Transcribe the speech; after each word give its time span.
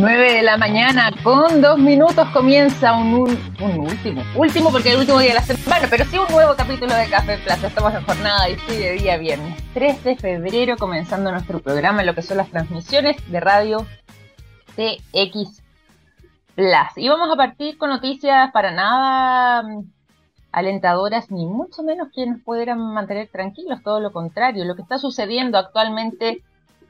9 0.00 0.32
de 0.32 0.42
la 0.44 0.56
mañana 0.56 1.10
con 1.24 1.60
dos 1.60 1.76
minutos 1.76 2.28
comienza 2.28 2.92
un, 2.92 3.36
un, 3.60 3.78
último, 3.80 4.22
último 4.36 4.70
porque 4.70 4.92
el 4.92 5.00
último 5.00 5.18
día 5.18 5.30
de 5.30 5.34
la 5.34 5.42
semana, 5.42 5.88
pero 5.90 6.04
sí 6.04 6.16
un 6.16 6.32
nuevo 6.32 6.54
capítulo 6.54 6.94
de 6.94 7.10
Café 7.10 7.36
Plaza. 7.38 7.66
Estamos 7.66 7.92
en 7.92 8.04
jornada 8.04 8.48
y 8.48 8.54
sí 8.60 8.76
de 8.76 8.92
día 8.92 9.16
viernes, 9.16 9.60
3 9.74 10.04
de 10.04 10.16
febrero, 10.16 10.76
comenzando 10.76 11.32
nuestro 11.32 11.58
programa 11.58 12.02
en 12.02 12.06
lo 12.06 12.14
que 12.14 12.22
son 12.22 12.36
las 12.36 12.48
transmisiones 12.48 13.16
de 13.28 13.40
radio 13.40 13.86
TX 14.76 15.62
Plus. 16.54 16.92
Y 16.94 17.08
vamos 17.08 17.28
a 17.32 17.36
partir 17.36 17.76
con 17.76 17.90
noticias 17.90 18.52
para 18.52 18.70
nada 18.70 19.64
mm, 19.64 19.82
alentadoras, 20.52 21.28
ni 21.32 21.44
mucho 21.44 21.82
menos 21.82 22.06
que 22.14 22.24
nos 22.24 22.40
pudieran 22.42 22.78
mantener 22.78 23.30
tranquilos, 23.32 23.82
todo 23.82 23.98
lo 23.98 24.12
contrario. 24.12 24.64
Lo 24.64 24.76
que 24.76 24.82
está 24.82 24.96
sucediendo 24.98 25.58
actualmente 25.58 26.44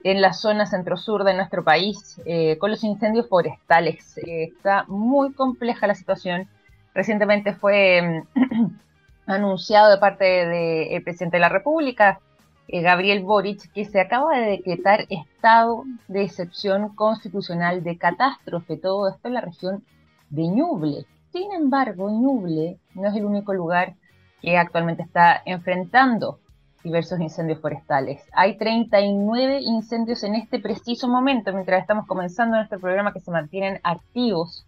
en 0.05 0.21
la 0.21 0.33
zona 0.33 0.67
centro-sur 0.67 1.25
de 1.25 1.35
nuestro 1.35 1.65
país 1.65 2.21
eh, 2.25 2.57
con 2.59 2.71
los 2.71 2.85
incendios 2.85 3.29
forestales. 3.29 4.19
Eh, 4.19 4.45
está 4.45 4.85
muy 4.89 5.33
compleja 5.33 5.87
la 5.87 5.95
situación. 5.95 6.49
Recientemente 6.95 7.55
fue 7.55 8.25
anunciado 9.27 9.91
de 9.91 9.99
parte 9.99 10.25
del 10.25 11.03
presidente 11.03 11.37
de 11.37 11.41
la 11.41 11.49
República, 11.49 12.21
eh, 12.69 12.83
Gabriel 12.83 13.23
Boric, 13.23 13.73
que 13.73 13.85
se 13.85 14.01
acaba 14.01 14.39
de 14.39 14.51
decretar 14.51 15.07
estado 15.09 15.85
de 16.07 16.23
excepción 16.23 16.95
constitucional 16.95 17.83
de 17.83 17.99
catástrofe, 17.99 18.77
todo 18.77 19.09
esto 19.09 19.29
en 19.29 19.35
la 19.35 19.41
región 19.41 19.85
de 20.31 20.49
Ñuble. 20.49 21.07
Sin 21.33 21.53
embargo, 21.53 22.11
Ñuble 22.11 22.79
no 22.95 23.09
es 23.09 23.15
el 23.15 23.25
único 23.25 23.53
lugar 23.53 23.95
que 24.41 24.57
actualmente 24.57 25.03
está 25.03 25.43
enfrentando 25.45 26.39
diversos 26.83 27.21
incendios 27.21 27.61
forestales. 27.61 28.23
Hay 28.33 28.57
39 28.57 29.61
incendios 29.61 30.23
en 30.25 30.35
este 30.35 30.59
preciso 30.59 31.09
momento, 31.09 31.53
mientras 31.53 31.81
estamos 31.81 32.07
comenzando 32.07 32.57
nuestro 32.57 32.79
programa, 32.79 33.13
que 33.13 33.21
se 33.21 33.31
mantienen 33.31 33.81
activos. 33.83 34.65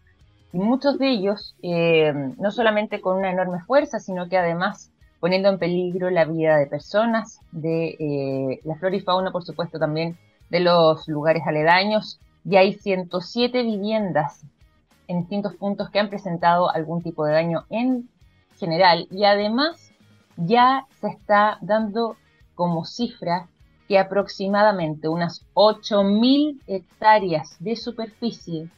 Y 0.53 0.59
muchos 0.59 0.99
de 0.99 1.11
ellos, 1.11 1.55
eh, 1.63 2.13
no 2.39 2.51
solamente 2.51 3.01
con 3.01 3.19
una 3.19 3.31
enorme 3.31 3.61
fuerza, 3.61 4.01
sino 4.01 4.29
que 4.29 4.37
además 4.37 4.91
poniendo 5.21 5.51
en 5.51 5.59
peligro 5.59 6.11
la 6.11 6.25
vida 6.25 6.57
de 6.57 6.67
personas, 6.67 7.41
de 7.53 7.97
eh, 8.01 8.61
la 8.65 8.75
flora 8.77 8.97
y 8.97 9.01
fauna, 9.01 9.31
por 9.31 9.45
supuesto, 9.45 9.79
también 9.79 10.17
de 10.49 10.61
los 10.61 11.07
lugares 11.09 11.43
aledaños. 11.47 12.19
Y 12.45 12.57
hay 12.57 12.73
107 12.73 13.63
viviendas 13.63 14.43
en 15.07 15.21
distintos 15.21 15.55
puntos 15.57 15.91
que 15.91 16.01
han 16.01 16.09
presentado 16.09 16.71
algún 16.71 17.03
tipo 17.03 17.25
de 17.25 17.35
daño 17.35 17.65
en 17.69 18.09
general. 18.59 19.07
Y 19.11 19.25
además 19.25 19.90
ya 20.41 20.87
se 21.01 21.09
está 21.09 21.59
dando 21.61 22.17
como 22.55 22.85
cifra 22.85 23.49
que 23.89 23.99
aproximadamente 23.99 25.09
unas 25.09 25.45
8.000 25.55 26.61
hectáreas 26.67 27.57
de 27.59 27.77
superficie 27.77 28.71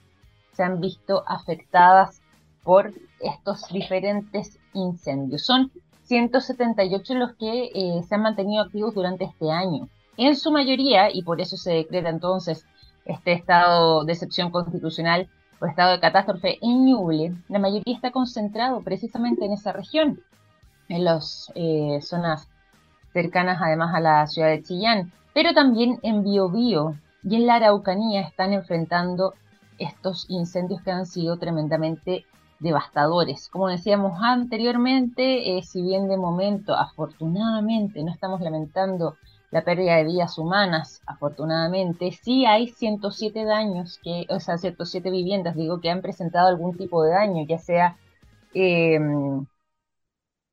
se 0.52 0.62
han 0.62 0.80
visto 0.80 1.22
afectadas 1.26 2.22
por 2.62 2.92
estos 3.20 3.68
diferentes 3.68 4.58
incendios. 4.72 5.44
Son 5.44 5.70
178 6.04 7.14
los 7.14 7.34
que 7.34 7.70
eh, 7.74 8.02
se 8.08 8.14
han 8.14 8.22
mantenido 8.22 8.62
activos 8.62 8.94
durante 8.94 9.24
este 9.24 9.50
año. 9.50 9.88
En 10.16 10.36
su 10.36 10.50
mayoría, 10.50 11.14
y 11.14 11.22
por 11.22 11.40
eso 11.40 11.56
se 11.56 11.72
decreta 11.72 12.08
entonces 12.08 12.66
este 13.04 13.32
estado 13.32 14.04
de 14.04 14.12
excepción 14.12 14.50
constitucional 14.50 15.28
o 15.60 15.66
estado 15.66 15.92
de 15.92 16.00
catástrofe 16.00 16.58
en 16.60 16.86
Ñuble, 16.86 17.34
la 17.48 17.58
mayoría 17.58 17.94
está 17.94 18.10
concentrado 18.10 18.82
precisamente 18.82 19.44
en 19.44 19.52
esa 19.52 19.72
región 19.72 20.20
en 20.88 21.04
las 21.04 21.52
eh, 21.54 21.98
zonas 22.02 22.48
cercanas 23.12 23.58
además 23.60 23.94
a 23.94 24.00
la 24.00 24.26
ciudad 24.26 24.48
de 24.48 24.62
Chillán, 24.62 25.12
pero 25.34 25.54
también 25.54 25.98
en 26.02 26.24
Biobío 26.24 26.96
y 27.22 27.36
en 27.36 27.46
la 27.46 27.56
Araucanía 27.56 28.22
están 28.22 28.52
enfrentando 28.52 29.34
estos 29.78 30.26
incendios 30.28 30.82
que 30.82 30.90
han 30.90 31.06
sido 31.06 31.38
tremendamente 31.38 32.24
devastadores. 32.58 33.48
Como 33.48 33.68
decíamos 33.68 34.18
anteriormente, 34.22 35.58
eh, 35.58 35.62
si 35.62 35.82
bien 35.82 36.08
de 36.08 36.16
momento, 36.16 36.74
afortunadamente, 36.74 38.02
no 38.02 38.12
estamos 38.12 38.40
lamentando 38.40 39.16
la 39.50 39.64
pérdida 39.64 39.96
de 39.96 40.04
vidas 40.04 40.38
humanas, 40.38 41.02
afortunadamente, 41.06 42.12
sí 42.12 42.46
hay 42.46 42.68
107 42.68 43.44
daños, 43.44 43.98
que, 44.02 44.26
o 44.30 44.40
sea, 44.40 44.56
107 44.56 45.10
viviendas, 45.10 45.56
digo, 45.56 45.80
que 45.80 45.90
han 45.90 46.00
presentado 46.00 46.48
algún 46.48 46.76
tipo 46.76 47.02
de 47.02 47.10
daño, 47.10 47.44
ya 47.46 47.58
sea 47.58 47.98
eh, 48.54 48.98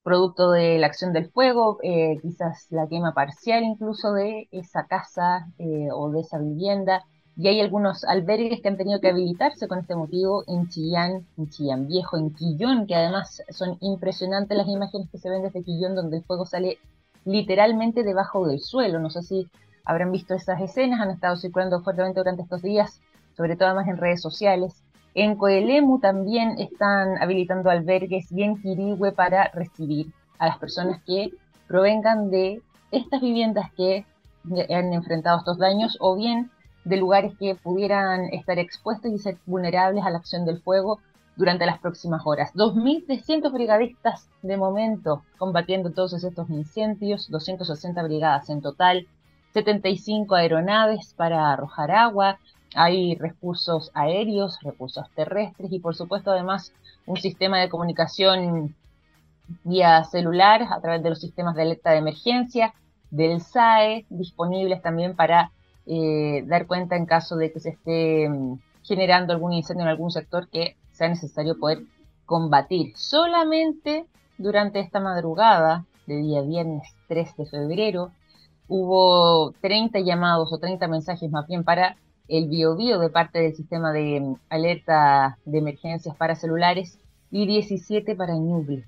producto 0.03 0.51
de 0.51 0.77
la 0.79 0.87
acción 0.87 1.13
del 1.13 1.29
fuego, 1.29 1.79
eh, 1.83 2.17
quizás 2.21 2.67
la 2.69 2.87
quema 2.87 3.13
parcial 3.13 3.63
incluso 3.63 4.13
de 4.13 4.47
esa 4.51 4.87
casa 4.87 5.47
eh, 5.57 5.89
o 5.93 6.09
de 6.11 6.21
esa 6.21 6.37
vivienda. 6.39 7.03
Y 7.35 7.47
hay 7.47 7.61
algunos 7.61 8.03
albergues 8.03 8.61
que 8.61 8.67
han 8.67 8.75
tenido 8.75 8.99
que 8.99 9.09
habilitarse 9.09 9.67
con 9.69 9.79
este 9.79 9.95
motivo 9.95 10.43
en 10.47 10.67
Chillán, 10.67 11.25
en 11.37 11.49
Chillán 11.49 11.87
Viejo, 11.87 12.17
en 12.17 12.33
Quillón, 12.33 12.85
que 12.85 12.95
además 12.95 13.41
son 13.49 13.77
impresionantes 13.79 14.57
las 14.57 14.67
imágenes 14.67 15.09
que 15.09 15.19
se 15.19 15.29
ven 15.29 15.43
desde 15.43 15.63
Quillón, 15.63 15.95
donde 15.95 16.17
el 16.17 16.23
fuego 16.23 16.45
sale 16.45 16.79
literalmente 17.23 18.03
debajo 18.03 18.45
del 18.45 18.59
suelo. 18.59 18.99
No 18.99 19.09
sé 19.09 19.23
si 19.23 19.47
habrán 19.85 20.11
visto 20.11 20.33
esas 20.33 20.59
escenas, 20.59 20.99
han 20.99 21.11
estado 21.11 21.37
circulando 21.37 21.81
fuertemente 21.81 22.19
durante 22.19 22.43
estos 22.43 22.61
días, 22.61 22.99
sobre 23.37 23.55
todo 23.55 23.69
además 23.69 23.87
en 23.87 23.97
redes 23.97 24.21
sociales. 24.21 24.83
En 25.15 25.35
Coelemu 25.35 25.99
también 25.99 26.59
están 26.59 27.21
habilitando 27.21 27.69
albergues 27.69 28.31
y 28.31 28.43
en 28.43 28.57
para 29.15 29.49
recibir 29.53 30.13
a 30.37 30.47
las 30.47 30.57
personas 30.57 31.01
que 31.03 31.31
provengan 31.67 32.29
de 32.29 32.61
estas 32.91 33.21
viviendas 33.21 33.71
que 33.73 34.05
han 34.69 34.93
enfrentado 34.93 35.39
estos 35.39 35.57
daños 35.57 35.97
o 35.99 36.15
bien 36.15 36.51
de 36.85 36.97
lugares 36.97 37.33
que 37.37 37.55
pudieran 37.55 38.25
estar 38.31 38.57
expuestos 38.57 39.11
y 39.11 39.17
ser 39.17 39.37
vulnerables 39.45 40.03
a 40.03 40.09
la 40.09 40.17
acción 40.17 40.45
del 40.45 40.61
fuego 40.61 40.99
durante 41.35 41.65
las 41.65 41.79
próximas 41.79 42.21
horas. 42.25 42.53
2.300 42.53 43.51
brigadistas 43.51 44.27
de 44.41 44.57
momento 44.57 45.23
combatiendo 45.37 45.91
todos 45.91 46.23
estos 46.23 46.49
incendios, 46.49 47.29
260 47.29 48.03
brigadas 48.03 48.49
en 48.49 48.61
total, 48.61 49.07
75 49.53 50.35
aeronaves 50.35 51.13
para 51.15 51.51
arrojar 51.51 51.91
agua, 51.91 52.39
hay 52.75 53.15
recursos 53.15 53.91
aéreos, 53.93 54.59
recursos 54.61 55.09
terrestres 55.15 55.71
y 55.71 55.79
por 55.79 55.95
supuesto 55.95 56.31
además 56.31 56.73
un 57.05 57.17
sistema 57.17 57.59
de 57.59 57.69
comunicación 57.69 58.75
vía 59.63 60.03
celular 60.03 60.67
a 60.69 60.79
través 60.79 61.01
de 61.01 61.09
los 61.09 61.19
sistemas 61.19 61.55
de 61.55 61.63
alerta 61.63 61.91
de 61.91 61.97
emergencia 61.97 62.73
del 63.09 63.41
SAE 63.41 64.05
disponibles 64.09 64.81
también 64.81 65.15
para 65.15 65.51
eh, 65.85 66.43
dar 66.45 66.67
cuenta 66.67 66.95
en 66.95 67.05
caso 67.05 67.35
de 67.35 67.51
que 67.51 67.59
se 67.59 67.69
esté 67.69 68.29
mm, 68.29 68.59
generando 68.83 69.33
algún 69.33 69.53
incendio 69.53 69.83
en 69.83 69.89
algún 69.89 70.11
sector 70.11 70.47
que 70.49 70.75
sea 70.91 71.09
necesario 71.09 71.57
poder 71.57 71.79
combatir. 72.25 72.93
Solamente 72.95 74.05
durante 74.37 74.79
esta 74.79 74.99
madrugada 74.99 75.85
de 76.05 76.17
día 76.17 76.41
viernes 76.41 76.83
3 77.07 77.37
de 77.37 77.45
febrero 77.47 78.11
hubo 78.67 79.51
30 79.61 79.99
llamados 80.01 80.53
o 80.53 80.59
30 80.59 80.87
mensajes 80.87 81.31
más 81.31 81.47
bien 81.47 81.63
para 81.63 81.97
el 82.29 82.47
BioBio 82.47 82.99
de 82.99 83.09
parte 83.09 83.39
del 83.39 83.55
sistema 83.55 83.91
de 83.91 84.21
mm, 84.21 84.35
alerta 84.49 85.37
de 85.45 85.57
emergencias 85.57 86.15
para 86.15 86.35
celulares 86.35 86.99
y 87.31 87.45
17 87.45 88.15
para 88.15 88.35
Ñuble. 88.35 88.85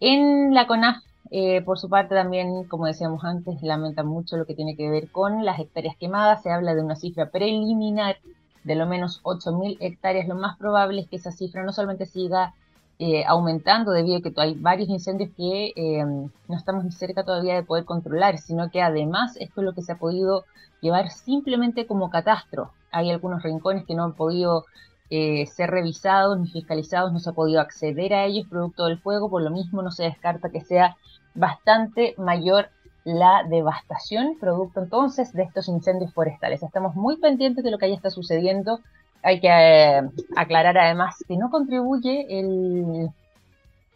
En 0.00 0.54
la 0.54 0.66
CONAF, 0.66 0.96
eh, 1.30 1.62
por 1.62 1.78
su 1.78 1.88
parte, 1.88 2.14
también, 2.14 2.64
como 2.64 2.86
decíamos 2.86 3.24
antes, 3.24 3.62
lamenta 3.62 4.02
mucho 4.02 4.36
lo 4.36 4.46
que 4.46 4.54
tiene 4.54 4.76
que 4.76 4.88
ver 4.90 5.10
con 5.10 5.44
las 5.44 5.60
hectáreas 5.60 5.96
quemadas. 5.96 6.42
Se 6.42 6.50
habla 6.50 6.74
de 6.74 6.82
una 6.82 6.96
cifra 6.96 7.30
preliminar 7.30 8.16
de 8.64 8.74
lo 8.74 8.86
menos 8.86 9.22
8.000 9.22 9.76
hectáreas. 9.80 10.26
Lo 10.26 10.34
más 10.34 10.56
probable 10.56 11.02
es 11.02 11.08
que 11.08 11.16
esa 11.16 11.32
cifra 11.32 11.62
no 11.62 11.72
solamente 11.72 12.06
siga 12.06 12.54
eh, 13.02 13.24
aumentando 13.26 13.92
debido 13.92 14.18
a 14.18 14.20
que 14.20 14.34
hay 14.36 14.54
varios 14.56 14.90
incendios 14.90 15.30
que 15.34 15.72
eh, 15.74 16.04
no 16.04 16.54
estamos 16.54 16.84
ni 16.84 16.92
cerca 16.92 17.24
todavía 17.24 17.54
de 17.54 17.62
poder 17.62 17.86
controlar, 17.86 18.36
sino 18.36 18.70
que 18.70 18.82
además 18.82 19.38
esto 19.40 19.62
es 19.62 19.64
lo 19.64 19.72
que 19.72 19.80
se 19.80 19.92
ha 19.92 19.98
podido 19.98 20.44
llevar 20.82 21.08
simplemente 21.08 21.86
como 21.86 22.10
catastro. 22.10 22.72
Hay 22.92 23.10
algunos 23.10 23.42
rincones 23.42 23.86
que 23.86 23.94
no 23.94 24.04
han 24.04 24.12
podido 24.12 24.66
eh, 25.08 25.46
ser 25.46 25.70
revisados 25.70 26.38
ni 26.38 26.50
fiscalizados, 26.50 27.10
no 27.10 27.20
se 27.20 27.30
ha 27.30 27.32
podido 27.32 27.62
acceder 27.62 28.12
a 28.12 28.26
ellos 28.26 28.46
producto 28.50 28.84
del 28.84 28.98
fuego, 28.98 29.30
por 29.30 29.40
lo 29.40 29.48
mismo 29.48 29.80
no 29.80 29.90
se 29.90 30.02
descarta 30.02 30.50
que 30.50 30.60
sea 30.60 30.98
bastante 31.34 32.14
mayor 32.18 32.68
la 33.04 33.44
devastación 33.48 34.36
producto 34.38 34.78
entonces 34.80 35.32
de 35.32 35.44
estos 35.44 35.68
incendios 35.68 36.12
forestales. 36.12 36.62
Estamos 36.62 36.94
muy 36.96 37.16
pendientes 37.16 37.64
de 37.64 37.70
lo 37.70 37.78
que 37.78 37.86
ahí 37.86 37.94
está 37.94 38.10
sucediendo. 38.10 38.80
Hay 39.22 39.40
que 39.40 39.48
eh, 39.48 40.02
aclarar 40.36 40.78
además 40.78 41.16
que 41.28 41.36
no 41.36 41.50
contribuye 41.50 42.26
el 42.38 43.10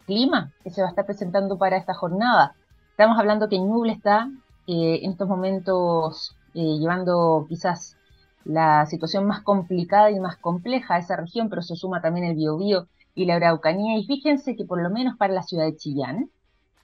clima 0.05 0.51
que 0.63 0.69
se 0.69 0.81
va 0.81 0.87
a 0.87 0.89
estar 0.91 1.05
presentando 1.05 1.57
para 1.57 1.77
esta 1.77 1.93
jornada. 1.93 2.55
Estamos 2.91 3.17
hablando 3.17 3.49
que 3.49 3.59
Ñuble 3.59 3.93
está 3.93 4.29
eh, 4.67 4.99
en 5.03 5.11
estos 5.11 5.27
momentos 5.27 6.35
eh, 6.53 6.77
llevando 6.79 7.45
quizás 7.49 7.97
la 8.45 8.85
situación 8.85 9.25
más 9.25 9.41
complicada 9.41 10.11
y 10.11 10.19
más 10.19 10.37
compleja 10.37 10.95
a 10.95 10.99
esa 10.99 11.15
región, 11.15 11.49
pero 11.49 11.63
se 11.63 11.75
suma 11.75 12.01
también 12.01 12.27
el 12.27 12.35
Biobío 12.35 12.87
y 13.15 13.25
la 13.25 13.35
Araucanía. 13.35 13.97
Y 13.97 14.05
fíjense 14.05 14.55
que 14.55 14.65
por 14.65 14.81
lo 14.81 14.89
menos 14.89 15.17
para 15.17 15.33
la 15.33 15.41
ciudad 15.41 15.65
de 15.65 15.75
Chillán, 15.75 16.29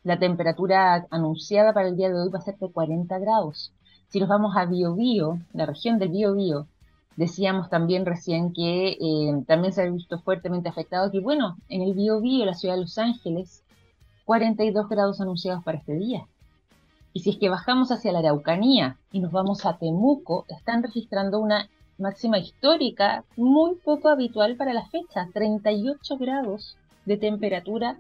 la 0.04 0.18
temperatura 0.18 1.06
anunciada 1.12 1.74
para 1.74 1.90
el 1.90 1.96
día 1.96 2.10
de 2.10 2.20
hoy 2.20 2.30
va 2.30 2.40
a 2.40 2.42
ser 2.42 2.58
de 2.58 2.72
40 2.72 3.20
grados. 3.20 3.72
Si 4.10 4.20
nos 4.20 4.28
vamos 4.28 4.58
a 4.58 4.66
Biobío, 4.66 5.38
la 5.54 5.68
región 5.68 6.00
del 6.00 6.10
Biobío, 6.10 6.66
Decíamos 7.18 7.70
también 7.70 8.06
recién 8.06 8.54
que 8.54 8.98
eh, 9.00 9.44
también 9.46 9.74
se 9.74 9.82
ha 9.82 9.90
visto 9.90 10.20
fuertemente 10.20 10.70
afectado 10.70 11.12
que, 11.12 11.20
bueno, 11.20 11.58
en 11.68 11.82
el 11.82 11.94
Biobío, 11.94 12.46
la 12.46 12.54
ciudad 12.54 12.76
de 12.76 12.82
Los 12.82 12.98
Ángeles, 12.98 13.64
42 14.26 14.88
grados 14.88 15.20
anunciados 15.20 15.64
para 15.64 15.78
este 15.78 15.94
día. 15.96 16.26
Y 17.14 17.20
si 17.20 17.32
es 17.32 17.38
que 17.38 17.50
bajamos 17.50 17.92
hacia 17.92 18.14
la 18.14 18.20
Araucanía 18.20 18.98
y 19.12 19.20
nos 19.20 19.32
vamos 19.32 19.66
a 19.66 19.78
Temuco, 19.78 20.46
están 20.48 20.82
registrando 20.82 21.40
una 21.40 21.70
máxima 21.98 22.40
histórica 22.40 23.26
muy 23.36 23.76
poco 23.76 24.10
habitual 24.10 24.56
para 24.56 24.74
la 24.74 24.86
fecha, 24.88 25.28
38 25.34 26.18
grados 26.18 26.78
de 27.06 27.18
temperatura 27.18 27.98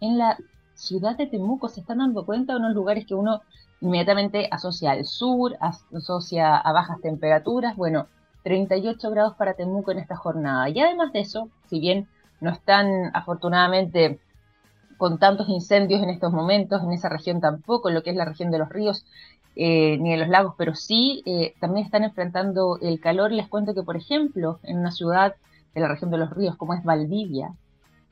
en 0.00 0.16
la 0.16 0.38
ciudad 0.74 1.16
de 1.16 1.26
Temuco. 1.26 1.68
Se 1.68 1.80
están 1.80 1.98
dando 1.98 2.24
cuenta 2.24 2.54
de 2.54 2.60
unos 2.60 2.74
lugares 2.74 3.06
que 3.06 3.14
uno 3.14 3.42
inmediatamente 3.80 4.48
asocia 4.50 4.92
al 4.92 5.04
sur, 5.04 5.56
asocia 5.60 6.56
a 6.56 6.72
bajas 6.72 7.00
temperaturas. 7.02 7.76
Bueno, 7.76 8.06
38 8.44 9.10
grados 9.10 9.34
para 9.34 9.54
Temuco 9.54 9.90
en 9.90 9.98
esta 9.98 10.16
jornada. 10.16 10.68
Y 10.68 10.78
además 10.78 11.12
de 11.12 11.20
eso, 11.20 11.48
si 11.68 11.80
bien 11.80 12.06
no 12.40 12.50
están 12.50 13.10
afortunadamente 13.14 14.20
con 14.96 15.18
tantos 15.18 15.48
incendios 15.48 16.02
en 16.02 16.10
estos 16.10 16.32
momentos, 16.32 16.82
en 16.82 16.92
esa 16.92 17.08
región 17.08 17.40
tampoco, 17.40 17.90
lo 17.90 18.02
que 18.02 18.10
es 18.10 18.16
la 18.16 18.26
región 18.26 18.50
de 18.50 18.58
los 18.58 18.68
ríos, 18.68 19.04
eh, 19.56 19.98
ni 19.98 20.10
de 20.10 20.18
los 20.18 20.28
lagos, 20.28 20.54
pero 20.58 20.74
sí 20.74 21.22
eh, 21.26 21.54
también 21.58 21.86
están 21.86 22.04
enfrentando 22.04 22.78
el 22.80 23.00
calor. 23.00 23.32
Les 23.32 23.48
cuento 23.48 23.74
que, 23.74 23.82
por 23.82 23.96
ejemplo, 23.96 24.60
en 24.62 24.78
una 24.78 24.92
ciudad 24.92 25.34
de 25.74 25.80
la 25.80 25.88
región 25.88 26.10
de 26.10 26.18
los 26.18 26.30
ríos 26.30 26.56
como 26.56 26.74
es 26.74 26.84
Valdivia, 26.84 27.54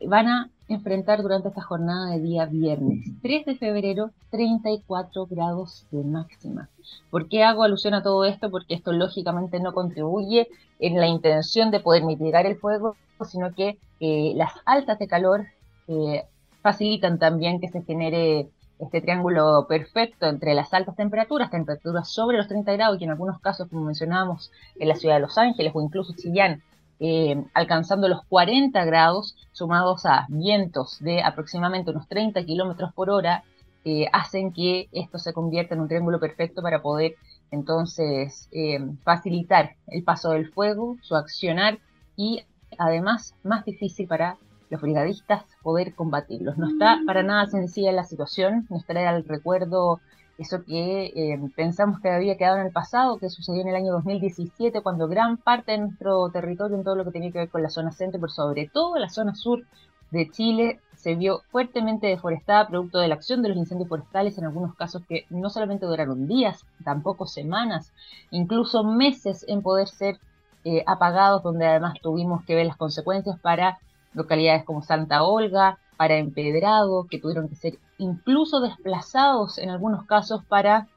van 0.06 0.28
a 0.28 0.50
enfrentar 0.74 1.22
durante 1.22 1.48
esta 1.48 1.62
jornada 1.62 2.10
de 2.10 2.20
día 2.20 2.46
viernes 2.46 3.04
3 3.22 3.46
de 3.46 3.56
febrero 3.56 4.10
34 4.30 5.26
grados 5.26 5.86
de 5.90 6.04
máxima. 6.04 6.68
¿Por 7.10 7.28
qué 7.28 7.42
hago 7.44 7.62
alusión 7.62 7.94
a 7.94 8.02
todo 8.02 8.24
esto? 8.24 8.50
Porque 8.50 8.74
esto 8.74 8.92
lógicamente 8.92 9.60
no 9.60 9.72
contribuye 9.72 10.48
en 10.78 10.98
la 10.98 11.06
intención 11.06 11.70
de 11.70 11.80
poder 11.80 12.04
mitigar 12.04 12.46
el 12.46 12.56
fuego, 12.56 12.96
sino 13.24 13.54
que 13.54 13.78
eh, 14.00 14.32
las 14.34 14.52
altas 14.64 14.98
de 14.98 15.06
calor 15.06 15.46
eh, 15.88 16.24
facilitan 16.60 17.18
también 17.18 17.60
que 17.60 17.68
se 17.68 17.82
genere 17.82 18.48
este 18.78 19.00
triángulo 19.00 19.66
perfecto 19.68 20.26
entre 20.26 20.54
las 20.54 20.74
altas 20.74 20.96
temperaturas, 20.96 21.50
temperaturas 21.50 22.10
sobre 22.10 22.36
los 22.36 22.48
30 22.48 22.72
grados 22.72 23.00
y 23.00 23.04
en 23.04 23.10
algunos 23.10 23.40
casos, 23.40 23.68
como 23.68 23.84
mencionábamos, 23.84 24.50
en 24.78 24.88
la 24.88 24.96
ciudad 24.96 25.16
de 25.16 25.20
Los 25.20 25.38
Ángeles 25.38 25.72
o 25.74 25.80
incluso 25.80 26.14
Chillán, 26.14 26.62
eh, 27.04 27.42
alcanzando 27.52 28.06
los 28.06 28.24
40 28.26 28.84
grados, 28.84 29.36
sumados 29.50 30.06
a 30.06 30.26
vientos 30.28 31.00
de 31.00 31.20
aproximadamente 31.20 31.90
unos 31.90 32.06
30 32.06 32.44
kilómetros 32.44 32.92
por 32.92 33.10
hora, 33.10 33.42
eh, 33.84 34.06
hacen 34.12 34.52
que 34.52 34.88
esto 34.92 35.18
se 35.18 35.32
convierta 35.32 35.74
en 35.74 35.80
un 35.80 35.88
triángulo 35.88 36.20
perfecto 36.20 36.62
para 36.62 36.80
poder 36.80 37.16
entonces 37.50 38.48
eh, 38.52 38.78
facilitar 39.02 39.74
el 39.88 40.04
paso 40.04 40.30
del 40.30 40.52
fuego, 40.52 40.96
su 41.02 41.16
accionar 41.16 41.80
y 42.14 42.44
además 42.78 43.34
más 43.42 43.64
difícil 43.64 44.06
para 44.06 44.36
los 44.70 44.80
brigadistas 44.80 45.42
poder 45.60 45.96
combatirlos. 45.96 46.56
No 46.56 46.68
está 46.68 47.00
para 47.04 47.24
nada 47.24 47.46
sencilla 47.46 47.90
la 47.90 48.04
situación, 48.04 48.64
nos 48.70 48.86
trae 48.86 49.08
al 49.08 49.24
recuerdo 49.24 50.00
eso 50.42 50.62
que 50.64 51.06
eh, 51.06 51.40
pensamos 51.56 52.00
que 52.00 52.10
había 52.10 52.36
quedado 52.36 52.58
en 52.58 52.66
el 52.66 52.72
pasado, 52.72 53.18
que 53.18 53.30
sucedió 53.30 53.62
en 53.62 53.68
el 53.68 53.76
año 53.76 53.92
2017, 53.92 54.82
cuando 54.82 55.08
gran 55.08 55.38
parte 55.38 55.72
de 55.72 55.78
nuestro 55.78 56.30
territorio, 56.30 56.76
en 56.76 56.84
todo 56.84 56.96
lo 56.96 57.04
que 57.04 57.10
tenía 57.10 57.32
que 57.32 57.38
ver 57.38 57.50
con 57.50 57.62
la 57.62 57.70
zona 57.70 57.92
centro, 57.92 58.20
pero 58.20 58.30
sobre 58.30 58.68
todo 58.68 58.98
la 58.98 59.08
zona 59.08 59.34
sur 59.34 59.64
de 60.10 60.30
Chile, 60.30 60.80
se 60.94 61.14
vio 61.14 61.42
fuertemente 61.50 62.06
deforestada 62.06 62.68
producto 62.68 62.98
de 62.98 63.08
la 63.08 63.14
acción 63.14 63.42
de 63.42 63.48
los 63.48 63.58
incendios 63.58 63.88
forestales, 63.88 64.38
en 64.38 64.44
algunos 64.44 64.74
casos 64.76 65.02
que 65.08 65.26
no 65.30 65.50
solamente 65.50 65.86
duraron 65.86 66.28
días, 66.28 66.64
tampoco 66.84 67.26
semanas, 67.26 67.92
incluso 68.30 68.84
meses 68.84 69.44
en 69.48 69.62
poder 69.62 69.88
ser 69.88 70.18
eh, 70.64 70.84
apagados, 70.86 71.42
donde 71.42 71.66
además 71.66 71.94
tuvimos 72.00 72.44
que 72.44 72.54
ver 72.54 72.66
las 72.66 72.76
consecuencias 72.76 73.40
para 73.40 73.78
localidades 74.14 74.64
como 74.64 74.82
Santa 74.82 75.24
Olga, 75.24 75.78
para 76.02 76.18
Empedrado, 76.18 77.06
que 77.08 77.20
tuvieron 77.20 77.48
que 77.48 77.54
ser 77.54 77.78
incluso 77.96 78.60
desplazados 78.60 79.56
en 79.58 79.70
algunos 79.70 80.04
casos 80.04 80.44
para 80.44 80.88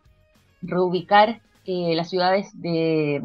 reubicar 0.64 1.42
eh, 1.66 1.94
las 1.94 2.10
ciudades 2.10 2.60
de, 2.60 3.22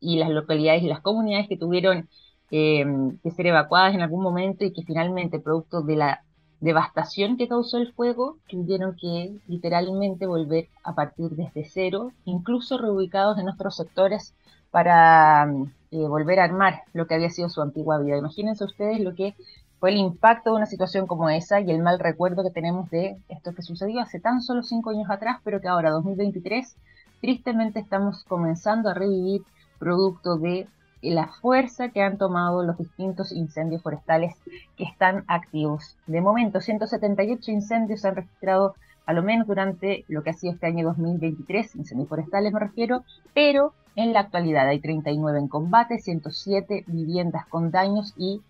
y 0.00 0.16
las 0.16 0.30
localidades 0.30 0.82
y 0.82 0.88
las 0.88 1.00
comunidades 1.00 1.46
que 1.46 1.56
tuvieron 1.56 2.08
eh, 2.50 2.84
que 3.22 3.30
ser 3.30 3.46
evacuadas 3.46 3.94
en 3.94 4.02
algún 4.02 4.20
momento 4.20 4.64
y 4.64 4.72
que 4.72 4.82
finalmente, 4.82 5.38
producto 5.38 5.82
de 5.82 5.94
la 5.94 6.24
devastación 6.58 7.36
que 7.36 7.46
causó 7.46 7.78
el 7.78 7.92
fuego, 7.92 8.38
tuvieron 8.48 8.96
que 9.00 9.32
literalmente 9.46 10.26
volver 10.26 10.70
a 10.82 10.96
partir 10.96 11.30
desde 11.36 11.64
cero, 11.64 12.10
incluso 12.24 12.78
reubicados 12.78 13.38
en 13.38 13.48
otros 13.48 13.76
sectores 13.76 14.34
para 14.72 15.44
eh, 15.92 16.08
volver 16.08 16.40
a 16.40 16.44
armar 16.44 16.80
lo 16.92 17.06
que 17.06 17.14
había 17.14 17.30
sido 17.30 17.48
su 17.48 17.62
antigua 17.62 18.00
vida. 18.00 18.16
Imagínense 18.16 18.64
ustedes 18.64 18.98
lo 18.98 19.14
que 19.14 19.36
fue 19.82 19.90
el 19.90 19.96
impacto 19.96 20.50
de 20.50 20.56
una 20.58 20.66
situación 20.66 21.08
como 21.08 21.28
esa 21.28 21.60
y 21.60 21.68
el 21.72 21.82
mal 21.82 21.98
recuerdo 21.98 22.44
que 22.44 22.52
tenemos 22.52 22.88
de 22.90 23.16
esto 23.28 23.52
que 23.52 23.62
sucedió 23.62 24.00
hace 24.00 24.20
tan 24.20 24.40
solo 24.40 24.62
cinco 24.62 24.90
años 24.90 25.10
atrás, 25.10 25.40
pero 25.42 25.60
que 25.60 25.66
ahora, 25.66 25.90
2023, 25.90 26.76
tristemente 27.20 27.80
estamos 27.80 28.22
comenzando 28.22 28.88
a 28.88 28.94
revivir 28.94 29.42
producto 29.80 30.36
de 30.36 30.68
la 31.00 31.26
fuerza 31.40 31.88
que 31.88 32.00
han 32.00 32.16
tomado 32.16 32.62
los 32.62 32.78
distintos 32.78 33.32
incendios 33.32 33.82
forestales 33.82 34.36
que 34.76 34.84
están 34.84 35.24
activos. 35.26 35.96
De 36.06 36.20
momento, 36.20 36.60
178 36.60 37.50
incendios 37.50 38.02
se 38.02 38.06
han 38.06 38.14
registrado 38.14 38.76
a 39.04 39.12
lo 39.12 39.24
menos 39.24 39.48
durante 39.48 40.04
lo 40.06 40.22
que 40.22 40.30
ha 40.30 40.34
sido 40.34 40.52
este 40.52 40.68
año 40.68 40.86
2023, 40.86 41.74
incendios 41.74 42.08
forestales 42.08 42.52
me 42.52 42.60
refiero, 42.60 43.02
pero 43.34 43.74
en 43.96 44.12
la 44.12 44.20
actualidad 44.20 44.68
hay 44.68 44.78
39 44.78 45.40
en 45.40 45.48
combate, 45.48 45.98
107 45.98 46.84
viviendas 46.86 47.46
con 47.48 47.72
daños 47.72 48.14
y 48.16 48.42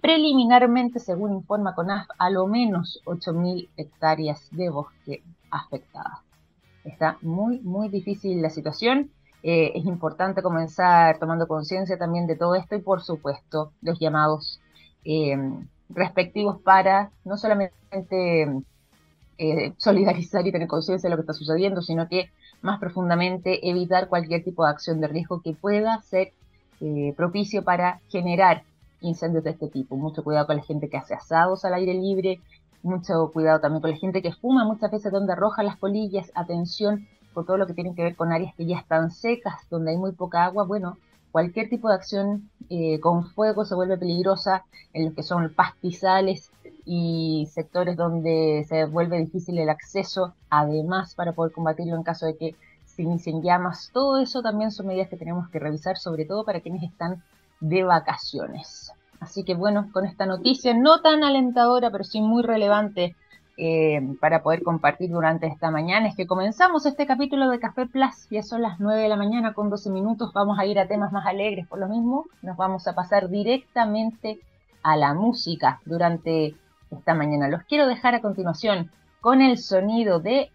Preliminarmente, 0.00 1.00
según 1.00 1.32
informa 1.32 1.74
CONAF, 1.74 2.06
a 2.18 2.30
lo 2.30 2.46
menos 2.46 3.02
8.000 3.04 3.68
hectáreas 3.76 4.48
de 4.52 4.70
bosque 4.70 5.22
afectadas. 5.50 6.20
Está 6.84 7.18
muy, 7.20 7.58
muy 7.60 7.88
difícil 7.88 8.40
la 8.40 8.50
situación. 8.50 9.10
Eh, 9.42 9.72
es 9.74 9.84
importante 9.86 10.42
comenzar 10.42 11.18
tomando 11.18 11.48
conciencia 11.48 11.98
también 11.98 12.26
de 12.26 12.36
todo 12.36 12.54
esto 12.54 12.76
y, 12.76 12.80
por 12.80 13.02
supuesto, 13.02 13.72
los 13.82 13.98
llamados 13.98 14.60
eh, 15.04 15.36
respectivos 15.88 16.60
para 16.62 17.10
no 17.24 17.36
solamente 17.36 17.72
eh, 19.38 19.72
solidarizar 19.78 20.46
y 20.46 20.52
tener 20.52 20.68
conciencia 20.68 21.08
de 21.08 21.10
lo 21.10 21.16
que 21.16 21.22
está 21.22 21.34
sucediendo, 21.34 21.82
sino 21.82 22.08
que 22.08 22.30
más 22.62 22.78
profundamente 22.78 23.68
evitar 23.68 24.08
cualquier 24.08 24.44
tipo 24.44 24.64
de 24.64 24.70
acción 24.70 25.00
de 25.00 25.08
riesgo 25.08 25.42
que 25.42 25.54
pueda 25.54 26.00
ser 26.02 26.32
propicio 27.16 27.64
para 27.64 28.00
generar 28.08 28.62
incendios 29.00 29.44
de 29.44 29.50
este 29.50 29.68
tipo. 29.68 29.96
Mucho 29.96 30.24
cuidado 30.24 30.46
con 30.46 30.56
la 30.56 30.62
gente 30.62 30.88
que 30.88 30.96
hace 30.96 31.14
asados 31.14 31.64
al 31.64 31.74
aire 31.74 31.94
libre, 31.94 32.40
mucho 32.82 33.30
cuidado 33.32 33.60
también 33.60 33.80
con 33.80 33.90
la 33.90 33.96
gente 33.96 34.22
que 34.22 34.32
fuma 34.32 34.64
muchas 34.64 34.90
veces 34.90 35.12
donde 35.12 35.32
arroja 35.32 35.62
las 35.62 35.76
colillas, 35.76 36.30
atención 36.34 37.06
por 37.34 37.46
todo 37.46 37.56
lo 37.56 37.66
que 37.66 37.74
tiene 37.74 37.94
que 37.94 38.02
ver 38.02 38.16
con 38.16 38.32
áreas 38.32 38.54
que 38.54 38.66
ya 38.66 38.78
están 38.78 39.10
secas, 39.10 39.68
donde 39.70 39.92
hay 39.92 39.96
muy 39.96 40.12
poca 40.12 40.44
agua, 40.44 40.64
bueno, 40.64 40.96
cualquier 41.30 41.68
tipo 41.68 41.88
de 41.88 41.94
acción 41.94 42.50
eh, 42.70 43.00
con 43.00 43.24
fuego 43.24 43.64
se 43.64 43.74
vuelve 43.74 43.98
peligrosa 43.98 44.64
en 44.92 45.06
lo 45.06 45.14
que 45.14 45.22
son 45.22 45.52
pastizales 45.54 46.50
y 46.84 47.46
sectores 47.52 47.96
donde 47.96 48.64
se 48.68 48.86
vuelve 48.86 49.18
difícil 49.18 49.58
el 49.58 49.68
acceso, 49.68 50.34
además 50.48 51.14
para 51.14 51.32
poder 51.32 51.52
combatirlo 51.52 51.96
en 51.96 52.02
caso 52.02 52.26
de 52.26 52.36
que 52.36 52.56
se 52.86 53.02
inicien 53.02 53.42
llamas. 53.42 53.90
Todo 53.92 54.18
eso 54.18 54.42
también 54.42 54.70
son 54.70 54.86
medidas 54.86 55.08
que 55.08 55.16
tenemos 55.16 55.48
que 55.50 55.58
revisar, 55.58 55.98
sobre 55.98 56.24
todo 56.24 56.44
para 56.44 56.60
quienes 56.60 56.82
están 56.82 57.22
de 57.60 57.84
vacaciones. 57.84 58.92
Así 59.20 59.44
que 59.44 59.54
bueno, 59.54 59.90
con 59.92 60.04
esta 60.04 60.26
noticia 60.26 60.74
no 60.74 61.00
tan 61.00 61.24
alentadora, 61.24 61.90
pero 61.90 62.04
sí 62.04 62.20
muy 62.20 62.42
relevante 62.42 63.16
eh, 63.56 64.00
para 64.20 64.42
poder 64.42 64.62
compartir 64.62 65.10
durante 65.10 65.48
esta 65.48 65.72
mañana, 65.72 66.06
es 66.06 66.14
que 66.14 66.28
comenzamos 66.28 66.86
este 66.86 67.08
capítulo 67.08 67.50
de 67.50 67.58
Café 67.58 67.86
Plus, 67.86 68.28
ya 68.30 68.44
son 68.44 68.62
las 68.62 68.78
9 68.78 69.02
de 69.02 69.08
la 69.08 69.16
mañana 69.16 69.52
con 69.52 69.68
12 69.68 69.90
minutos, 69.90 70.32
vamos 70.32 70.60
a 70.60 70.66
ir 70.66 70.78
a 70.78 70.86
temas 70.86 71.10
más 71.10 71.26
alegres 71.26 71.66
por 71.66 71.80
lo 71.80 71.88
mismo, 71.88 72.26
nos 72.42 72.56
vamos 72.56 72.86
a 72.86 72.94
pasar 72.94 73.28
directamente 73.28 74.38
a 74.84 74.96
la 74.96 75.12
música 75.12 75.80
durante 75.84 76.54
esta 76.92 77.14
mañana. 77.14 77.48
Los 77.48 77.64
quiero 77.64 77.88
dejar 77.88 78.14
a 78.14 78.20
continuación 78.20 78.92
con 79.20 79.42
el 79.42 79.58
sonido 79.58 80.20
de 80.20 80.52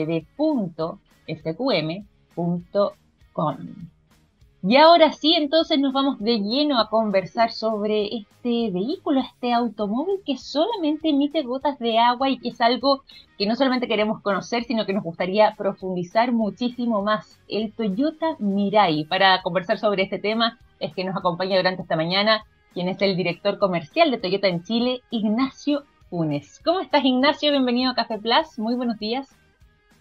Y 4.69 4.77
ahora 4.79 5.13
sí, 5.13 5.35
entonces 5.35 5.79
nos 5.79 5.93
vamos 5.93 6.19
de 6.19 6.41
lleno 6.41 6.81
a 6.81 6.89
conversar 6.91 7.53
sobre 7.53 8.07
este 8.17 8.73
vehículo, 8.73 9.21
este 9.21 9.53
automóvil 9.53 10.17
que 10.27 10.37
solamente 10.37 11.11
emite 11.11 11.43
gotas 11.43 11.79
de 11.79 11.99
agua 11.99 12.31
y 12.31 12.39
que 12.39 12.49
es 12.49 12.61
algo 12.61 13.05
que 13.39 13.47
no 13.47 13.55
solamente 13.55 13.87
queremos 13.87 14.21
conocer, 14.23 14.65
sino 14.65 14.85
que 14.85 14.93
nos 14.93 15.05
gustaría 15.05 15.55
profundizar 15.57 16.33
muchísimo 16.33 17.03
más. 17.03 17.39
El 17.47 17.73
Toyota 17.73 18.35
Mirai. 18.41 19.05
Para 19.05 19.41
conversar 19.43 19.79
sobre 19.79 20.03
este 20.03 20.19
tema 20.19 20.59
es 20.81 20.93
que 20.95 21.05
nos 21.05 21.17
acompaña 21.17 21.57
durante 21.57 21.83
esta 21.83 21.95
mañana 21.95 22.45
quien 22.77 22.91
es 22.91 23.01
el 23.01 23.17
director 23.17 23.59
comercial 23.59 24.11
de 24.11 24.19
Toyota 24.19 24.49
en 24.49 24.63
Chile, 24.63 25.01
Ignacio 25.09 25.85
Funes. 26.11 26.61
¿Cómo 26.63 26.81
estás, 26.81 27.03
Ignacio? 27.07 27.51
Bienvenido 27.51 27.93
a 27.93 27.95
Café 27.95 28.19
Plus. 28.19 28.59
Muy 28.59 28.75
buenos 28.75 28.99
días. 28.99 29.35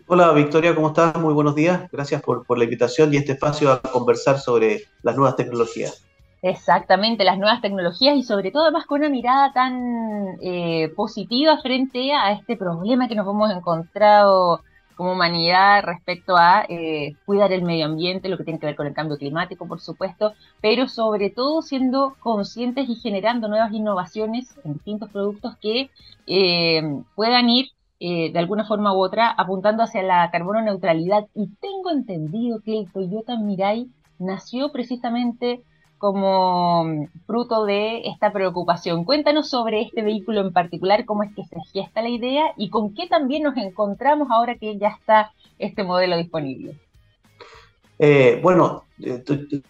Hola, 0.07 0.33
Victoria, 0.33 0.75
¿cómo 0.75 0.89
estás? 0.89 1.15
Muy 1.15 1.33
buenos 1.33 1.55
días. 1.55 1.89
Gracias 1.89 2.21
por, 2.21 2.45
la 2.57 2.65
invitación 2.65 3.13
y 3.13 3.17
este 3.17 3.31
espacio 3.31 3.71
a 3.71 3.81
conversar 3.81 4.39
sobre 4.39 4.81
las 5.03 5.15
nuevas 5.15 5.37
tecnologías. 5.37 6.03
Exactamente, 6.41 7.23
las 7.23 7.37
nuevas 7.37 7.61
tecnologías 7.61 8.17
y 8.17 8.23
sobre 8.23 8.51
todo 8.51 8.63
además 8.63 8.85
con 8.85 8.99
una 8.99 9.09
mirada 9.09 9.53
tan 9.53 10.35
eh, 10.41 10.91
positiva 10.97 11.61
frente 11.61 12.11
a 12.11 12.33
este 12.33 12.57
problema 12.57 13.07
que 13.07 13.15
nos 13.15 13.25
hemos 13.25 13.51
encontrado 13.51 14.59
como 14.95 15.13
humanidad 15.13 15.83
respecto 15.83 16.37
a 16.37 16.65
eh, 16.67 17.15
cuidar 17.25 17.51
el 17.53 17.63
medio 17.63 17.85
ambiente, 17.85 18.29
lo 18.29 18.37
que 18.37 18.43
tiene 18.43 18.59
que 18.59 18.65
ver 18.65 18.75
con 18.75 18.87
el 18.87 18.93
cambio 18.93 19.17
climático, 19.17 19.67
por 19.67 19.79
supuesto, 19.79 20.33
pero 20.61 20.87
sobre 20.87 21.29
todo 21.29 21.61
siendo 21.61 22.15
conscientes 22.19 22.89
y 22.89 22.95
generando 22.95 23.47
nuevas 23.47 23.71
innovaciones 23.73 24.55
en 24.63 24.73
distintos 24.73 25.09
productos 25.11 25.57
que 25.57 25.89
eh, 26.27 26.81
puedan 27.15 27.49
ir 27.49 27.67
eh, 27.99 28.31
de 28.31 28.39
alguna 28.39 28.65
forma 28.65 28.93
u 28.93 28.97
otra 28.97 29.29
apuntando 29.29 29.83
hacia 29.83 30.03
la 30.03 30.29
carbono 30.31 30.61
neutralidad. 30.61 31.25
Y 31.33 31.47
tengo 31.61 31.91
entendido 31.91 32.59
que 32.61 32.79
el 32.79 32.91
Toyota 32.91 33.37
Mirai 33.37 33.87
nació 34.19 34.71
precisamente 34.71 35.63
como 36.05 37.07
fruto 37.25 37.65
de 37.65 38.01
esta 38.05 38.31
preocupación. 38.31 39.05
Cuéntanos 39.05 39.49
sobre 39.49 39.81
este 39.81 40.03
vehículo 40.03 40.41
en 40.41 40.53
particular, 40.53 41.03
cómo 41.03 41.23
es 41.23 41.33
que 41.33 41.43
se 41.45 41.59
gesta 41.73 42.03
la 42.03 42.09
idea 42.09 42.43
y 42.57 42.69
con 42.69 42.93
qué 42.93 43.07
también 43.07 43.41
nos 43.41 43.57
encontramos 43.57 44.27
ahora 44.29 44.55
que 44.55 44.77
ya 44.77 44.89
está 44.89 45.31
este 45.57 45.83
modelo 45.83 46.15
disponible. 46.15 46.75
Eh, 47.97 48.39
bueno, 48.43 48.83
eh, 49.01 49.23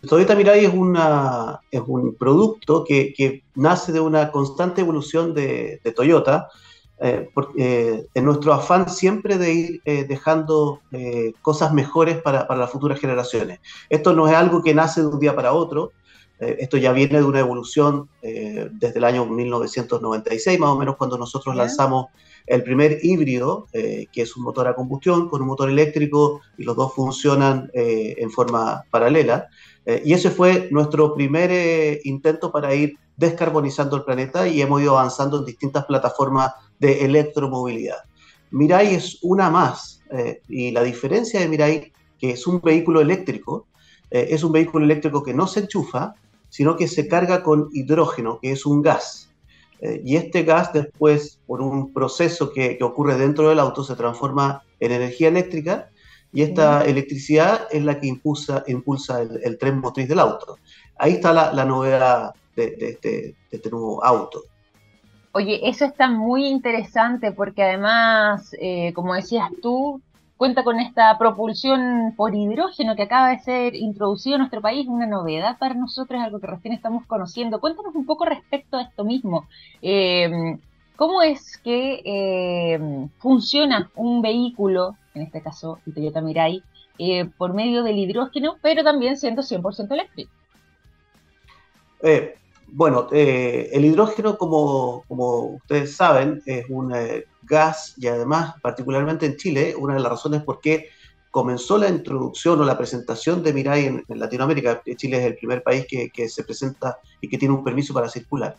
Toyota 0.05 0.35
Mirai 0.35 0.65
es, 0.65 0.73
un 0.73 2.15
producto 2.19 2.83
que, 2.83 3.43
nace 3.55 3.93
de 3.93 4.01
una 4.01 4.29
constante 4.29 4.81
evolución 4.81 5.33
de, 5.33 5.79
Toyota, 5.95 6.49
eh, 6.99 7.29
en 8.13 8.25
nuestro 8.25 8.51
afán 8.51 8.89
siempre 8.89 9.37
de 9.37 9.53
ir 9.53 9.81
dejando 9.85 10.81
cosas 11.41 11.71
mejores 11.71 12.21
para, 12.21 12.45
las 12.57 12.69
futuras 12.69 12.99
generaciones. 12.99 13.61
Esto 13.89 14.11
no 14.11 14.27
es 14.27 14.35
algo 14.35 14.61
que 14.61 14.73
nace 14.73 14.99
de 14.99 15.07
un 15.07 15.19
día 15.19 15.33
para 15.33 15.53
otro, 15.53 15.93
eh, 16.39 16.57
esto 16.59 16.77
ya 16.77 16.91
viene 16.91 17.19
de 17.19 17.23
una 17.23 17.39
evolución 17.39 18.09
eh, 18.21 18.69
desde 18.73 18.97
el 18.99 19.05
año 19.05 19.25
1996, 19.25 20.59
más 20.59 20.69
o 20.71 20.77
menos, 20.77 20.97
cuando 20.97 21.17
nosotros 21.17 21.55
lanzamos 21.55 22.07
el 22.45 22.61
primer 22.63 22.99
híbrido, 23.03 23.67
eh, 23.73 24.07
que 24.11 24.21
es 24.23 24.35
un 24.35 24.43
motor 24.43 24.67
a 24.67 24.75
combustión 24.75 25.29
con 25.29 25.41
un 25.41 25.47
motor 25.47 25.69
eléctrico 25.69 26.41
y 26.57 26.63
los 26.63 26.75
dos 26.75 26.93
funcionan 26.93 27.71
en 27.73 28.29
forma 28.29 28.83
paralela. 28.91 29.47
y 30.03 30.13
ese 30.13 30.31
fue 30.31 30.67
nuestro 30.71 31.13
primer 31.13 31.99
intento 32.05 32.51
para 32.51 32.73
ir 32.73 32.97
descarbonizando 33.17 33.95
el 33.97 34.03
planeta 34.03 34.47
y 34.47 34.61
hemos 34.61 34.81
ido 34.81 34.97
avanzando 34.97 35.39
en 35.39 35.45
distintas 35.45 35.85
plataformas 35.85 36.53
de 36.79 37.05
electromovilidad. 37.05 37.97
Mirai 38.51 38.95
es 38.95 39.19
una 39.21 39.49
más 39.49 40.01
y 40.47 40.71
la 40.71 40.83
diferencia 40.83 41.39
de 41.39 41.47
Mirai, 41.47 41.93
que 42.19 42.31
es 42.31 42.47
un 42.47 42.61
vehículo 42.61 43.01
eléctrico, 43.01 43.67
es 44.09 44.43
un 44.43 44.51
vehículo 44.51 44.85
eléctrico 44.85 45.23
que 45.23 45.33
no 45.33 45.47
se 45.47 45.61
enchufa, 45.61 46.15
sino 46.55 46.77
que 46.77 46.87
se 46.87 47.09
carga 47.09 47.43
con 47.43 47.67
hidrógeno, 47.73 48.39
que 48.41 48.53
es 48.53 48.65
un 48.65 48.81
gas. 48.81 49.29
Eh, 49.81 50.01
y 50.05 50.15
este 50.15 50.43
gas 50.43 50.71
después, 50.71 51.37
por 51.45 51.61
un 51.61 51.91
proceso 51.91 52.53
que, 52.53 52.79
ocurre 52.81 53.17
dentro 53.17 53.49
del 53.49 53.59
auto, 53.59 53.83
se 53.83 53.93
transforma 53.97 54.63
en 54.79 54.93
energía 54.93 55.27
eléctrica 55.27 55.89
y 56.31 56.43
esta 56.43 56.85
electricidad 56.85 57.67
es 57.71 57.83
la 57.83 57.99
que 57.99 58.07
impulsa, 58.07 58.63
impulsa 58.67 59.21
el, 59.21 59.57
tren 59.57 59.81
motriz 59.81 60.07
del 60.07 60.19
auto. 60.19 60.57
Ahí 60.97 61.15
está 61.15 61.33
la, 61.33 61.65
novedad 61.65 62.33
este, 62.55 62.99
de, 63.01 63.35
este, 63.51 63.69
nuevo 63.69 64.01
auto. 64.01 64.43
Oye, 65.33 65.59
eso 65.61 65.83
está 65.83 66.09
muy 66.09 66.45
interesante 66.45 67.33
porque 67.33 67.63
además, 67.63 68.55
eh, 68.61 68.93
como 68.93 69.13
decías 69.13 69.49
tú, 69.61 69.99
cuenta 70.37 70.63
con 70.63 70.79
esta 70.79 71.17
propulsión 71.17 72.13
por 72.15 72.35
hidrógeno 72.35 72.95
que 72.95 73.03
acaba 73.03 73.29
de 73.29 73.39
ser 73.39 73.75
introducido 73.75 74.35
en 74.35 74.39
nuestro 74.39 74.61
país, 74.61 74.87
una 74.87 75.05
novedad 75.05 75.57
para 75.57 75.75
nosotros, 75.75 76.21
algo 76.21 76.39
que 76.39 76.47
recién 76.47 76.73
estamos 76.73 77.05
conociendo. 77.05 77.59
Cuéntanos 77.59 77.95
un 77.95 78.05
poco 78.05 78.25
respecto 78.25 78.77
a 78.77 78.83
esto 78.83 79.03
mismo. 79.03 79.47
Eh, 79.81 80.57
¿Cómo 80.95 81.21
es 81.21 81.57
que 81.57 82.01
eh, 82.05 83.07
funciona 83.17 83.91
un 83.95 84.21
vehículo, 84.21 84.95
en 85.13 85.23
este 85.23 85.41
caso 85.41 85.79
el 85.85 85.93
Toyota 85.93 86.21
Mirai, 86.21 86.63
eh, 86.97 87.25
por 87.37 87.53
medio 87.53 87.83
del 87.83 87.97
hidrógeno, 87.97 88.57
pero 88.61 88.83
también 88.83 89.17
siendo 89.17 89.41
100% 89.41 89.91
eléctrico? 89.91 90.31
Bueno, 92.75 93.07
el 93.11 93.85
hidrógeno, 93.85 94.37
como, 94.37 95.03
como, 95.07 95.55
ustedes 95.55 95.95
saben, 95.95 96.43
es 96.45 96.65
un 96.69 96.93
gas 97.43 97.93
y 97.97 98.07
además, 98.07 98.55
particularmente 98.61 99.25
en 99.25 99.37
Chile, 99.37 99.73
una 99.77 99.93
de 99.93 100.01
las 100.01 100.11
razones 100.11 100.43
por 100.43 100.59
qué 100.59 100.89
comenzó 101.31 101.77
la 101.77 101.89
introducción 101.89 102.61
o 102.61 102.63
la 102.63 102.77
presentación 102.77 103.43
de 103.43 103.53
Mirai 103.53 103.85
en, 103.85 104.05
Latinoamérica, 104.07 104.81
Chile 104.95 105.17
es 105.17 105.25
el 105.25 105.35
primer 105.35 105.63
país 105.63 105.85
que, 105.85 106.29
se 106.29 106.43
presenta 106.43 106.97
y 107.19 107.27
que 107.27 107.37
tiene 107.37 107.53
un 107.53 107.63
permiso 107.63 107.93
para 107.93 108.09
circular, 108.09 108.55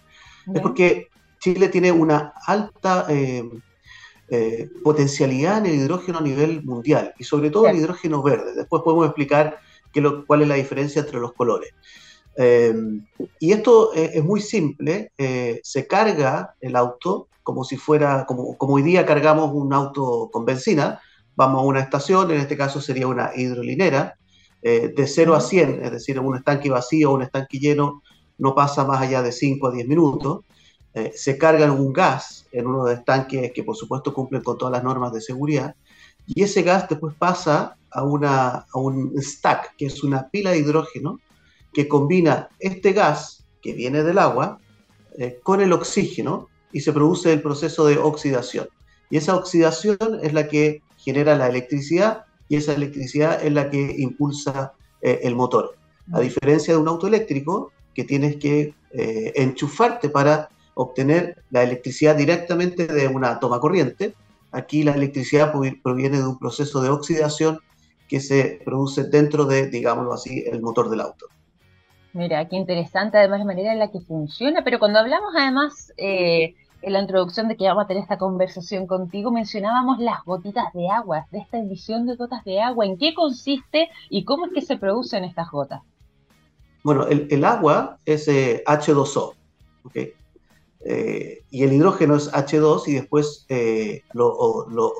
es 0.53 0.61
porque 0.61 1.09
Chile 1.41 1.69
tiene 1.69 1.91
una 1.91 2.35
alta 2.47 3.07
eh, 3.09 3.49
eh, 4.29 4.69
potencialidad 4.83 5.59
en 5.59 5.67
el 5.67 5.75
hidrógeno 5.77 6.19
a 6.19 6.21
nivel 6.21 6.63
mundial 6.65 7.15
y 7.19 7.25
sobre 7.25 7.49
todo 7.49 7.67
el 7.67 7.77
hidrógeno 7.77 8.23
verde. 8.23 8.55
Después 8.55 8.83
podemos 8.83 9.07
explicar 9.07 9.59
qué 9.93 10.01
lo, 10.01 10.27
cuál 10.27 10.43
es 10.43 10.49
la 10.49 10.57
diferencia 10.57 11.01
entre 11.01 11.19
los 11.19 11.33
colores. 11.33 11.73
Eh, 12.39 12.75
y 13.41 13.53
esto 13.53 13.93
es 13.95 14.23
muy 14.23 14.41
simple, 14.41 15.13
se 15.63 15.87
carga 15.87 16.55
el 16.61 16.77
auto 16.77 17.29
como 17.47 17.63
si 17.63 17.77
fuera, 17.77 18.27
como, 18.27 18.59
como 18.59 18.75
hoy 18.75 18.83
día 18.83 19.07
cargamos 19.07 19.53
un 19.55 19.73
auto 19.73 20.29
con 20.33 20.45
benzina, 20.45 21.01
vamos 21.37 21.61
a 21.61 21.65
una 21.65 21.79
estación, 21.81 22.33
en 22.33 22.39
este 22.41 22.57
caso 22.57 22.81
sería 22.81 23.07
una 23.07 23.31
hidrolinera, 23.37 24.17
eh, 24.63 24.93
de 24.97 25.07
0 25.07 25.37
a 25.37 25.41
100, 25.41 25.85
es 25.85 25.93
decir, 25.93 26.19
un 26.19 26.37
estanque 26.37 26.69
vacío 26.71 27.13
o 27.13 27.15
un 27.15 27.23
estanque 27.23 27.61
lleno 27.61 28.03
no 28.37 28.53
pasa 28.53 28.85
más 28.85 29.01
allá 29.01 29.23
de 29.23 29.31
5 29.31 29.69
a 29.69 29.71
10 29.71 29.87
minutos. 29.87 30.41
Eh, 30.93 31.13
se 31.15 31.39
carga 31.39 31.71
un 31.71 31.93
gas 31.93 32.47
en 32.51 32.67
uno 32.67 32.85
de 32.85 32.91
los 32.91 32.99
estanques 32.99 33.53
que 33.53 33.63
por 33.63 33.77
supuesto 33.77 34.13
cumplen 34.13 34.43
con 34.43 34.59
todas 34.59 34.73
las 34.73 34.83
normas 34.83 35.13
de 35.13 35.21
seguridad 35.21 35.77
y 36.27 36.43
ese 36.43 36.63
gas 36.63 36.89
después 36.89 37.15
pasa 37.17 37.77
a, 37.91 38.03
una, 38.03 38.67
a 38.73 38.79
un 38.79 39.13
stack, 39.23 39.77
que 39.77 39.87
es 39.87 40.03
una 40.03 40.29
pila 40.31 40.51
de 40.51 40.59
hidrógeno 40.59 41.21
que 41.77 41.89
combina 41.89 42.49
este 42.59 42.95
gas 42.95 43.45
que 43.61 43.75
viene 43.75 44.03
del 44.03 44.17
agua 44.17 44.59
eh, 45.19 45.39
con 45.43 45.61
el 45.61 45.75
oxígeno 45.75 46.49
y 46.73 46.81
se 46.81 46.91
produce 46.91 47.35
el 47.35 47.43
proceso 47.43 47.85
de 47.85 47.99
oxidación. 47.99 48.67
Y 49.11 49.19
esa 49.19 49.37
oxidación 49.37 49.99
es 50.23 50.33
la 50.33 50.49
que 50.49 50.81
genera 50.97 51.37
la 51.37 51.49
electricidad 51.49 52.25
y 52.49 52.57
esa 52.57 52.73
electricidad 52.73 53.45
es 53.45 53.53
la 53.53 53.69
que 53.69 53.95
impulsa 53.99 54.73
eh, 55.03 55.21
el 55.25 55.37
motor. 55.37 55.77
A 56.15 56.21
diferencia 56.21 56.73
de 56.73 56.81
un 56.81 56.89
auto 56.89 57.09
eléctrico, 57.09 57.73
que 57.93 58.05
tienes 58.05 58.37
que 58.37 58.73
eh, 58.93 59.33
enchufarte 59.35 60.09
para 60.09 60.49
obtener 60.73 61.43
la 61.51 61.63
electricidad 61.63 62.17
directamente 62.17 62.87
de 62.87 63.07
una 63.07 63.39
toma 63.39 63.61
corriente, 63.61 64.15
aquí 64.51 64.83
la 64.83 64.95
electricidad 64.95 65.53
proviene 65.83 66.17
de 66.17 66.27
un 66.27 66.39
proceso 66.39 66.81
de 66.81 66.89
oxidación 66.89 67.59
que 68.09 68.21
se 68.21 68.63
produce 68.65 69.05
dentro 69.05 69.45
de, 69.45 69.67
digámoslo 69.67 70.15
así, 70.15 70.43
el 70.47 70.63
motor 70.63 70.89
del 70.89 71.03
auto. 71.03 71.27
Mira, 72.17 72.49
qué 72.49 72.57
interesante 72.57 73.19
además 73.19 73.41
la 73.41 73.45
manera 73.45 73.73
en 73.75 73.79
la 73.79 73.91
que 73.91 74.01
funciona, 74.01 74.65
pero 74.65 74.79
cuando 74.79 74.99
hablamos 74.99 75.35
además 75.37 75.93
eh, 75.99 76.55
en 76.81 76.95
la 76.95 77.01
introducción 77.01 77.47
de 77.47 77.59
que 77.59 77.65
vamos 77.65 77.85
a 77.85 77.87
tener 77.87 78.03
esta 78.03 78.17
conversación 78.17 78.87
contigo, 78.87 79.31
mencionábamos 79.31 79.99
las 79.99 80.25
gotitas 80.25 80.65
de 80.73 80.89
agua, 80.89 81.27
de 81.31 81.41
esta 81.41 81.59
emisión 81.59 82.07
de 82.07 82.17
gotas 82.17 82.43
de 82.45 82.59
agua, 82.59 82.87
¿en 82.87 82.97
qué 82.97 83.13
consiste 83.13 83.91
y 84.09 84.25
cómo 84.25 84.47
es 84.47 84.53
que 84.55 84.63
se 84.63 84.79
producen 84.79 85.25
estas 85.25 85.51
gotas? 85.51 85.83
Bueno, 86.83 87.07
el, 87.07 87.45
agua 87.45 87.99
es 88.07 88.29
H2O, 88.29 89.35
eh, 89.93 90.15
eh, 90.87 91.43
y 91.51 91.65
el 91.65 91.75
hidrógeno 91.75 92.17
es 92.17 92.33
H2 92.33 92.89
y 92.89 92.95
después 92.95 93.47
lo, 94.15 94.67
lo, 94.71 94.93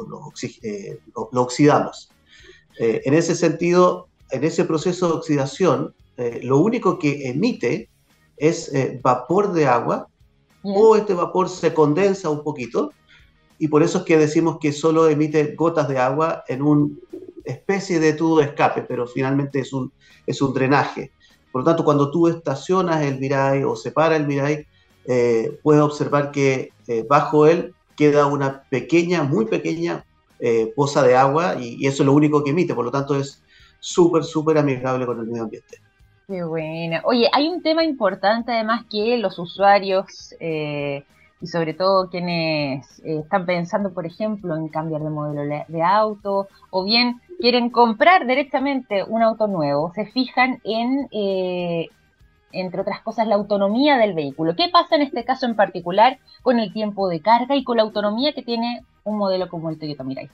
oxidamos. 1.33 2.11
en 2.79 3.15
ese 3.15 3.35
sentido, 3.35 4.09
en 4.31 4.45
ese 4.45 4.67
proceso 4.67 5.09
de 5.09 5.15
oxidación, 5.15 5.95
eh, 6.17 6.41
lo 6.43 6.59
único 6.59 6.99
que 6.99 7.29
emite 7.29 7.91
es 8.37 8.73
eh, 8.73 8.99
vapor 9.03 9.53
de 9.53 9.67
agua 9.67 10.09
o 10.63 10.97
este 10.97 11.15
vapor 11.15 11.49
se 11.49 11.75
condensa 11.75 12.31
un 12.31 12.43
poquito 12.43 12.93
y 13.59 13.69
por 13.69 13.83
eso 13.83 13.99
es 13.99 14.05
que 14.05 14.17
decimos 14.17 14.59
que 14.59 14.73
solo 14.73 15.09
emite 15.09 15.55
gotas 15.55 15.89
de 15.89 15.99
agua 15.99 16.45
en 16.49 16.63
una 16.63 16.91
especie 17.45 18.01
de 18.01 18.15
tubo 18.15 18.39
de 18.39 18.47
escape, 18.47 18.83
pero 18.83 19.07
finalmente 19.07 19.61
es 19.61 19.73
un, 19.73 19.93
es 20.27 20.43
un 20.43 20.53
drenaje. 20.53 21.13
Por 21.53 21.63
lo 21.63 21.65
tanto, 21.65 21.85
cuando 21.85 22.11
tú 22.11 22.29
estacionas 22.29 23.03
el 23.03 23.19
Mirai 23.19 23.65
o 23.65 23.77
separa 23.77 24.17
el 24.17 24.27
Mirai, 24.27 24.67
eh, 25.07 25.59
puedes 25.63 25.83
observar 25.83 26.33
que 26.33 26.73
bajo 27.09 27.47
él 27.47 27.75
queda 27.97 28.27
una 28.27 28.63
pequeña, 28.65 29.23
muy 29.23 29.47
pequeña 29.47 30.05
poza 30.75 31.03
de 31.03 31.17
agua 31.17 31.57
y, 31.59 31.77
y, 31.83 31.87
eso 31.87 32.03
es 32.03 32.07
lo 32.07 32.13
único 32.13 32.45
que 32.45 32.51
emite. 32.51 32.75
Por 32.75 32.85
lo 32.85 32.91
tanto, 32.91 33.15
es 33.17 33.43
súper, 33.81 34.25
súper 34.25 34.59
amigable 34.59 35.07
con 35.07 35.19
el 35.19 35.27
medio 35.27 35.45
ambiente. 35.45 35.86
Qué 36.29 36.43
buena. 36.43 37.03
Oye, 37.05 37.29
hay 37.33 37.47
un 37.49 37.63
tema 37.63 37.85
importante 37.85 38.51
además 38.51 38.85
que 38.91 39.17
los 39.17 39.39
usuarios 39.39 40.35
eh, 40.41 41.05
y 41.41 41.47
sobre 41.47 41.73
todo 41.73 42.11
quienes 42.11 42.99
eh, 43.05 43.21
están 43.21 43.47
pensando, 43.47 43.95
por 43.95 44.07
ejemplo, 44.07 44.57
en 44.57 44.67
cambiar 44.69 45.03
de 45.03 45.11
modelo 45.11 45.43
de 45.69 45.83
auto 45.83 46.49
o 46.71 46.85
bien 46.85 47.21
quieren 47.39 47.71
comprar 47.71 48.27
directamente 48.27 49.05
un 49.05 49.23
auto 49.23 49.47
nuevo, 49.47 49.93
se 49.95 50.07
fijan 50.07 50.61
en, 50.65 51.07
eh, 51.13 51.91
entre 52.51 52.81
otras 52.81 53.03
cosas, 53.03 53.29
la 53.29 53.37
autonomía 53.37 53.97
del 53.97 54.15
vehículo. 54.15 54.57
¿Qué 54.57 54.69
pasa 54.69 54.97
en 54.97 55.03
este 55.03 55.25
caso 55.25 55.47
en 55.47 55.55
particular 55.55 56.19
con 56.43 56.59
el 56.59 56.73
tiempo 56.73 57.09
de 57.09 57.21
carga 57.21 57.55
y 57.55 57.63
con 57.63 57.77
la 57.77 57.85
autonomía 57.85 58.33
que 58.33 58.43
tiene 58.43 58.85
un 59.05 59.17
modelo 59.17 59.49
como 59.49 59.71
el 59.71 59.79
Toyota 59.79 60.03
Mirai? 60.03 60.29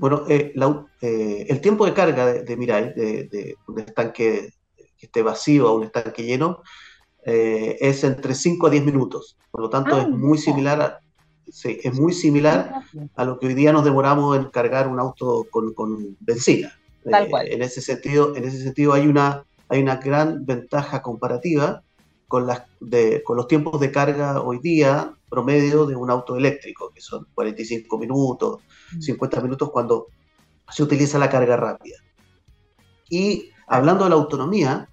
Bueno, 0.00 0.24
eh, 0.30 0.54
eh, 1.02 1.46
el 1.50 1.60
tiempo 1.60 1.84
de 1.84 1.92
carga 1.92 2.24
de, 2.32 2.56
Mirai, 2.56 2.94
de, 2.94 3.54
un 3.68 3.80
estanque 3.80 4.54
que 4.96 5.06
esté 5.06 5.20
vacío 5.22 5.68
a 5.68 5.74
un 5.74 5.84
estanque 5.84 6.24
lleno, 6.24 6.62
eh, 7.26 7.76
es 7.78 8.02
entre 8.02 8.34
5 8.34 8.66
a 8.66 8.70
10 8.70 8.86
minutos. 8.86 9.36
Por 9.50 9.60
lo 9.60 9.68
tanto, 9.68 9.98
es 9.98 10.06
ah, 10.06 10.08
muy 10.08 10.38
similar 10.38 10.80
a, 10.80 11.00
es 11.46 11.92
muy 11.92 12.14
similar 12.14 12.82
a 13.14 13.24
lo 13.26 13.38
que 13.38 13.48
hoy 13.48 13.54
día 13.54 13.74
nos 13.74 13.84
demoramos 13.84 14.38
en 14.38 14.46
cargar 14.46 14.88
un 14.88 14.98
auto 14.98 15.46
con, 15.50 16.16
benzina. 16.20 16.72
Tal 17.04 17.28
cual. 17.28 17.48
en 17.48 17.60
ese 17.60 17.82
sentido, 17.82 18.34
en 18.36 18.44
ese 18.44 18.62
sentido 18.62 18.94
hay 18.94 19.06
una, 19.06 19.44
hay 19.68 19.82
una 19.82 19.96
gran 19.96 20.46
ventaja 20.46 21.02
comparativa 21.02 21.82
con, 22.30 22.46
las, 22.46 22.62
con 23.24 23.36
los 23.36 23.48
tiempos 23.48 23.80
de 23.80 23.90
carga 23.90 24.40
hoy 24.40 24.60
día 24.60 25.12
promedio 25.28 25.84
de 25.84 25.96
un 25.96 26.12
auto 26.12 26.36
eléctrico, 26.36 26.92
que 26.94 27.00
son 27.00 27.26
45 27.34 27.98
minutos, 27.98 28.60
50 29.00 29.40
minutos 29.40 29.68
cuando 29.70 30.06
se 30.70 30.84
utiliza 30.84 31.18
la 31.18 31.28
carga 31.28 31.56
rápida. 31.56 31.96
Y 33.08 33.50
hablando 33.66 34.04
de 34.04 34.10
la 34.10 34.16
autonomía, 34.16 34.88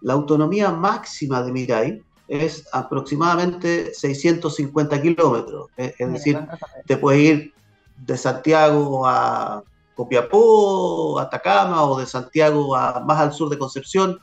la 0.00 0.14
autonomía 0.14 0.70
máxima 0.70 1.42
de 1.42 1.52
Mirai 1.52 2.02
es 2.26 2.66
aproximadamente 2.72 3.92
650 3.92 5.02
kilómetros. 5.02 5.68
Es, 5.76 6.10
decir, 6.10 6.40
te 6.86 6.96
puedes 6.96 7.20
ir 7.20 7.54
de 7.98 8.16
Santiago 8.16 9.06
a 9.06 9.62
Copiapó, 9.94 11.20
Atacama 11.20 11.84
o 11.84 12.00
de 12.00 12.06
Santiago 12.06 12.74
a 12.74 13.00
más 13.00 13.20
al 13.20 13.34
sur 13.34 13.50
de 13.50 13.58
Concepción 13.58 14.18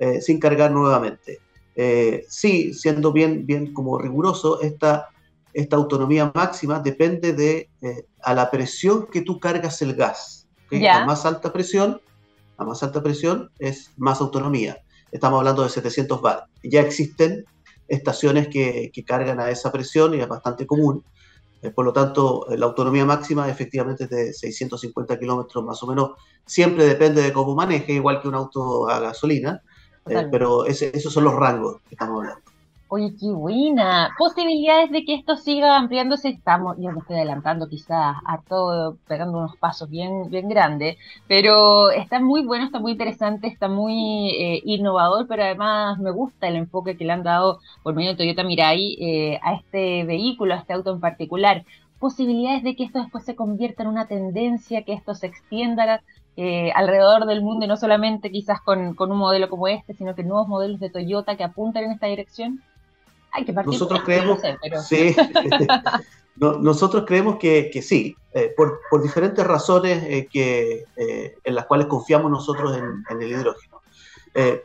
eh, 0.00 0.20
sin 0.20 0.40
cargar 0.40 0.72
nuevamente. 0.72 1.38
Eh, 1.80 2.26
sí, 2.28 2.74
siendo 2.74 3.12
bien, 3.12 3.46
bien 3.46 3.72
como 3.72 3.98
riguroso, 3.98 4.60
esta 4.60 5.08
esta 5.58 5.76
autonomía 5.76 6.30
máxima 6.34 6.80
depende 6.80 7.32
de 7.32 7.70
eh, 7.82 8.06
a 8.22 8.34
la 8.34 8.50
presión 8.50 9.06
que 9.06 9.22
tú 9.22 9.40
cargas 9.40 9.82
el 9.82 9.94
gas. 9.94 10.46
A 10.70 11.04
más 11.06 11.24
alta 11.24 11.52
presión, 11.52 12.00
a 12.58 12.64
más 12.64 12.82
alta 12.82 13.02
presión 13.02 13.50
es 13.58 13.90
más 13.96 14.20
autonomía. 14.20 14.78
Estamos 15.10 15.38
hablando 15.38 15.62
de 15.62 15.70
700 15.70 16.20
bar. 16.20 16.44
Ya 16.62 16.82
existen 16.82 17.46
estaciones 17.88 18.48
que, 18.48 18.92
cargan 19.06 19.40
a 19.40 19.50
esa 19.50 19.72
presión 19.72 20.14
y 20.14 20.20
es 20.20 20.28
bastante 20.28 20.66
común. 20.66 21.02
Eh, 21.62 21.70
por 21.70 21.86
lo 21.86 21.92
tanto, 21.92 22.46
la 22.50 22.66
autonomía 22.66 23.06
máxima 23.06 23.48
efectivamente 23.48 24.04
es 24.04 24.10
de 24.10 24.32
650 24.34 25.18
kilómetros 25.18 25.64
más 25.64 25.82
o 25.82 25.86
menos. 25.86 26.10
Siempre 26.44 26.84
depende 26.84 27.22
de 27.22 27.32
cómo 27.32 27.54
maneje, 27.54 27.94
igual 27.94 28.20
que 28.20 28.28
un 28.28 28.34
auto 28.34 28.88
a 28.88 29.00
gasolina. 29.00 29.62
Eh, 30.08 30.28
pero 30.30 30.64
esos 30.66 31.12
son 31.12 31.24
los 31.24 31.34
rangos 31.34 31.80
que 31.88 31.94
estamos 31.94 32.20
hablando. 32.20 32.48
Oye, 32.90 33.12
qué 33.20 33.30
buena. 33.30 34.14
Posibilidades 34.16 34.90
de 34.90 35.04
que 35.04 35.14
esto 35.14 35.36
siga 35.36 35.76
ampliándose. 35.76 36.30
Estamos, 36.30 36.78
yo 36.78 36.90
me 36.90 37.00
estoy 37.00 37.16
adelantando 37.16 37.68
quizás 37.68 38.16
a 38.24 38.40
todo, 38.48 38.96
pegando 39.06 39.36
unos 39.36 39.56
pasos 39.56 39.90
bien, 39.90 40.30
bien 40.30 40.48
grandes, 40.48 40.96
pero 41.26 41.90
está 41.90 42.18
muy 42.18 42.42
bueno, 42.46 42.64
está 42.64 42.78
muy 42.78 42.92
interesante, 42.92 43.46
está 43.46 43.68
muy 43.68 44.30
eh, 44.30 44.62
innovador, 44.64 45.26
pero 45.28 45.42
además 45.42 45.98
me 45.98 46.10
gusta 46.10 46.48
el 46.48 46.56
enfoque 46.56 46.96
que 46.96 47.04
le 47.04 47.12
han 47.12 47.22
dado 47.22 47.60
por 47.82 47.94
medio 47.94 48.12
de 48.12 48.16
Toyota 48.16 48.42
Mirai 48.42 48.96
eh, 48.98 49.38
a 49.42 49.52
este 49.52 50.04
vehículo, 50.04 50.54
a 50.54 50.58
este 50.58 50.72
auto 50.72 50.90
en 50.94 51.00
particular. 51.00 51.66
Posibilidades 51.98 52.62
de 52.62 52.74
que 52.74 52.84
esto 52.84 53.00
después 53.00 53.22
se 53.24 53.36
convierta 53.36 53.82
en 53.82 53.90
una 53.90 54.06
tendencia, 54.06 54.82
que 54.84 54.94
esto 54.94 55.14
se 55.14 55.26
extienda 55.26 56.00
eh, 56.40 56.70
alrededor 56.72 57.26
del 57.26 57.42
mundo 57.42 57.64
y 57.64 57.68
no 57.68 57.76
solamente 57.76 58.30
quizás 58.30 58.60
con, 58.60 58.94
con 58.94 59.10
un 59.10 59.18
modelo 59.18 59.48
como 59.48 59.66
este, 59.66 59.92
sino 59.94 60.14
que 60.14 60.22
nuevos 60.22 60.46
modelos 60.46 60.78
de 60.78 60.88
Toyota 60.88 61.36
que 61.36 61.42
apuntan 61.42 61.82
en 61.82 61.90
esta 61.90 62.06
dirección. 62.06 62.62
Nosotros 63.66 64.02
creemos, 64.04 64.38
sí, 64.88 65.16
nosotros 66.36 67.02
creemos 67.08 67.38
que, 67.40 67.82
sí, 67.82 68.14
eh, 68.34 68.54
por, 68.56 68.78
diferentes 69.02 69.44
razones 69.44 70.00
eh, 70.04 70.28
que, 70.30 70.84
en 71.42 71.54
las 71.56 71.66
cuales 71.66 71.88
confiamos 71.88 72.30
nosotros 72.30 72.78
en, 72.78 73.20
el 73.20 73.32
hidrógeno. 73.32 73.82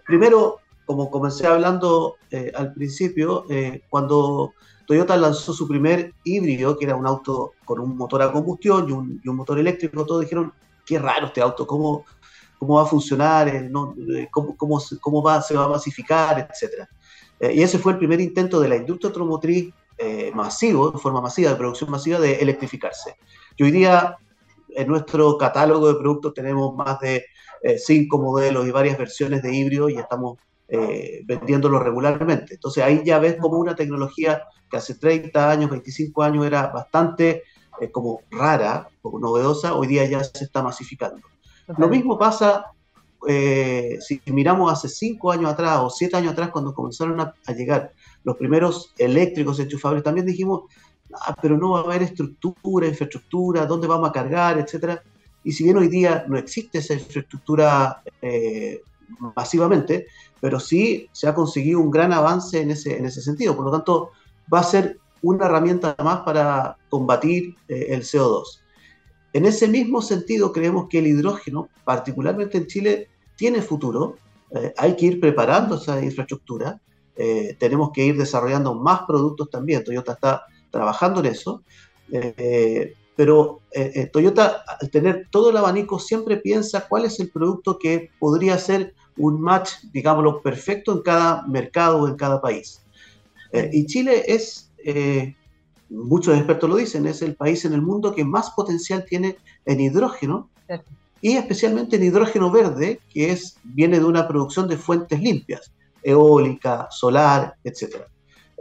primero, 0.06 0.60
como 0.86 1.10
comencé 1.10 1.48
hablando 1.48 2.18
al 2.54 2.72
principio, 2.74 3.46
cuando 3.90 4.54
Toyota 4.86 5.18
lanzó 5.18 5.54
su 5.54 5.68
primer 5.68 6.14
híbrido, 6.24 6.78
que 6.78 6.86
era 6.86 6.96
un 6.96 7.08
auto 7.08 7.54
con 7.66 7.80
un 7.80 7.98
motor 7.98 8.22
a 8.22 8.32
combustión 8.32 8.88
y 8.88 8.92
un, 8.92 9.36
motor 9.36 9.58
eléctrico, 9.58 10.06
todos 10.06 10.22
dijeron, 10.22 10.54
qué 10.86 11.00
raro 11.00 11.28
este 11.28 11.42
auto, 11.42 11.66
cómo, 11.66 12.06
cómo 12.58 12.76
va 12.76 12.84
a 12.84 12.86
funcionar, 12.86 13.52
cómo, 14.32 14.56
cómo, 14.58 14.82
cómo 15.02 15.24
va, 15.24 15.42
se 15.42 15.56
va 15.56 15.66
a 15.66 15.70
masificar, 15.70 16.48
etcétera. 16.50 16.90
Eh, 17.40 17.54
y 17.56 17.62
ese 17.62 17.78
fue 17.78 17.94
el 17.94 17.98
primer 17.98 18.22
intento 18.22 18.60
de 18.60 18.70
la 18.70 18.78
industria 18.78 19.10
automotriz 19.10 19.74
eh, 19.98 20.32
masivo, 20.34 20.92
de 20.92 20.98
forma 20.98 21.22
masiva, 21.22 21.52
de 21.52 21.58
producción 21.58 21.92
masiva, 21.92 22.20
de 22.20 22.36
electrificarse. 22.36 23.16
Y 23.58 23.64
hoy 23.64 23.72
día 23.72 24.18
en 24.70 24.88
nuestro 24.88 25.38
catálogo 25.38 25.88
de 25.88 26.00
productos 26.00 26.34
tenemos 26.34 26.74
más 26.76 27.00
de 27.02 27.26
eh, 27.62 27.78
cinco 27.78 28.18
modelos 28.18 28.66
y 28.66 28.72
varias 28.72 28.98
versiones 28.98 29.42
de 29.44 29.54
híbrido 29.54 29.90
y 29.90 29.98
estamos 29.98 30.38
vendiéndolo 31.28 31.78
regularmente. 31.78 32.56
Entonces 32.56 32.84
ahí 32.84 33.04
ya 33.06 33.20
ves 33.20 33.36
como 33.40 33.60
una 33.60 33.76
tecnología 33.76 34.42
que 34.72 34.78
hace 34.78 34.96
30 34.96 35.52
años, 35.52 35.70
25 35.70 36.24
años 36.24 36.48
era 36.48 36.66
bastante 36.68 37.44
como 37.92 38.22
rara, 38.32 38.88
o 39.02 39.20
novedosa, 39.20 39.76
hoy 39.76 39.88
día 39.88 40.06
ya 40.06 40.24
se 40.24 40.44
está 40.44 40.62
masificando. 40.62 41.22
Lo 41.78 41.88
mismo 41.88 42.18
pasa 42.18 42.74
eh, 43.28 44.00
si 44.02 44.22
miramos 44.28 44.72
hace 44.72 44.90
cinco 44.90 45.32
años 45.32 45.52
atrás 45.52 45.80
o 45.82 45.90
siete 45.90 46.18
años 46.18 46.34
atrás, 46.34 46.50
cuando 46.50 46.74
comenzaron 46.74 47.20
a, 47.20 47.34
llegar 47.54 47.94
los 48.24 48.36
primeros 48.38 48.94
eléctricos 48.98 49.60
enchufables, 49.60 50.04
también 50.04 50.26
dijimos, 50.26 50.64
ah, 51.14 51.36
pero 51.42 51.58
no 51.58 51.72
va 51.72 51.80
a 51.80 51.84
haber 51.84 52.04
estructura, 52.04 52.88
infraestructura, 52.88 53.66
dónde 53.66 53.88
vamos 53.88 54.10
a 54.10 54.14
cargar, 54.14 54.60
etcétera. 54.60 55.02
Y 55.44 55.52
si 55.52 55.64
bien 55.64 55.78
hoy 55.78 55.88
día 55.88 56.26
no 56.28 56.38
existe 56.38 56.80
esa 56.80 56.94
infraestructura 56.94 58.02
eh, 58.22 58.82
masivamente, 59.36 60.08
pero 60.40 60.60
sí 60.60 61.10
se 61.12 61.28
ha 61.28 61.34
conseguido 61.34 61.80
un 61.80 61.92
gran 61.92 62.12
avance 62.14 62.62
en 62.62 62.72
ese, 62.72 62.98
en 62.98 63.06
ese 63.06 63.22
sentido. 63.22 63.56
Por 63.56 63.66
lo 63.66 63.72
tanto, 63.72 64.12
va 64.54 64.60
a 64.60 64.64
ser 64.64 65.00
una 65.24 65.48
herramienta 65.48 65.96
más 66.04 66.20
para 66.20 66.78
combatir 66.90 67.56
eh, 67.68 67.88
el 67.90 68.04
CO2. 68.04 68.62
en 69.34 69.46
ese 69.46 69.68
mismo 69.68 70.02
sentido, 70.04 70.52
creemos 70.52 70.88
que 70.90 71.00
el 71.00 71.08
hidrógeno, 71.08 71.70
particularmente 71.84 72.60
en 72.60 72.68
Chile, 72.68 73.10
tiene 73.36 73.62
futuro. 73.62 74.18
Eh, 74.52 74.74
hay 74.78 74.96
que 74.96 75.08
ir 75.08 75.20
preparando 75.20 75.76
esa 75.76 76.04
infraestructura. 76.04 76.80
Eh, 77.16 77.56
tenemos 77.60 77.92
que 77.92 78.06
ir 78.06 78.18
desarrollando 78.18 78.76
más 78.76 79.02
productos 79.08 79.50
también. 79.50 79.84
Toyota 79.84 80.14
está 80.14 80.46
trabajando 80.72 81.20
en 81.20 81.26
eso. 81.28 81.64
Eh, 82.12 82.94
pero 83.16 83.62
Toyota, 84.12 84.64
al 84.80 84.90
tener 84.90 85.28
todo 85.30 85.52
el 85.52 85.58
abanico, 85.58 86.00
siempre 86.00 86.38
piensa 86.38 86.88
cuál 86.88 87.06
es 87.06 87.20
el 87.20 87.30
producto 87.30 87.78
que 87.78 88.10
podría 88.20 88.58
ser 88.58 88.96
un 89.18 89.40
match, 89.40 89.70
digámoslo, 89.92 90.42
perfecto 90.42 90.94
en 90.94 91.02
cada 91.02 91.46
mercado 91.46 92.02
o 92.02 92.08
en 92.08 92.16
cada 92.16 92.42
país. 92.42 92.82
y 93.72 93.86
Chile 93.86 94.24
es 94.26 94.72
muchos 95.90 96.36
expertos 96.36 96.70
lo 96.70 96.76
dicen, 96.76 97.06
es 97.08 97.22
el 97.22 97.36
país 97.36 97.66
en 97.66 97.74
el 97.74 97.82
mundo 97.82 98.14
que 98.14 98.26
más 98.26 98.52
potencial 98.52 99.06
tiene 99.06 99.38
en 99.66 99.80
hidrógeno 99.80 100.50
y 101.22 101.38
especialmente 101.38 101.96
en 101.96 102.04
hidrógeno 102.04 102.52
verde, 102.52 103.00
que 103.10 103.32
es, 103.32 103.58
viene 103.64 103.98
de 103.98 104.06
una 104.06 104.28
producción 104.28 104.68
de 104.68 104.76
fuentes 104.76 105.22
limpias, 105.22 105.72
eólica, 106.04 106.88
solar, 106.92 107.56
etc. 107.64 108.02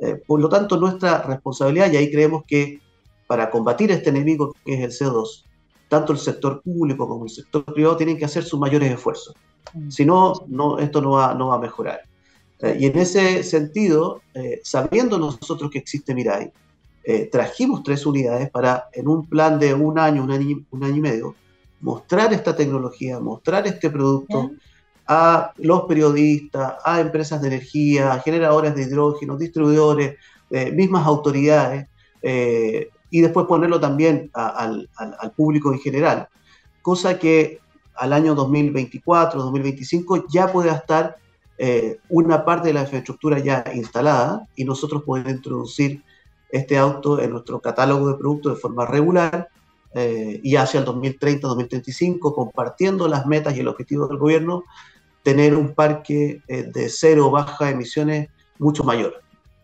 Eh, 0.01 0.23
por 0.25 0.41
lo 0.41 0.49
tanto, 0.49 0.77
nuestra 0.77 1.23
responsabilidad, 1.23 1.91
y 1.91 1.97
ahí 1.97 2.11
creemos 2.11 2.45
que 2.47 2.81
para 3.27 3.51
combatir 3.51 3.91
este 3.91 4.11
enemigo 4.11 4.55
que 4.65 4.75
es 4.75 5.01
el 5.01 5.09
CO2, 5.09 5.45
tanto 5.89 6.13
el 6.13 6.19
sector 6.19 6.63
público 6.63 7.09
como 7.09 7.25
el 7.25 7.31
sector 7.31 7.65
privado 7.65 7.97
tienen 7.97 8.17
que 8.17 8.27
hacer 8.27 8.45
sus 8.45 8.61
mayores 8.61 8.93
esfuerzos. 8.93 9.35
Mm. 9.75 9.91
Si 9.91 10.05
no, 10.05 10.35
no 10.47 10.79
esto 10.79 11.03
no 11.03 11.13
va, 11.13 11.35
no 11.35 11.49
va 11.49 11.57
a 11.57 11.59
mejorar. 11.59 12.03
Eh, 12.63 12.77
y 12.79 12.87
en 12.87 12.97
ese 12.97 13.43
sentido, 13.43 14.23
eh, 14.35 14.61
sabiendo 14.63 15.19
nosotros 15.19 15.71
que 15.71 15.79
existe 15.79 16.15
Mirai, 16.15 16.53
eh, 17.05 17.29
trajimos 17.31 17.83
tres 17.83 18.07
unidades 18.07 18.49
para, 18.51 18.89
en 18.93 19.09
un 19.09 19.27
plan 19.27 19.59
de 19.59 19.75
un 19.75 19.99
año, 19.99 20.23
un 20.23 20.31
año, 20.31 20.65
un 20.71 20.85
año 20.85 20.97
y 20.97 21.01
medio, 21.01 21.35
mostrar 21.81 22.33
esta 22.33 22.55
tecnología, 22.55 23.19
mostrar 23.19 23.67
este 23.67 23.91
producto 23.91 24.53
a 25.09 25.53
los 25.57 25.83
periodistas, 25.83 26.75
a 26.85 27.01
empresas 27.01 27.43
de 27.43 27.49
energía, 27.49 28.13
a 28.13 28.21
generadores 28.21 28.77
de 28.77 28.83
hidrógeno, 28.83 29.37
distribuidores, 29.37 30.17
mismas 30.75 31.05
autoridades, 31.05 31.89
y 32.23 33.21
después 33.21 33.47
ponerlo 33.47 33.81
también 33.81 34.31
al, 34.33 34.89
público 35.35 35.73
en 35.73 35.81
general, 35.81 36.29
cosa 36.83 37.19
que 37.19 37.59
al 37.97 38.13
año 38.13 38.37
2024, 38.37 39.43
2025 39.43 40.27
ya 40.29 40.53
pueda 40.53 40.75
estar 40.75 41.17
una 42.09 42.45
parte 42.45 42.69
de 42.69 42.75
la 42.75 42.81
infraestructura 42.81 43.39
ya 43.39 43.65
instalada 43.75 44.49
y 44.57 44.65
nosotros 44.65 45.05
poder 45.05 45.29
introducir 45.29 46.03
este 46.53 46.77
auto 46.77 47.21
en 47.21 47.31
nuestro 47.31 47.61
catálogo 47.61 48.09
de 48.09 48.19
productos 48.19 48.55
de 48.55 48.61
forma 48.61 48.87
regular 48.87 49.49
eh, 49.95 50.41
y 50.43 50.57
hacia 50.57 50.81
el 50.81 50.87
2030-2035, 50.87 52.35
compartiendo 52.35 53.09
las 53.09 53.27
metas 53.27 53.57
y 53.57 53.61
el 53.61 53.69
objetivo 53.69 54.07
del 54.07 54.19
gobierno, 54.19 54.65
tener 55.23 55.55
un 55.55 55.75
parque 55.75 56.41
eh, 56.49 56.63
de 56.65 56.89
cero 56.89 57.31
baja 57.31 57.71
emisiones 57.71 58.29
mucho 58.59 58.85
mayor. 58.85 59.23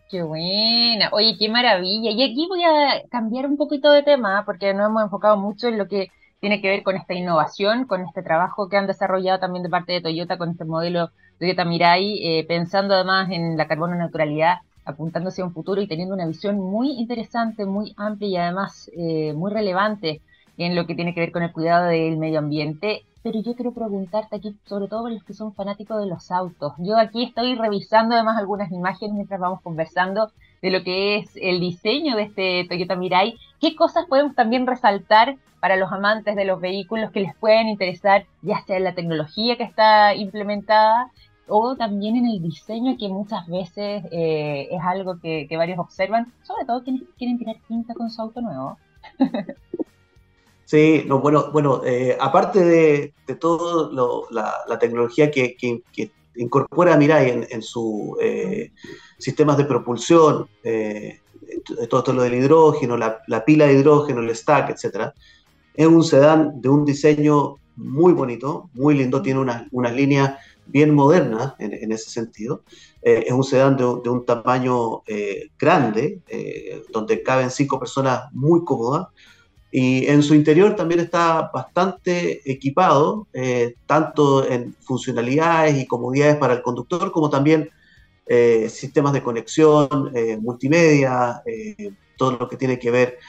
Qué 0.09 0.23
buena, 0.23 1.09
oye, 1.11 1.35
qué 1.37 1.49
maravilla. 1.49 2.11
Y 2.11 2.23
aquí 2.23 2.47
voy 2.47 2.63
a 2.63 3.07
cambiar 3.09 3.45
un 3.45 3.57
poquito 3.57 3.91
de 3.91 4.03
tema, 4.03 4.43
porque 4.45 4.73
nos 4.73 4.89
hemos 4.89 5.03
enfocado 5.03 5.37
mucho 5.37 5.67
en 5.67 5.77
lo 5.77 5.87
que 5.87 6.11
tiene 6.39 6.61
que 6.61 6.69
ver 6.69 6.83
con 6.83 6.95
esta 6.95 7.13
innovación, 7.13 7.85
con 7.85 8.01
este 8.01 8.23
trabajo 8.23 8.69
que 8.69 8.77
han 8.77 8.87
desarrollado 8.87 9.39
también 9.39 9.63
de 9.63 9.69
parte 9.69 9.93
de 9.93 10.01
Toyota 10.01 10.37
con 10.37 10.51
este 10.51 10.65
modelo 10.65 11.11
Toyota 11.39 11.63
Mirai, 11.63 12.19
eh, 12.21 12.45
pensando 12.45 12.93
además 12.93 13.29
en 13.31 13.57
la 13.57 13.67
carbono 13.67 13.95
neutralidad 13.95 14.57
apuntándose 14.85 15.41
a 15.41 15.45
un 15.45 15.53
futuro 15.53 15.81
y 15.81 15.87
teniendo 15.87 16.15
una 16.15 16.25
visión 16.25 16.59
muy 16.59 16.91
interesante, 16.91 17.65
muy 17.65 17.93
amplia 17.95 18.29
y 18.29 18.37
además 18.37 18.91
eh, 18.97 19.33
muy 19.33 19.51
relevante 19.51 20.21
en 20.57 20.75
lo 20.75 20.85
que 20.85 20.95
tiene 20.95 21.13
que 21.13 21.21
ver 21.21 21.31
con 21.31 21.43
el 21.43 21.51
cuidado 21.51 21.85
del 21.85 22.17
medio 22.17 22.39
ambiente. 22.39 23.03
Pero 23.21 23.41
yo 23.41 23.53
quiero 23.55 23.73
preguntarte 23.73 24.37
aquí, 24.37 24.55
sobre 24.65 24.87
todo 24.87 25.03
para 25.03 25.13
los 25.13 25.23
que 25.23 25.33
son 25.33 25.53
fanáticos 25.53 25.99
de 25.99 26.07
los 26.07 26.31
autos. 26.31 26.73
Yo 26.77 26.97
aquí 26.97 27.23
estoy 27.23 27.55
revisando 27.55 28.15
además 28.15 28.37
algunas 28.37 28.71
imágenes 28.71 29.13
mientras 29.13 29.39
vamos 29.39 29.61
conversando 29.61 30.31
de 30.61 30.71
lo 30.71 30.83
que 30.83 31.17
es 31.17 31.31
el 31.35 31.59
diseño 31.59 32.15
de 32.15 32.23
este 32.23 32.65
Toyota 32.67 32.95
Mirai. 32.95 33.37
¿Qué 33.61 33.75
cosas 33.75 34.05
podemos 34.07 34.35
también 34.35 34.65
resaltar 34.65 35.35
para 35.59 35.75
los 35.75 35.91
amantes 35.91 36.35
de 36.35 36.45
los 36.45 36.61
vehículos 36.61 37.11
que 37.11 37.19
les 37.19 37.35
pueden 37.35 37.67
interesar, 37.67 38.25
ya 38.41 38.61
sea 38.61 38.77
en 38.77 38.85
la 38.85 38.95
tecnología 38.95 39.57
que 39.57 39.63
está 39.63 40.15
implementada 40.15 41.11
o 41.49 41.75
también 41.75 42.15
en 42.15 42.27
el 42.27 42.41
diseño 42.41 42.95
que 42.97 43.09
muchas 43.09 43.47
veces 43.47 44.03
eh, 44.11 44.67
es 44.71 44.81
algo 44.81 45.19
que, 45.19 45.47
varios 45.57 45.79
observan, 45.79 46.31
sobre 46.43 46.65
todo 46.65 46.83
quienes 46.83 47.03
quieren 47.17 47.37
tirar 47.37 47.57
tinta 47.67 47.93
con 47.93 48.09
su 48.09 48.21
auto 48.21 48.41
nuevo. 48.41 48.77
sí, 50.65 51.03
no, 51.07 51.19
bueno, 51.19 51.51
bueno 51.51 51.81
eh, 51.85 52.17
aparte 52.19 52.63
de, 52.63 53.13
de 53.27 53.35
todo 53.35 54.27
la, 54.31 54.79
tecnología 54.79 55.31
que, 55.31 55.57
incorpora 56.35 56.95
Mirai 56.95 57.47
en, 57.49 57.61
sus 57.61 58.15
eh, 58.21 58.71
sistemas 59.17 59.57
de 59.57 59.65
propulsión, 59.65 60.47
todo, 61.89 62.13
lo 62.13 62.21
del 62.21 62.35
hidrógeno, 62.35 62.95
la, 62.95 63.45
pila 63.45 63.65
de 63.65 63.73
hidrógeno, 63.73 64.21
el 64.21 64.35
stack, 64.35 64.69
etc., 64.69 65.11
es 65.73 65.87
un 65.87 66.03
sedán 66.03 66.59
de 66.59 66.67
un 66.67 66.83
diseño 66.83 67.55
muy 67.77 68.11
bonito, 68.11 68.69
muy 68.73 68.95
lindo, 68.95 69.21
tiene 69.21 69.39
unas, 69.39 69.63
unas 69.71 69.93
líneas 69.93 70.37
bien 70.71 70.93
moderna 70.93 71.55
en, 71.59 71.91
ese 71.91 72.09
sentido. 72.09 72.63
Eh, 73.01 73.25
es 73.27 73.33
un 73.33 73.43
sedán 73.43 73.77
de, 73.77 73.85
un 73.85 74.25
tamaño 74.25 75.03
eh, 75.07 75.49
grande, 75.57 76.21
eh, 76.27 76.83
donde 76.91 77.23
caben 77.23 77.49
cinco 77.49 77.79
personas 77.79 78.23
muy 78.31 78.63
cómodas. 78.63 79.07
Y 79.71 80.07
en 80.07 80.23
su 80.23 80.33
interior 80.33 80.75
también 80.75 80.99
está 80.99 81.51
bastante 81.53 82.41
equipado, 82.51 83.27
tanto 83.85 84.49
en 84.49 84.73
funcionalidades 84.79 85.77
y 85.77 85.85
comodidades 85.85 86.37
para 86.37 86.55
el 86.55 86.63
conductor, 86.63 87.11
como 87.11 87.29
también 87.29 87.69
sistemas 88.67 89.13
de 89.13 89.21
conexión, 89.21 90.11
multimedia, 90.41 91.43
todo 92.17 92.31
lo 92.31 92.49
que 92.49 92.57
tiene 92.57 92.79
que 92.79 92.89
ver 92.89 93.19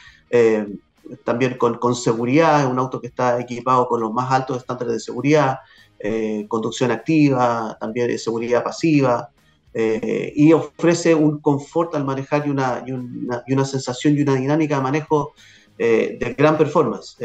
también 1.25 1.59
con, 1.59 1.75
con, 1.77 1.95
seguridad. 1.95 2.63
Es 2.63 2.67
un 2.67 2.79
auto 2.79 3.03
que 3.03 3.09
está 3.09 3.39
equipado 3.39 3.87
con 3.87 4.01
los 4.01 4.11
más 4.11 4.33
altos 4.33 4.57
estándares 4.57 4.95
de 4.95 5.01
seguridad. 5.01 5.59
Eh, 6.03 6.47
conducción 6.49 6.91
activa, 6.91 7.77
también 7.79 8.19
seguridad 8.19 8.65
pasiva, 8.65 9.29
eh, 9.75 10.33
y 10.35 10.51
ofrece 10.55 11.15
un 11.15 11.41
confort 11.41 11.95
al 11.95 12.07
manejar 12.07 12.47
y 12.47 12.51
una, 12.51 12.83
y 12.87 12.93
una, 12.93 13.45
y 13.47 13.53
una 13.53 13.67
sensación 13.67 14.17
y 14.17 14.23
una 14.23 14.35
dinámica 14.35 14.77
de 14.77 14.83
manejo 14.83 15.35
eh, 15.79 16.17
de 16.19 16.33
gran 16.33 16.57
performance. 16.57 17.19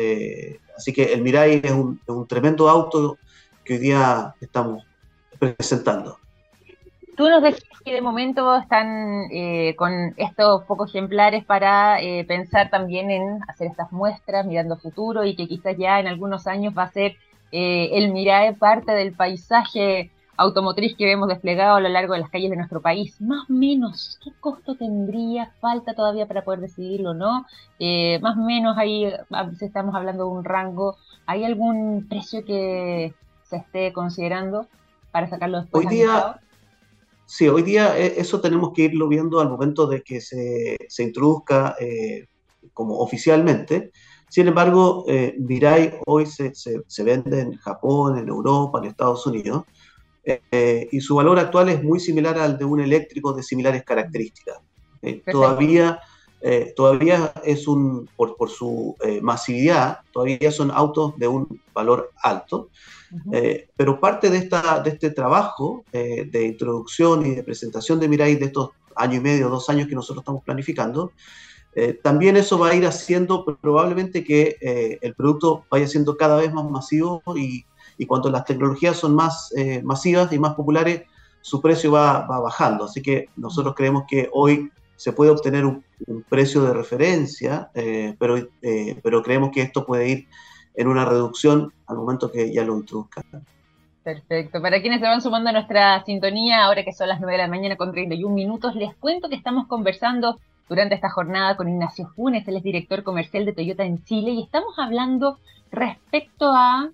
así 0.76 0.92
que 0.92 1.14
el 1.14 1.22
Mirai 1.22 1.62
es 1.64 1.72
un, 1.72 2.02
un, 2.06 2.28
tremendo 2.28 2.68
auto 2.68 3.18
que 3.64 3.76
hoy 3.76 3.80
día 3.80 4.36
estamos 4.42 4.84
presentando. 5.40 6.20
Tú 7.16 7.30
nos 7.30 7.42
decías 7.42 7.80
que 7.86 7.94
de 7.94 8.02
momento 8.02 8.58
están 8.58 9.30
con 9.78 10.14
estos 10.18 10.66
pocos 10.66 10.90
ejemplares 10.90 11.46
para 11.46 11.98
pensar 12.28 12.70
también 12.70 13.10
en 13.10 13.40
hacer 13.48 13.68
estas 13.68 13.90
muestras 13.94 14.46
mirando 14.46 14.76
futuro 14.76 15.24
y 15.24 15.34
que 15.34 15.48
quizás 15.48 15.78
ya 15.78 16.02
en 16.02 16.08
algunos 16.08 16.46
años 16.46 16.74
va 16.78 16.84
a 16.84 16.92
ser 16.92 17.16
eh, 17.58 17.98
el 17.98 18.12
Mirae 18.12 18.54
parte 18.54 18.92
del 18.92 19.14
paisaje 19.14 20.12
automotriz 20.36 20.94
que 20.98 21.06
vemos 21.06 21.30
desplegado 21.30 21.78
a 21.78 21.80
lo 21.80 21.88
largo 21.88 22.12
de 22.12 22.20
las 22.20 22.30
calles 22.30 22.50
de 22.50 22.58
nuestro 22.58 22.82
país. 22.82 23.16
Más 23.22 23.50
o 23.50 23.54
menos, 23.54 24.20
¿qué 24.22 24.32
costo 24.42 24.76
tendría? 24.76 25.54
Falta 25.62 25.94
todavía 25.94 26.28
para 26.28 26.44
poder 26.44 26.60
decidirlo, 26.60 27.14
¿no? 27.14 27.46
Eh, 27.80 28.20
más 28.22 28.36
o 28.36 28.42
menos 28.42 28.78
ahí, 28.78 29.10
a 29.30 29.44
veces 29.44 29.62
estamos 29.62 29.96
hablando 29.96 30.26
de 30.26 30.32
un 30.32 30.44
rango. 30.44 30.98
¿Hay 31.28 31.46
algún 31.46 32.08
precio 32.10 32.44
que 32.44 33.14
se 33.50 33.56
esté 33.56 33.94
considerando 33.94 34.68
para 35.14 35.30
sacarlo 35.30 35.62
después? 35.62 35.86
Hoy 35.86 35.96
día, 35.96 36.42
sí, 37.26 37.48
hoy 37.48 37.64
día 37.64 37.98
eh, 37.98 38.16
eso 38.18 38.42
tenemos 38.42 38.74
que 38.74 38.82
irlo 38.82 39.08
viendo 39.08 39.40
al 39.40 39.48
momento 39.48 39.88
de 39.88 40.02
que 40.02 40.20
se, 40.20 40.76
se 40.90 41.04
introduzca 41.04 41.74
como 42.74 42.98
oficialmente. 42.98 43.94
Sin 44.30 44.48
embargo, 44.48 45.06
eh, 45.08 45.36
Mirai 45.38 46.00
hoy 46.06 46.26
se, 46.26 46.54
se, 46.54 47.04
vende 47.04 47.42
en 47.42 47.56
Japón, 47.58 48.18
en 48.18 48.28
Europa, 48.28 48.80
en 48.80 48.86
Estados 48.86 49.26
Unidos, 49.28 49.64
eh, 50.24 50.90
y 50.92 51.00
su 51.00 51.16
valor 51.16 51.40
actual 51.40 51.70
es 51.70 51.84
muy 51.84 52.00
similar 52.00 52.38
al 52.40 52.58
de 52.58 52.66
un 52.66 52.82
eléctrico 52.82 53.34
de 53.34 53.44
similares 53.44 53.84
características. 53.84 54.58
Eh, 55.02 55.22
todavía, 55.32 56.00
todavía 56.76 57.34
es 57.44 57.68
un, 57.68 58.08
por, 58.16 58.36
por 58.36 58.50
su 58.50 58.96
masividad, 59.22 60.00
todavía 60.12 60.52
son 60.52 60.70
autos 60.70 61.18
de 61.18 61.28
un 61.28 61.60
valor 61.74 62.12
alto, 62.22 62.70
pero 63.76 64.00
parte 64.00 64.30
de, 64.30 64.38
esta, 64.38 64.80
de 64.80 64.92
este 64.92 65.10
trabajo 65.10 65.84
de 65.92 66.46
introducción 66.46 67.26
y 67.26 67.36
de 67.36 67.44
presentación 67.44 68.00
de 68.00 68.08
Mirai 68.08 68.36
de 68.36 68.46
estos 68.46 68.70
año 68.96 69.18
y 69.18 69.20
medio, 69.20 69.50
dos 69.50 69.70
años 69.70 69.88
que 69.88 69.96
nosotros 69.96 70.22
estamos 70.22 70.44
planificando, 70.44 71.12
eh, 71.76 72.00
también 72.02 72.38
eso 72.38 72.58
va 72.58 72.70
a 72.70 72.76
ir 72.76 72.86
haciendo 72.86 73.44
probablemente 73.44 74.24
que 74.24 74.58
eh, 74.62 74.98
el 75.02 75.14
producto 75.14 75.66
vaya 75.70 75.88
siendo 75.88 76.16
cada 76.16 76.38
vez 76.38 76.54
más 76.54 76.64
masivo 76.70 77.22
y, 77.36 77.66
y 77.98 78.06
cuando 78.06 78.30
las 78.30 78.46
tecnologías 78.46 78.96
son 78.96 79.14
más 79.14 79.54
eh, 79.58 79.82
masivas 79.84 80.32
y 80.32 80.40
más 80.40 80.56
populares, 80.56 81.04
su 81.42 81.62
precio 81.62 81.92
va, 81.92 82.26
va, 82.26 82.40
bajando. 82.40 82.86
Así 82.86 83.02
que 83.02 83.28
nosotros 83.36 83.76
creemos 83.76 84.06
que 84.08 84.30
hoy 84.32 84.72
se 84.96 85.12
puede 85.12 85.32
obtener 85.32 85.66
un, 85.66 85.84
precio 86.28 86.62
de 86.62 86.74
referencia, 86.74 87.70
pero, 88.20 88.36
pero 89.02 89.24
creemos 89.24 89.52
que 89.54 89.62
esto 89.62 89.86
puede 89.86 90.10
ir 90.10 90.28
en 90.74 90.88
una 90.88 91.06
reducción 91.06 91.72
al 91.88 91.96
momento 91.96 92.30
que 92.30 92.52
ya 92.52 92.66
lo 92.66 92.76
introduzcan. 92.76 93.24
Perfecto. 94.04 94.62
Para 94.62 94.82
quienes 94.82 95.00
se 95.00 95.06
van 95.06 95.22
sumando 95.22 95.50
a 95.50 95.54
nuestra 95.54 96.04
sintonía, 96.04 96.66
ahora 96.66 96.84
que 96.84 96.92
son 96.92 97.08
las 97.08 97.20
9 97.20 97.32
de 97.32 97.38
la 97.38 97.48
mañana 97.48 97.78
con 97.78 97.94
31 97.94 98.36
minutos, 98.36 98.76
les 98.76 98.94
cuento 98.96 99.30
que 99.30 99.36
estamos 99.36 99.68
conversando 99.68 100.38
durante 100.68 100.96
esta 100.96 101.10
jornada 101.10 101.56
con 101.56 101.70
Ignacio 101.70 102.08
Funes, 102.16 102.48
él 102.48 102.58
es 102.58 102.64
director 102.64 103.04
comercial 103.04 103.46
de 103.46 103.54
Toyota 103.54 103.84
en 103.84 104.04
Chile, 104.04 104.32
y 104.32 104.44
estamos 104.44 104.78
hablando 104.78 105.40
respecto 105.72 106.52
a 106.54 106.90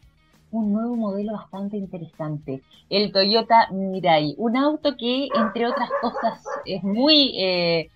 un 0.51 0.73
nuevo 0.73 0.95
modelo 0.95 1.34
bastante 1.34 1.77
interesante, 1.77 2.62
el 2.89 3.12
Toyota 3.12 3.69
Mirai, 3.71 4.36
un 4.38 4.57
auto 4.57 4.97
que, 4.97 5.29
entre 5.34 5.67
otras 5.67 5.89
cosas, 6.01 6.43
es 6.65 6.84
muy... 6.84 7.34
Eh, 7.38 7.89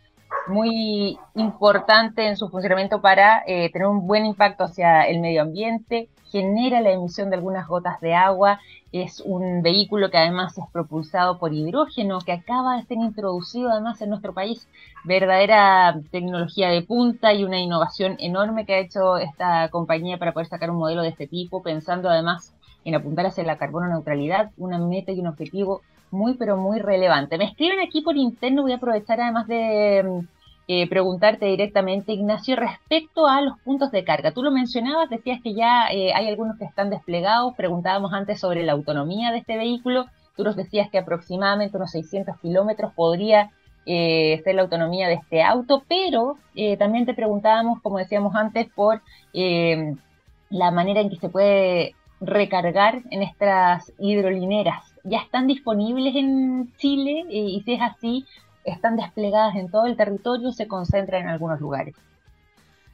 muy 0.48 1.18
importante 1.36 2.28
en 2.28 2.38
su 2.38 2.50
funcionamiento 2.50 3.02
para 3.02 3.44
eh, 3.48 3.72
tener 3.72 3.88
un 3.88 4.08
buen 4.08 4.26
impacto 4.26 4.64
hacia 4.64 5.04
el 5.04 5.20
medio 5.20 5.42
ambiente, 5.42 6.10
genera 6.32 6.82
la 6.82 6.92
emisión 6.92 7.30
de 7.30 7.38
algunas 7.38 7.68
gotas 7.68 8.00
de 8.02 8.14
agua, 8.14 8.60
es 8.92 9.20
un 9.20 9.62
vehículo 9.62 10.10
que 10.10 10.18
además 10.18 10.58
es 10.58 10.64
propulsado 10.72 11.38
por 11.38 11.54
hidrógeno, 11.54 12.20
que 12.20 12.32
acaba 12.32 12.78
de 12.78 12.84
ser 12.84 12.98
introducido 12.98 13.70
además 13.70 14.02
en 14.02 14.10
nuestro 14.10 14.34
país, 14.34 14.68
verdadera 15.04 16.00
tecnología 16.12 16.70
de 16.70 16.82
punta 16.82 17.34
y 17.34 17.44
una 17.44 17.60
innovación 17.60 18.16
enorme 18.20 18.66
que 18.66 18.76
ha 18.76 18.80
hecho 18.80 19.18
esta 19.18 19.70
compañía 19.70 20.18
para 20.18 20.34
poder 20.34 20.48
sacar 20.48 20.72
un 20.72 20.78
modelo 20.78 21.02
de 21.02 21.10
este 21.10 21.28
tipo, 21.28 21.62
pensando 21.62 22.10
además 22.10 22.54
en 22.86 22.96
apuntar 22.96 23.26
hacia 23.26 23.44
la 23.44 23.58
carbono 23.58 23.88
neutralidad, 23.88 24.52
una 24.58 24.78
meta 24.78 25.12
y 25.12 25.20
un 25.20 25.28
objetivo 25.28 25.82
muy 26.16 26.36
pero 26.36 26.58
muy 26.58 26.80
relevante. 26.80 27.38
Me 27.38 27.46
escriben 27.46 27.80
aquí 27.80 28.02
por 28.02 28.18
interno, 28.18 28.64
voy 28.64 28.72
a 28.72 28.78
aprovechar 28.78 29.22
además 29.22 29.48
de 29.48 30.26
eh, 30.68 30.90
preguntarte 30.90 31.46
directamente, 31.46 32.12
Ignacio, 32.14 32.56
respecto 32.56 33.28
a 33.28 33.42
los 33.42 33.60
puntos 33.60 33.92
de 33.92 34.04
carga. 34.04 34.32
Tú 34.32 34.42
lo 34.42 34.50
mencionabas, 34.50 35.10
decías 35.12 35.40
que 35.44 35.54
ya 35.54 35.88
eh, 35.92 36.12
hay 36.14 36.28
algunos 36.28 36.58
que 36.58 36.66
están 36.66 36.90
desplegados, 36.90 37.54
preguntábamos 37.56 38.14
antes 38.14 38.40
sobre 38.40 38.64
la 38.64 38.72
autonomía 38.72 39.32
de 39.32 39.40
este 39.40 39.58
vehículo, 39.58 40.06
tú 40.36 40.44
nos 40.44 40.56
decías 40.56 40.90
que 40.90 40.98
aproximadamente 40.98 41.78
unos 41.78 41.92
600 41.92 42.40
kilómetros 42.40 42.94
podría 42.94 43.52
eh, 43.86 44.42
ser 44.44 44.56
la 44.56 44.64
autonomía 44.64 45.08
de 45.08 45.16
este 45.16 45.44
auto, 45.44 45.84
pero 45.88 46.38
también 46.80 47.06
te 47.06 47.14
preguntábamos, 47.14 47.80
como 47.82 48.00
decíamos 48.00 48.34
antes, 48.36 48.68
por 48.74 49.02
la 49.34 50.72
manera 50.72 51.02
en 51.02 51.10
que 51.10 51.18
se 51.18 51.30
puede 51.30 51.94
recargar 52.22 53.02
en 53.12 53.22
estas 53.22 53.94
hidrolineras. 54.00 54.95
¿Ya 55.06 55.20
están 55.20 55.48
disponibles 55.48 56.16
en 56.16 56.74
Chile? 56.78 57.26
y 57.30 57.62
si 57.64 57.74
es 57.74 57.82
así, 57.82 58.26
están 58.66 58.98
desplegadas 58.98 59.56
en 59.56 59.70
todo 59.70 59.86
el 59.86 59.96
territorio, 59.96 60.52
se 60.52 60.68
concentran 60.68 61.24
en 61.24 61.30
algunos 61.30 61.62
lugares. 61.62 61.96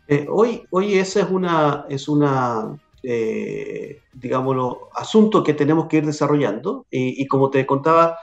Eh, 0.07 0.27
hoy, 0.29 0.63
hoy 0.71 0.95
ese 0.95 1.21
es 1.21 1.29
una, 1.29 1.85
es 1.89 2.07
una 2.09 2.77
eh, 3.03 4.01
digámoslo, 4.13 4.89
asunto 4.93 5.43
que 5.43 5.53
tenemos 5.53 5.87
que 5.87 5.97
ir 5.97 6.05
desarrollando 6.05 6.85
y, 6.91 7.25
como 7.27 7.49
te 7.49 7.65
contaba, 7.65 8.17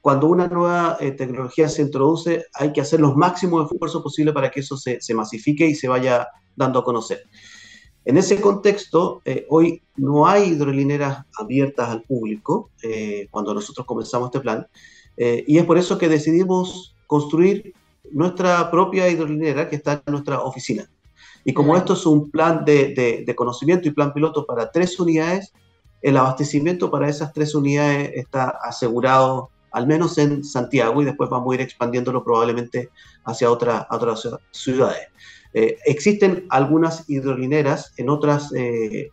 cuando 0.00 0.26
una 0.28 0.48
nueva 0.48 0.96
eh, 1.00 1.10
tecnología 1.10 1.68
se 1.68 1.82
introduce 1.82 2.46
hay 2.54 2.72
que 2.72 2.80
hacer 2.80 3.00
los 3.00 3.14
máximos 3.14 3.70
esfuerzos 3.70 4.02
posibles 4.02 4.32
para 4.32 4.50
que 4.50 4.60
eso 4.60 4.76
se, 4.76 5.00
se, 5.00 5.14
masifique 5.14 5.66
y 5.66 5.74
se 5.74 5.88
vaya 5.88 6.28
dando 6.56 6.78
a 6.78 6.84
conocer. 6.84 7.24
En 8.04 8.16
ese 8.16 8.40
contexto, 8.40 9.20
hoy 9.48 9.82
no 9.96 10.26
hay 10.26 10.50
hidrolineras 10.50 11.24
abiertas 11.38 11.90
al 11.90 12.02
público 12.02 12.70
cuando 13.30 13.52
nosotros 13.52 13.86
comenzamos 13.86 14.28
este 14.28 14.40
plan, 14.40 14.66
eh, 15.18 15.44
y 15.48 15.58
es 15.58 15.64
por 15.64 15.76
eso 15.76 15.98
que 15.98 16.08
decidimos 16.08 16.94
construir 17.08 17.74
nuestra 18.12 18.70
propia 18.70 19.08
hidrolinera 19.08 19.68
que 19.68 19.76
está 19.76 20.00
en 20.06 20.12
nuestra 20.12 20.40
oficina. 20.40 20.88
Y 21.44 21.52
como 21.52 21.76
esto 21.76 21.94
es 21.94 22.06
un 22.06 22.30
plan 22.30 22.64
de, 22.64 23.24
de, 23.26 23.34
conocimiento 23.34 23.88
y 23.88 23.90
plan 23.90 24.12
piloto 24.12 24.46
para 24.46 24.70
tres 24.70 24.98
unidades, 25.00 25.52
el 26.02 26.16
abastecimiento 26.16 26.90
para 26.90 27.08
esas 27.08 27.32
tres 27.32 27.54
unidades 27.54 28.12
está 28.14 28.50
asegurado 28.62 29.50
al 29.72 29.86
menos 29.86 30.16
en 30.18 30.44
Santiago 30.44 31.02
y 31.02 31.04
después 31.04 31.28
vamos 31.28 31.52
a 31.52 31.54
ir 31.56 31.60
expandiéndolo 31.62 32.22
probablemente 32.22 32.90
hacia 33.24 33.50
otra, 33.50 33.86
otras 33.90 34.28
ciudades. 34.52 35.08
Eh, 35.54 35.78
existen 35.86 36.46
algunas 36.50 37.08
hidrolineras 37.08 37.92
en 37.96 38.10
otras 38.10 38.52
eh, 38.54 39.10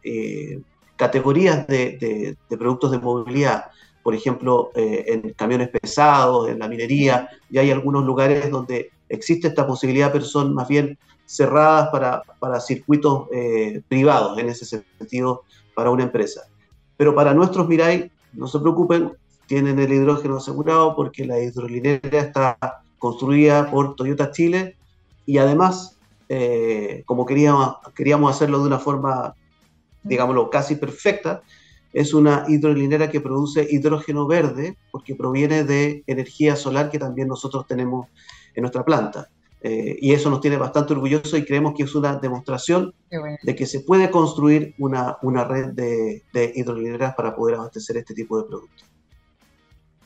categorías 0.95 1.67
de, 1.67 2.37
productos 2.49 2.91
de 2.91 2.99
movilidad, 2.99 3.65
por 4.03 4.13
ejemplo, 4.13 4.71
eh, 4.75 5.05
en 5.07 5.33
camiones 5.33 5.69
pesados, 5.69 6.49
en 6.49 6.59
la 6.59 6.67
minería, 6.67 7.29
y 7.49 7.57
hay 7.57 7.71
algunos 7.71 8.05
lugares 8.05 8.49
donde 8.49 8.91
existe 9.09 9.47
esta 9.47 9.65
posibilidad, 9.65 10.11
pero 10.11 10.23
son 10.23 10.53
más 10.53 10.67
bien 10.67 10.97
cerradas 11.25 11.89
para, 11.89 12.21
para 12.39 12.59
circuitos 12.59 13.27
eh, 13.33 13.81
privados, 13.87 14.37
en 14.37 14.49
ese 14.49 14.65
sentido, 14.65 15.43
para 15.73 15.89
una 15.89 16.03
empresa. 16.03 16.43
Pero 16.97 17.15
para 17.15 17.33
nuestros 17.33 17.67
Mirai, 17.67 18.11
no 18.33 18.47
se 18.47 18.59
preocupen, 18.59 19.11
tienen 19.47 19.79
el 19.79 19.91
hidrógeno 19.91 20.37
asegurado 20.37 20.95
porque 20.95 21.25
la 21.25 21.39
hidrolinera 21.39 22.19
está 22.19 22.57
construida 22.97 23.69
por 23.69 23.95
Toyota 23.95 24.31
Chile 24.31 24.75
y 25.25 25.37
además, 25.39 25.94
eh, 26.29 27.03
como 27.05 27.25
queríamos, 27.25 27.77
queríamos 27.95 28.35
hacerlo 28.35 28.59
de 28.59 28.67
una 28.67 28.79
forma, 28.79 29.35
digámoslo, 30.03 30.49
casi 30.49 30.75
perfecta, 30.75 31.41
es 31.93 32.13
una 32.13 32.45
hidrolinera 32.47 33.09
que 33.09 33.21
produce 33.21 33.65
hidrógeno 33.69 34.27
verde 34.27 34.77
porque 34.91 35.15
proviene 35.15 35.63
de 35.63 36.03
energía 36.07 36.55
solar 36.55 36.89
que 36.89 36.99
también 36.99 37.29
nosotros 37.29 37.65
tenemos 37.67 38.07
en 38.53 38.61
nuestra 38.61 38.83
planta. 38.83 39.29
Eh, 39.61 39.97
y 39.99 40.11
eso 40.11 40.29
nos 40.29 40.41
tiene 40.41 40.57
bastante 40.57 40.93
orgulloso 40.93 41.37
y 41.37 41.45
creemos 41.45 41.73
que 41.75 41.83
es 41.83 41.95
una 41.95 42.17
demostración 42.17 42.93
de 43.41 43.55
que 43.55 43.65
se 43.65 43.79
puede 43.79 44.11
construir 44.11 44.75
una, 44.77 45.17
una 45.23 45.43
red 45.43 45.69
de, 45.69 46.21
de, 46.33 46.51
hidrolineras 46.53 47.15
para 47.15 47.35
poder 47.35 47.55
abastecer 47.55 47.97
este 47.97 48.13
tipo 48.13 48.37
de 48.37 48.47
productos. 48.47 48.84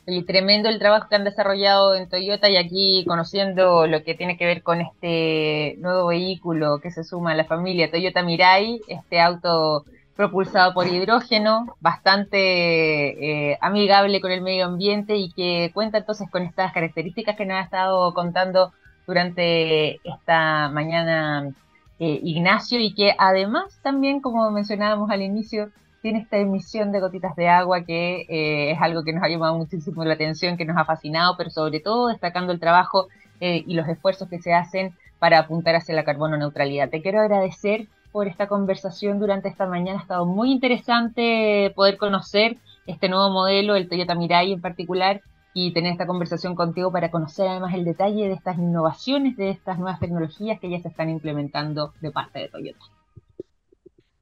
Y 0.10 0.24
tremendo 0.24 0.70
el 0.70 0.80
trabajo 0.80 1.08
que 1.08 1.16
han 1.16 1.24
desarrollado 1.24 1.96
en 1.96 2.10
Toyota 2.10 2.50
y 2.50 2.58
aquí 2.58 3.06
conociendo 3.08 3.86
lo 3.88 4.04
que 4.04 4.16
tiene 4.16 4.38
que 4.38 4.46
ver 4.46 4.64
con 4.64 4.82
este 4.82 5.76
nuevo 5.80 6.08
vehículo 6.08 6.80
que 6.80 6.92
se 6.92 7.04
suma 7.04 7.32
a 7.32 7.36
la 7.36 7.46
familia 7.46 7.92
Toyota 7.92 8.24
Mirai, 8.24 8.82
este 8.88 9.22
auto 9.22 9.86
propulsado 10.16 10.74
por 10.74 10.88
hidrógeno, 10.88 11.78
bastante 11.80 13.52
eh, 13.52 13.58
amigable 13.62 14.20
con 14.20 14.32
el 14.32 14.42
medio 14.42 14.66
ambiente 14.66 15.16
y 15.16 15.32
que 15.32 15.72
cuenta 15.74 16.00
entonces 16.00 16.30
con 16.30 16.44
estas 16.44 16.74
características 16.74 17.38
que 17.38 17.46
nos 17.46 17.58
ha 17.58 17.62
estado 17.62 18.14
contando 18.14 18.74
durante 19.08 19.96
esta 20.04 20.70
mañana 20.70 21.54
eh, 22.00 22.20
Ignacio 22.24 22.80
y 22.80 22.94
que 22.94 23.14
además 23.18 23.80
también, 23.82 24.22
como 24.22 24.52
mencionábamos 24.52 25.10
al 25.10 25.22
inicio, 25.22 25.70
tiene 26.02 26.20
esta 26.20 26.38
emisión 26.38 26.92
de 26.92 27.00
gotitas 27.00 27.36
de 27.36 27.50
agua 27.50 27.84
que 27.84 28.26
eh, 28.30 28.72
es 28.72 28.82
algo 28.82 29.04
que 29.04 29.14
nos 29.14 29.24
ha 29.24 29.30
llamado 29.30 29.56
muchísimo 29.58 30.04
la 30.06 30.14
atención, 30.14 30.58
que 30.58 30.66
nos 30.66 30.78
ha 30.78 30.86
fascinado, 30.86 31.36
pero 31.38 31.50
sobre 31.50 31.80
todo 31.80 32.08
destacando 32.08 32.54
el 32.54 32.60
trabajo 32.60 33.08
y 33.42 33.74
los 33.74 33.88
esfuerzos 33.88 34.28
que 34.28 34.42
se 34.42 34.54
hacen 34.54 34.94
para 35.18 35.40
apuntar 35.40 35.76
hacia 35.76 35.96
la 35.96 36.04
carbono 36.04 36.36
neutralidad. 36.36 36.90
Te 36.90 37.02
quiero 37.02 37.22
agradecer 37.22 37.88
por 38.12 38.28
esta 38.28 38.48
conversación 38.48 39.20
durante 39.20 39.50
esta 39.50 39.66
mañana. 39.68 40.00
Ha 40.00 40.02
estado 40.02 40.26
muy 40.26 40.52
interesante 40.52 41.72
poder 41.76 41.98
conocer 41.98 42.58
este 42.88 43.10
nuevo 43.10 43.30
modelo, 43.30 43.76
el 43.76 43.88
Toyota 43.88 44.16
Mirai 44.16 44.52
en 44.52 44.62
particular, 44.62 45.22
y 45.54 45.74
tener 45.74 45.92
esta 45.92 46.08
conversación 46.08 46.56
contigo 46.56 46.92
para 46.92 47.12
conocer 47.12 47.48
además 47.48 47.74
el 47.74 47.84
detalle 47.84 48.28
de 48.28 48.34
estas 48.34 48.58
innovaciones, 48.58 49.36
de 49.36 49.50
estas 49.50 49.78
nuevas 49.78 50.00
tecnologías 50.00 50.60
que 50.60 50.70
ya 50.70 50.80
se 50.80 50.88
están 50.88 51.10
implementando 51.10 51.94
de 52.02 52.12
parte 52.12 52.40
de 52.40 52.50
Toyota. 52.50 52.86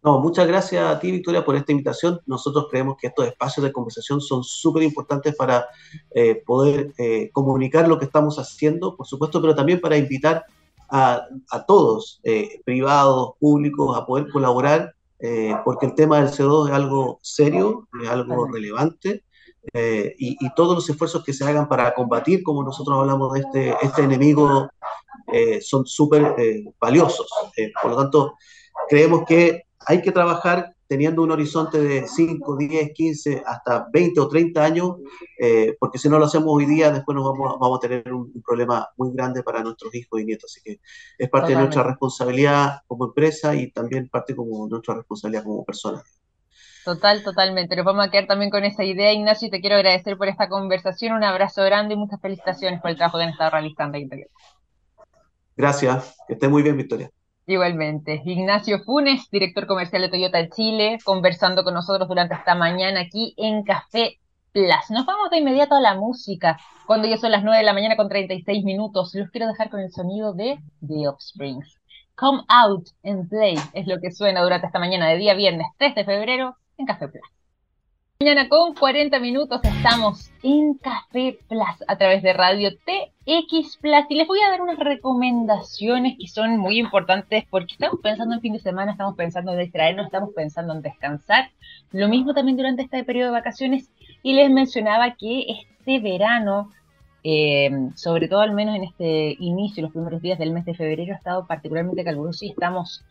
No, 0.08 0.20
muchas 0.22 0.48
gracias 0.48 0.90
a 0.90 0.98
ti, 1.02 1.12
Victoria, 1.12 1.44
por 1.44 1.58
esta 1.58 1.74
invitación. 1.74 2.22
Nosotros 2.28 2.68
creemos 2.72 2.96
que 2.96 3.08
estos 3.08 3.28
espacios 3.28 3.66
de 3.66 3.74
conversación 3.74 4.22
son 4.22 4.42
súper 4.42 4.84
importantes 4.84 5.36
para 5.36 5.68
eh, 6.16 6.42
poder 6.46 6.94
eh, 6.98 7.30
comunicar 7.34 7.90
lo 7.90 8.00
que 8.00 8.06
estamos 8.06 8.40
haciendo, 8.40 8.96
por 8.96 9.06
supuesto, 9.06 9.42
pero 9.42 9.54
también 9.54 9.82
para 9.82 9.98
invitar 9.98 10.46
a, 10.88 11.28
todos, 11.68 12.22
eh, 12.24 12.62
privados, 12.64 13.32
públicos, 13.38 13.98
a 13.98 14.06
poder 14.06 14.30
colaborar, 14.30 14.94
eh, 15.20 15.54
porque 15.66 15.88
el 15.88 15.96
tema 15.96 16.22
del 16.22 16.30
CO2 16.30 16.70
es 16.70 16.74
algo 16.74 17.20
serio, 17.22 17.90
es 18.02 18.08
algo 18.08 18.48
relevante, 18.48 19.26
eh, 19.74 20.16
y, 20.18 20.38
todos 20.56 20.74
los 20.74 20.90
esfuerzos 20.90 21.22
que 21.22 21.34
se 21.34 21.44
hagan 21.44 21.68
para 21.68 21.94
combatir, 21.94 22.44
como 22.44 22.64
nosotros 22.64 22.98
hablamos 22.98 23.34
de 23.34 23.40
este, 23.42 23.76
este 23.82 24.04
enemigo, 24.04 24.70
son 25.60 25.86
súper 25.86 26.34
valiosos. 26.80 27.28
por 27.82 27.92
lo 27.92 27.98
tanto, 27.98 28.36
creemos 28.88 29.26
que 29.28 29.67
hay 29.88 30.02
que 30.02 30.12
trabajar 30.12 30.74
teniendo 30.88 31.22
un 31.22 31.32
horizonte 31.32 31.82
de 31.82 32.08
5, 32.08 32.58
10, 32.58 32.92
15, 32.94 33.44
hasta 33.46 33.88
20 33.92 34.20
o 34.20 34.28
30 34.28 34.64
años, 34.64 34.96
eh, 35.40 35.76
porque 35.80 35.98
si 35.98 36.10
no 36.10 36.18
lo 36.18 36.26
hacemos 36.26 36.48
hoy 36.50 36.66
día, 36.66 36.92
después 36.92 37.16
nos 37.16 37.26
vamos, 37.26 37.58
vamos 37.60 37.78
a 37.78 37.82
tener 37.82 38.14
un, 38.14 38.32
problema 38.46 38.88
muy 38.98 39.14
grande 39.14 39.44
para 39.44 39.62
nuestros 39.62 39.94
hijos 39.96 40.22
y 40.22 40.26
nietos. 40.26 40.52
Así 40.52 40.62
que 40.64 40.80
es 41.18 41.30
parte 41.30 41.54
de 41.54 41.60
nuestra 41.60 41.84
responsabilidad 41.84 42.82
como 42.88 43.06
empresa 43.06 43.56
y 43.56 43.72
también 43.72 44.10
parte 44.10 44.36
como 44.36 44.68
nuestra 44.68 44.96
responsabilidad 44.96 45.44
como 45.44 45.66
persona. 45.66 46.02
Total, 46.86 47.22
totalmente. 47.22 47.76
Nos 47.76 47.86
vamos 47.86 48.08
a 48.08 48.10
quedar 48.10 48.28
también 48.28 48.50
con 48.50 48.64
esa 48.64 48.86
idea, 48.86 49.12
Ignacio, 49.12 49.50
y 49.50 49.52
te 49.52 49.60
quiero 49.60 49.76
agradecer 49.76 50.18
por 50.18 50.30
esta 50.30 50.48
conversación. 50.48 51.14
Un 51.14 51.24
abrazo 51.24 51.64
grande 51.64 51.96
y 51.96 51.98
muchas 51.98 52.22
felicitaciones 52.22 52.80
por 52.82 52.92
el 52.92 52.96
trabajo 52.96 53.18
que 53.18 53.26
han 53.26 53.32
estado 53.32 53.52
realizando. 53.52 53.98
Gracias, 55.58 56.16
que 56.28 56.34
esté 56.34 56.48
muy 56.48 56.64
bien, 56.64 56.78
Victoria. 56.78 57.12
Igualmente. 57.50 58.22
Ignacio 58.26 58.84
Funes, 58.84 59.30
director 59.32 59.68
comercial 59.68 60.02
de 60.02 60.10
Toyota 60.10 60.50
Chile, 60.50 60.98
conversando 61.06 61.64
con 61.64 61.74
nosotros 61.74 62.10
durante 62.10 62.36
esta 62.36 62.56
mañana 62.56 63.00
aquí 63.00 63.34
en 63.38 63.64
Café 63.64 64.20
Plus. 64.52 64.90
Nos 64.90 65.06
vamos 65.06 65.30
de 65.30 65.38
inmediato 65.38 65.76
a 65.76 65.80
la 65.80 65.96
música. 65.96 66.60
Cuando 66.86 67.08
ya 67.08 67.16
son 67.16 67.32
las 67.32 67.44
9 67.44 67.60
de 67.60 67.64
la 67.64 67.72
mañana 67.72 67.96
con 67.96 68.10
36 68.10 68.66
minutos, 68.66 69.16
los 69.16 69.32
quiero 69.32 69.48
dejar 69.48 69.70
con 69.70 69.80
el 69.80 69.92
sonido 69.94 70.34
de 70.34 70.60
The 70.86 71.08
Offsprings. 71.08 71.80
Come 72.16 72.44
Out 72.50 72.90
and 73.06 73.30
Play 73.30 73.56
es 73.72 73.88
lo 73.88 74.02
que 74.02 74.12
suena 74.12 74.42
durante 74.42 74.68
esta 74.68 74.80
mañana 74.80 75.08
de 75.08 75.18
día 75.18 75.34
viernes 75.34 75.68
3 75.78 75.96
de 75.96 76.04
febrero 76.04 76.58
en 76.78 76.86
Café 76.86 77.08
Plus. 77.08 77.37
Mañana 78.20 78.50
con 78.50 78.74
40 78.74 79.20
minutos 79.20 79.62
estamos 79.64 80.32
en 80.42 80.74
Café 80.74 81.38
Plus 81.48 81.84
a 81.88 81.98
través 82.00 82.24
de 82.24 82.34
Radio 82.34 82.72
TX 82.76 83.78
Plus 83.78 84.06
y 84.10 84.16
les 84.16 84.28
voy 84.28 84.40
a 84.42 84.50
dar 84.50 84.60
unas 84.60 84.80
recomendaciones 84.80 86.18
que 86.18 86.28
son 86.28 86.58
muy 86.58 86.80
importantes 86.80 87.46
porque 87.48 87.74
estamos 87.74 88.00
pensando 88.02 88.34
en 88.34 88.42
fin 88.42 88.54
de 88.54 88.60
semana, 88.60 88.94
estamos 88.94 89.16
pensando 89.16 89.52
en 89.52 89.60
distraernos, 89.60 90.08
estamos 90.08 90.32
pensando 90.36 90.74
en 90.74 90.82
descansar. 90.82 91.52
Lo 91.92 92.08
mismo 92.10 92.34
también 92.34 92.58
durante 92.58 92.82
este 92.82 93.04
periodo 93.04 93.28
de 93.28 93.38
vacaciones 93.38 93.92
y 94.24 94.34
les 94.34 94.50
mencionaba 94.50 95.14
que 95.14 95.46
este 95.52 96.00
verano, 96.00 96.72
eh, 97.24 97.70
sobre 97.94 98.28
todo 98.28 98.40
al 98.40 98.54
menos 98.54 98.78
en 98.78 98.86
este 98.86 99.36
inicio, 99.40 99.84
los 99.84 99.92
primeros 99.92 100.24
días 100.24 100.40
del 100.40 100.54
mes 100.54 100.66
de 100.66 100.74
febrero, 100.74 101.14
ha 101.14 101.18
estado 101.18 101.46
particularmente 101.46 102.04
caluroso 102.04 102.46
y 102.46 102.50
estamos 102.50 103.06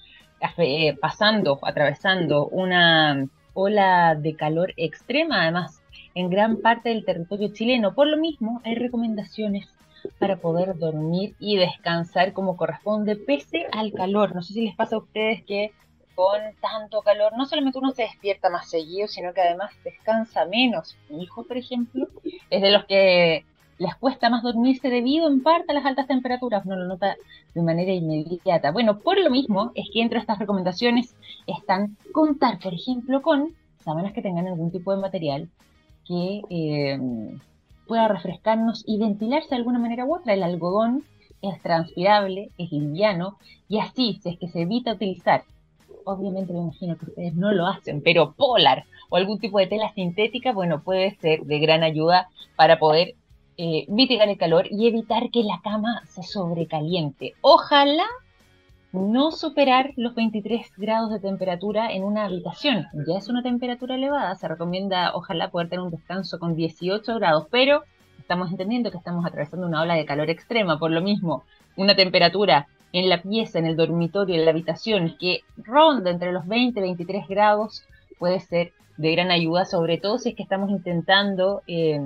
eh, 0.58 0.96
pasando, 1.00 1.60
atravesando 1.62 2.48
una 2.48 3.28
ola 3.56 4.14
de 4.14 4.36
calor 4.36 4.74
extrema, 4.76 5.42
además, 5.42 5.82
en 6.14 6.30
gran 6.30 6.58
parte 6.58 6.90
del 6.90 7.04
territorio 7.04 7.48
chileno. 7.52 7.94
Por 7.94 8.06
lo 8.06 8.18
mismo, 8.18 8.60
hay 8.64 8.74
recomendaciones 8.74 9.66
para 10.18 10.36
poder 10.36 10.78
dormir 10.78 11.34
y 11.40 11.56
descansar 11.56 12.32
como 12.32 12.56
corresponde, 12.56 13.16
pese 13.16 13.66
al 13.72 13.92
calor. 13.92 14.34
No 14.34 14.42
sé 14.42 14.52
si 14.52 14.64
les 14.64 14.76
pasa 14.76 14.96
a 14.96 15.00
ustedes 15.00 15.42
que 15.44 15.72
con 16.14 16.40
tanto 16.60 17.02
calor, 17.02 17.32
no 17.36 17.44
solamente 17.44 17.78
uno 17.78 17.92
se 17.92 18.02
despierta 18.02 18.48
más 18.48 18.70
seguido, 18.70 19.08
sino 19.08 19.34
que 19.34 19.40
además 19.40 19.72
descansa 19.84 20.46
menos. 20.46 20.96
Mi 21.08 21.22
hijo, 21.22 21.44
por 21.44 21.56
ejemplo, 21.56 22.08
es 22.50 22.62
de 22.62 22.70
los 22.70 22.84
que 22.86 23.44
les 23.78 23.94
cuesta 23.96 24.30
más 24.30 24.42
dormirse 24.42 24.88
debido 24.88 25.28
en 25.28 25.42
parte 25.42 25.70
a 25.70 25.74
las 25.74 25.84
altas 25.84 26.06
temperaturas, 26.06 26.64
no 26.64 26.76
lo 26.76 26.86
nota 26.86 27.16
de 27.54 27.62
manera 27.62 27.92
inmediata. 27.92 28.72
Bueno, 28.72 28.98
por 28.98 29.20
lo 29.20 29.30
mismo 29.30 29.72
es 29.74 29.88
que 29.92 30.02
entre 30.02 30.18
estas 30.18 30.38
recomendaciones 30.38 31.14
están 31.46 31.96
contar, 32.12 32.58
por 32.58 32.74
ejemplo, 32.74 33.22
con 33.22 33.54
sábanas 33.84 34.12
que 34.12 34.22
tengan 34.22 34.46
algún 34.46 34.70
tipo 34.70 34.94
de 34.94 35.00
material 35.00 35.48
que 36.06 36.42
eh, 36.50 36.98
pueda 37.86 38.08
refrescarnos 38.08 38.82
y 38.86 38.98
ventilarse 38.98 39.50
de 39.50 39.56
alguna 39.56 39.78
manera 39.78 40.04
u 40.04 40.14
otra. 40.14 40.34
El 40.34 40.42
algodón 40.42 41.04
es 41.42 41.60
transpirable, 41.62 42.50
es 42.58 42.72
liviano 42.72 43.38
y 43.68 43.78
así, 43.78 44.18
si 44.22 44.30
es 44.30 44.38
que 44.38 44.48
se 44.48 44.62
evita 44.62 44.92
utilizar, 44.92 45.44
obviamente 46.04 46.52
me 46.52 46.60
imagino 46.60 46.96
que 46.96 47.06
ustedes 47.06 47.34
no 47.34 47.52
lo 47.52 47.66
hacen, 47.66 48.00
pero 48.02 48.32
polar 48.32 48.84
o 49.08 49.16
algún 49.16 49.38
tipo 49.38 49.58
de 49.58 49.66
tela 49.66 49.92
sintética, 49.92 50.52
bueno, 50.52 50.82
puede 50.82 51.16
ser 51.16 51.42
de 51.42 51.58
gran 51.58 51.82
ayuda 51.82 52.28
para 52.56 52.78
poder 52.78 53.14
eh, 53.58 53.86
mitigar 53.88 54.28
el 54.28 54.38
calor 54.38 54.66
y 54.70 54.86
evitar 54.86 55.30
que 55.30 55.42
la 55.42 55.60
cama 55.62 56.02
se 56.06 56.22
sobrecaliente. 56.22 57.34
Ojalá 57.40 58.06
no 58.92 59.30
superar 59.30 59.92
los 59.96 60.14
23 60.14 60.72
grados 60.76 61.10
de 61.10 61.20
temperatura 61.20 61.92
en 61.92 62.04
una 62.04 62.24
habitación. 62.24 62.86
Ya 63.06 63.18
es 63.18 63.28
una 63.28 63.42
temperatura 63.42 63.94
elevada, 63.94 64.34
se 64.34 64.48
recomienda 64.48 65.12
ojalá 65.14 65.50
poder 65.50 65.68
tener 65.68 65.84
un 65.84 65.90
descanso 65.90 66.38
con 66.38 66.54
18 66.54 67.14
grados, 67.16 67.46
pero 67.50 67.82
estamos 68.18 68.50
entendiendo 68.50 68.90
que 68.90 68.98
estamos 68.98 69.24
atravesando 69.24 69.66
una 69.66 69.82
ola 69.82 69.94
de 69.94 70.06
calor 70.06 70.30
extrema, 70.30 70.78
por 70.78 70.90
lo 70.90 71.00
mismo, 71.00 71.44
una 71.76 71.94
temperatura 71.94 72.68
en 72.92 73.08
la 73.08 73.22
pieza, 73.22 73.58
en 73.58 73.66
el 73.66 73.76
dormitorio, 73.76 74.34
en 74.34 74.44
la 74.44 74.50
habitación 74.50 75.16
que 75.18 75.40
ronda 75.56 76.10
entre 76.10 76.32
los 76.32 76.46
20 76.46 76.78
y 76.80 76.82
23 76.82 77.28
grados 77.28 77.84
puede 78.18 78.40
ser 78.40 78.72
de 78.96 79.12
gran 79.12 79.30
ayuda, 79.30 79.66
sobre 79.66 79.98
todo 79.98 80.18
si 80.18 80.30
es 80.30 80.34
que 80.34 80.42
estamos 80.42 80.70
intentando 80.70 81.62
eh, 81.66 82.00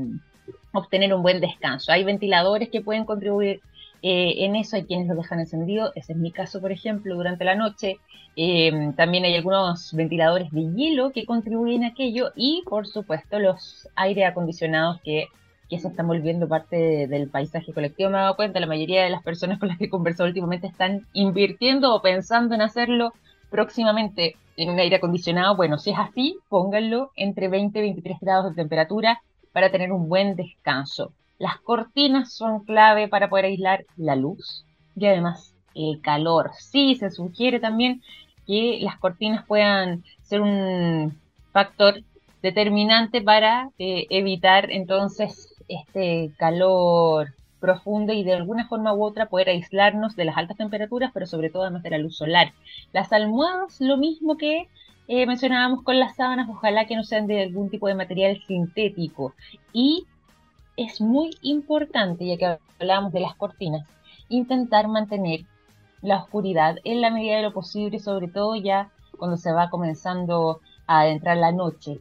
obtener 0.73 1.13
un 1.15 1.23
buen 1.23 1.41
descanso. 1.41 1.93
Hay 1.93 2.05
ventiladores 2.05 2.69
que 2.69 2.81
pueden 2.81 3.05
contribuir 3.05 3.61
eh, 4.03 4.45
en 4.45 4.57
eso, 4.57 4.77
hay 4.77 4.85
quienes 4.85 5.09
lo 5.09 5.15
dejan 5.15 5.41
encendido, 5.41 5.93
ese 5.95 6.13
es 6.13 6.19
mi 6.19 6.33
caso, 6.33 6.61
por 6.61 6.73
ejemplo, 6.73 7.15
durante 7.15 7.45
la 7.45 7.55
noche. 7.55 7.99
Eh, 8.37 8.93
también 8.97 9.25
hay 9.25 9.35
algunos 9.35 9.93
ventiladores 9.93 10.51
de 10.53 10.73
hielo 10.73 11.11
que 11.11 11.27
contribuyen 11.27 11.85
a 11.85 11.89
aquello 11.89 12.33
y, 12.35 12.63
por 12.69 12.87
supuesto, 12.87 13.39
los 13.39 13.89
aire 13.97 14.25
acondicionados 14.25 15.01
que, 15.03 15.27
que 15.69 15.79
se 15.79 15.89
están 15.89 16.07
volviendo 16.07 16.49
parte 16.49 17.07
del 17.09 17.29
paisaje 17.29 17.73
colectivo. 17.73 18.09
Me 18.09 18.17
he 18.17 18.21
dado 18.21 18.37
cuenta, 18.37 18.61
la 18.61 18.67
mayoría 18.67 19.05
de 19.05 19.11
las 19.11 19.23
personas 19.23 19.59
con 19.59 19.69
las 19.69 19.77
que 19.77 19.87
he 19.87 19.91
conversado 19.91 20.29
últimamente 20.29 20.67
están 20.67 21.07
invirtiendo 21.13 21.95
o 21.95 22.01
pensando 22.01 22.55
en 22.55 22.63
hacerlo 22.63 23.13
próximamente 23.51 24.37
en 24.57 24.71
un 24.71 24.79
aire 24.79 24.97
acondicionado. 24.97 25.57
Bueno, 25.57 25.77
si 25.79 25.91
es 25.91 25.99
así, 25.99 26.39
pónganlo 26.49 27.11
entre 27.17 27.49
20 27.49 27.79
y 27.79 27.83
23 27.83 28.19
grados 28.21 28.51
de 28.51 28.63
temperatura 28.63 29.21
para 29.53 29.71
tener 29.71 29.93
un 29.93 30.09
buen 30.09 30.37
descanso. 30.37 31.13
Las 31.39 31.59
cortinas 31.59 32.33
son 32.33 32.65
clave 32.65 33.09
para 33.09 33.31
poder 33.31 33.47
aislar 33.47 33.85
la 33.97 34.17
luz 34.17 34.65
y 34.97 35.07
además 35.07 35.55
el 35.75 36.01
calor. 36.01 36.51
Sí, 36.59 36.97
se 36.97 37.11
sugiere 37.11 37.61
también 37.61 38.03
que 38.47 38.79
las 38.83 38.99
cortinas 38.99 39.47
puedan 39.47 40.05
ser 40.23 40.41
un 40.41 41.19
factor 41.53 42.03
determinante 42.43 43.23
para 43.23 43.71
eh, 43.79 44.07
evitar 44.11 44.71
entonces 44.71 45.55
este 45.69 46.33
calor 46.39 47.35
profundo 47.61 48.13
y 48.13 48.25
de 48.25 48.35
alguna 48.35 48.67
forma 48.67 48.95
u 48.95 49.05
otra 49.05 49.27
poder 49.27 49.51
aislarnos 49.51 50.17
de 50.17 50.25
las 50.25 50.37
altas 50.37 50.57
temperaturas, 50.57 51.11
pero 51.13 51.27
sobre 51.27 51.51
todo 51.51 51.63
además 51.63 51.83
de 51.83 51.91
la 51.91 51.99
luz 51.99 52.17
solar. 52.17 52.53
Las 52.93 53.13
almohadas, 53.13 53.81
lo 53.81 53.97
mismo 53.97 54.37
que 54.37 54.69
eh, 55.13 55.27
mencionábamos 55.27 55.83
con 55.83 55.99
las 55.99 56.15
sábanas, 56.15 56.49
ojalá 56.49 56.87
que 56.87 56.95
no 56.95 57.03
sean 57.03 57.27
de 57.27 57.43
algún 57.43 57.69
tipo 57.69 57.89
de 57.89 57.97
material 57.97 58.41
sintético. 58.47 59.35
Y 59.73 60.07
es 60.77 61.01
muy 61.01 61.37
importante, 61.43 62.25
ya 62.25 62.37
que 62.37 62.59
hablábamos 62.79 63.13
de 63.13 63.19
las 63.19 63.35
cortinas, 63.35 63.89
intentar 64.29 64.87
mantener 64.87 65.41
la 66.01 66.19
oscuridad 66.19 66.77
en 66.85 67.01
la 67.01 67.11
medida 67.11 67.35
de 67.35 67.43
lo 67.43 67.53
posible, 67.53 67.99
sobre 67.99 68.29
todo 68.29 68.55
ya 68.55 68.93
cuando 69.19 69.37
se 69.37 69.51
va 69.51 69.69
comenzando 69.69 70.61
a 70.87 71.01
adentrar 71.01 71.39
la 71.39 71.51
noche. 71.51 71.99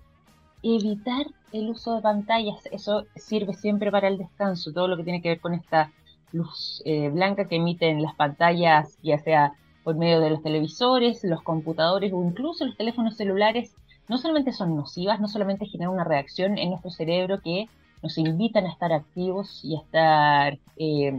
Evitar 0.61 1.25
el 1.51 1.67
uso 1.71 1.95
de 1.95 2.03
pantallas, 2.03 2.63
eso 2.71 3.05
sirve 3.15 3.55
siempre 3.55 3.89
para 3.89 4.07
el 4.07 4.19
descanso, 4.19 4.71
todo 4.71 4.87
lo 4.87 4.97
que 4.97 5.03
tiene 5.03 5.23
que 5.23 5.29
ver 5.29 5.41
con 5.41 5.55
esta 5.55 5.91
luz 6.31 6.83
eh, 6.85 7.09
blanca 7.09 7.47
que 7.47 7.55
emiten 7.55 8.03
las 8.03 8.13
pantallas, 8.13 8.99
ya 9.01 9.17
sea 9.17 9.53
por 9.83 9.95
medio 9.95 10.19
de 10.19 10.29
los 10.29 10.43
televisores, 10.43 11.23
los 11.23 11.41
computadores 11.41 12.13
o 12.13 12.23
incluso 12.23 12.65
los 12.65 12.77
teléfonos 12.77 13.15
celulares, 13.15 13.73
no 14.07 14.17
solamente 14.17 14.51
son 14.51 14.75
nocivas, 14.75 15.19
no 15.19 15.27
solamente 15.27 15.65
generan 15.65 15.93
una 15.93 16.03
reacción 16.03 16.57
en 16.57 16.69
nuestro 16.69 16.91
cerebro 16.91 17.41
que 17.41 17.67
nos 18.01 18.17
invitan 18.17 18.65
a 18.65 18.71
estar 18.71 18.93
activos 18.93 19.61
y 19.63 19.75
a 19.75 19.79
estar 19.79 20.57
eh, 20.77 21.13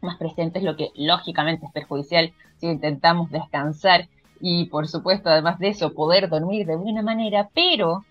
más 0.00 0.16
presentes, 0.16 0.62
lo 0.62 0.76
que 0.76 0.90
lógicamente 0.96 1.66
es 1.66 1.72
perjudicial 1.72 2.32
si 2.58 2.66
intentamos 2.66 3.30
descansar 3.30 4.08
y 4.40 4.66
por 4.66 4.88
supuesto 4.88 5.28
además 5.28 5.58
de 5.58 5.68
eso 5.68 5.92
poder 5.92 6.28
dormir 6.28 6.66
de 6.66 6.76
buena 6.76 7.02
manera, 7.02 7.48
pero 7.54 8.04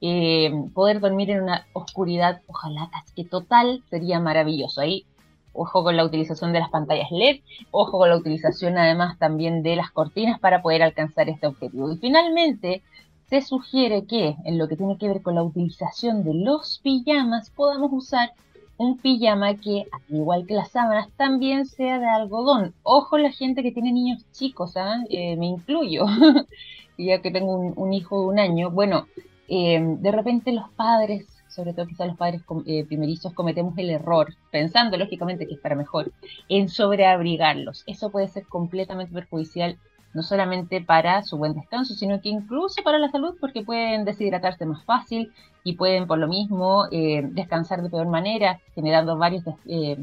eh, 0.00 0.50
poder 0.72 1.00
dormir 1.00 1.30
en 1.30 1.42
una 1.42 1.66
oscuridad, 1.72 2.40
ojalá 2.46 2.90
que 3.14 3.24
total, 3.24 3.82
sería 3.90 4.18
maravilloso. 4.18 4.80
Ahí 4.80 5.04
ojo 5.52 5.82
con 5.84 5.96
la 5.96 6.04
utilización 6.04 6.52
de 6.52 6.60
las 6.60 6.70
pantallas 6.70 7.10
LED, 7.10 7.40
ojo 7.70 7.98
con 7.98 8.08
la 8.08 8.16
utilización 8.16 8.78
además 8.78 9.18
también 9.18 9.62
de 9.62 9.76
las 9.76 9.90
cortinas 9.90 10.38
para 10.40 10.62
poder 10.62 10.82
alcanzar 10.82 11.28
este 11.28 11.46
objetivo. 11.46 11.92
Y 11.92 11.96
finalmente, 11.98 12.82
se 13.30 13.40
sugiere 13.42 14.06
que 14.06 14.36
en 14.44 14.58
lo 14.58 14.66
que 14.66 14.76
tiene 14.76 14.98
que 14.98 15.08
ver 15.08 15.22
con 15.22 15.36
la 15.36 15.42
utilización 15.42 16.24
de 16.24 16.34
los 16.34 16.80
pijamas, 16.82 17.50
podamos 17.50 17.90
usar 17.92 18.32
un 18.76 18.98
pijama 18.98 19.54
que, 19.54 19.86
al 19.92 20.16
igual 20.16 20.46
que 20.46 20.54
las 20.54 20.70
sábanas, 20.70 21.08
también 21.16 21.66
sea 21.66 21.98
de 21.98 22.08
algodón. 22.08 22.74
Ojo 22.82 23.18
la 23.18 23.30
gente 23.30 23.62
que 23.62 23.72
tiene 23.72 23.92
niños 23.92 24.24
chicos, 24.32 24.76
¿ah? 24.76 25.04
eh, 25.10 25.36
me 25.36 25.46
incluyo, 25.46 26.06
ya 26.98 27.20
que 27.20 27.30
tengo 27.30 27.56
un, 27.56 27.92
hijo 27.92 28.22
de 28.22 28.26
un 28.28 28.38
año. 28.38 28.70
Bueno, 28.70 29.06
eh, 29.48 29.80
de 29.80 30.12
repente 30.12 30.50
los 30.52 30.70
padres 30.70 31.26
sobre 31.50 31.74
todo 31.74 31.86
quizás 31.86 32.08
los 32.08 32.16
padres 32.16 32.42
eh, 32.66 32.84
primerizos 32.84 33.34
cometemos 33.34 33.76
el 33.76 33.90
error, 33.90 34.34
pensando 34.50 34.96
lógicamente 34.96 35.46
que 35.46 35.54
es 35.54 35.60
para 35.60 35.74
mejor, 35.74 36.12
en 36.48 36.68
sobreabrigarlos. 36.68 37.82
Eso 37.86 38.10
puede 38.10 38.28
ser 38.28 38.46
completamente 38.46 39.12
perjudicial, 39.12 39.78
no 40.14 40.22
solamente 40.22 40.80
para 40.80 41.22
su 41.22 41.36
buen 41.36 41.54
descanso, 41.54 41.94
sino 41.94 42.20
que 42.20 42.28
incluso 42.28 42.82
para 42.82 42.98
la 42.98 43.10
salud, 43.10 43.34
porque 43.40 43.62
pueden 43.62 44.04
deshidratarse 44.04 44.66
más 44.66 44.84
fácil 44.84 45.32
y 45.62 45.74
pueden 45.74 46.06
por 46.06 46.18
lo 46.18 46.28
mismo 46.28 46.86
eh, 46.90 47.22
descansar 47.30 47.82
de 47.82 47.90
peor 47.90 48.08
manera, 48.08 48.60
generando 48.74 49.16
varios 49.16 49.44
eh, 49.66 49.98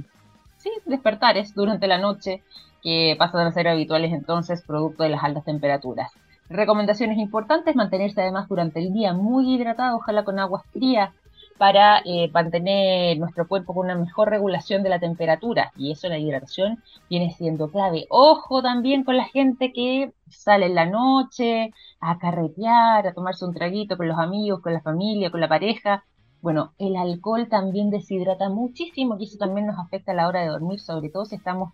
despertares 0.86 1.54
durante 1.56 1.88
la 1.88 1.98
noche 1.98 2.44
que 2.84 3.16
pasan 3.18 3.48
a 3.48 3.52
ser 3.52 3.68
habituales 3.68 4.14
entonces 4.14 4.62
producto 4.62 5.04
de 5.04 5.10
las 5.10 5.24
altas 5.24 5.46
temperaturas. 5.46 6.12
Recomendaciones 6.50 7.18
importantes, 7.18 7.76
mantenerse 7.76 8.22
además 8.22 8.48
durante 8.48 8.80
el 8.80 8.94
día 8.94 9.14
muy 9.14 9.54
hidratado, 9.54 9.98
ojalá 9.98 10.24
con 10.24 10.40
agua 10.40 10.64
fría, 10.72 11.14
para 11.58 12.02
eh, 12.06 12.30
mantener 12.34 13.18
nuestro 13.18 13.48
cuerpo 13.48 13.74
con 13.74 13.86
una 13.86 13.96
mejor 13.96 14.30
regulación 14.30 14.84
de 14.84 14.90
la 14.90 15.00
temperatura 15.00 15.72
y 15.76 15.92
eso 15.92 16.08
la 16.08 16.18
hidratación 16.18 16.84
viene 17.10 17.32
siendo 17.32 17.70
clave. 17.70 18.06
Ojo 18.10 18.62
también 18.62 19.04
con 19.04 19.18
la 19.18 19.26
gente 19.26 19.74
que 19.74 20.14
sale 20.30 20.68
en 20.68 20.76
la 20.76 20.86
noche 20.86 21.72
a 22.00 22.18
carretear, 22.20 23.08
a 23.08 23.14
tomarse 23.14 23.46
un 23.46 23.54
traguito 23.54 23.98
con 23.98 24.08
los 24.08 24.20
amigos, 24.20 24.62
con 24.62 24.74
la 24.74 24.82
familia, 24.82 25.32
con 25.32 25.42
la 25.42 25.50
pareja. 25.50 26.04
Bueno, 26.42 26.74
el 26.78 26.96
alcohol 26.96 27.48
también 27.50 27.90
deshidrata 27.90 28.50
muchísimo 28.50 29.18
y 29.20 29.26
eso 29.26 29.38
también 29.38 29.68
nos 29.68 29.80
afecta 29.80 30.12
a 30.12 30.16
la 30.16 30.28
hora 30.28 30.42
de 30.42 30.48
dormir, 30.48 30.80
sobre 30.80 31.10
todo 31.10 31.26
si 31.26 31.36
estamos 31.36 31.74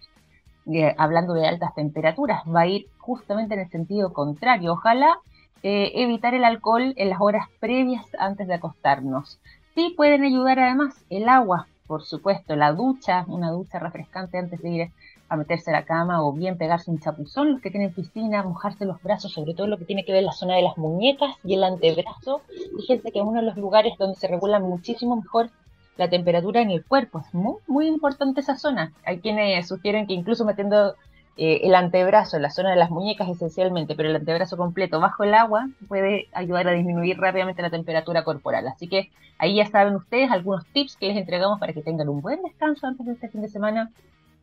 eh, 0.72 0.96
hablando 0.98 1.34
de 1.34 1.48
altas 1.48 1.76
temperaturas. 1.76 2.44
Va 2.48 2.62
a 2.62 2.68
ir 2.68 2.88
justamente 2.98 3.54
en 3.56 3.62
el 3.62 3.70
sentido 3.70 4.14
contrario. 4.14 4.74
Ojalá 4.74 5.18
eh, 5.64 5.92
evitar 5.96 6.34
el 6.34 6.44
alcohol 6.44 6.94
en 6.98 7.10
las 7.10 7.22
horas 7.22 7.48
previas 7.60 8.06
antes 8.20 8.48
de 8.48 8.54
acostarnos. 8.54 9.40
Sí 9.76 9.94
pueden 9.98 10.24
ayudar 10.24 10.60
además 10.60 11.04
el 11.10 11.28
agua, 11.28 11.68
por 11.88 12.04
supuesto, 12.04 12.56
la 12.56 12.74
ducha, 12.74 13.26
una 13.28 13.52
ducha 13.52 13.80
refrescante 13.80 14.38
antes 14.38 14.62
de 14.62 14.70
ir 14.70 14.92
a 15.30 15.36
meterse 15.36 15.72
a 15.72 15.74
la 15.74 15.86
cama 15.86 16.24
o 16.24 16.32
bien 16.32 16.58
pegarse 16.58 16.92
un 16.92 17.00
chapuzón, 17.00 17.54
los 17.54 17.62
que 17.62 17.72
tienen 17.72 17.92
piscina, 17.92 18.44
mojarse 18.44 18.86
los 18.86 19.02
brazos, 19.02 19.34
sobre 19.34 19.56
todo 19.56 19.66
lo 19.66 19.80
que 19.80 19.86
tiene 19.86 20.06
que 20.06 20.12
ver 20.12 20.24
la 20.24 20.32
zona 20.32 20.56
de 20.56 20.62
las 20.62 20.78
muñecas 20.78 21.36
y 21.44 21.56
el 21.56 21.64
antebrazo. 21.64 22.42
Fíjense 22.78 23.12
que 23.12 23.20
es 23.20 23.26
uno 23.26 23.40
de 23.40 23.48
los 23.48 23.58
lugares 23.58 23.94
donde 23.98 24.16
se 24.16 24.28
regula 24.28 24.60
muchísimo 24.60 25.16
mejor 25.16 25.50
la 25.98 26.10
temperatura 26.10 26.62
en 26.62 26.70
el 26.70 26.86
cuerpo. 26.86 27.20
Es 27.20 27.34
muy, 27.34 27.56
muy 27.68 27.88
importante 27.88 28.42
esa 28.42 28.58
zona. 28.58 28.94
Hay 29.06 29.20
quienes 29.20 29.68
sugieren 29.68 30.06
que 30.06 30.14
incluso 30.14 30.46
metiendo 30.46 30.96
eh, 31.36 31.62
el 31.64 31.74
antebrazo, 31.74 32.38
la 32.38 32.52
zona 32.52 32.70
de 32.72 32.76
las 32.76 32.92
muñecas 32.92 33.28
esencialmente, 33.28 33.96
pero 33.96 34.10
el 34.10 34.16
antebrazo 34.16 34.56
completo 34.56 35.00
bajo 35.00 35.24
el 35.24 35.34
agua 35.34 35.68
puede 35.88 36.28
ayudar 36.34 36.68
a 36.68 36.72
disminuir 36.72 37.18
rápidamente 37.18 37.62
la 37.62 37.72
temperatura 37.72 38.24
corporal. 38.24 38.68
Así 38.68 38.88
que 38.88 39.10
ahí 39.40 39.56
ya 39.56 39.66
saben 39.66 39.96
ustedes 39.96 40.30
algunos 40.30 40.66
tips 40.68 40.96
que 40.98 41.08
les 41.08 41.18
entregamos 41.18 41.60
para 41.60 41.74
que 41.74 41.82
tengan 41.82 42.10
un 42.10 42.22
buen 42.22 42.42
descanso 42.44 42.86
antes 42.86 43.06
de 43.06 43.14
este 43.14 43.30
fin 43.30 43.42
de 43.42 43.50
semana, 43.50 43.92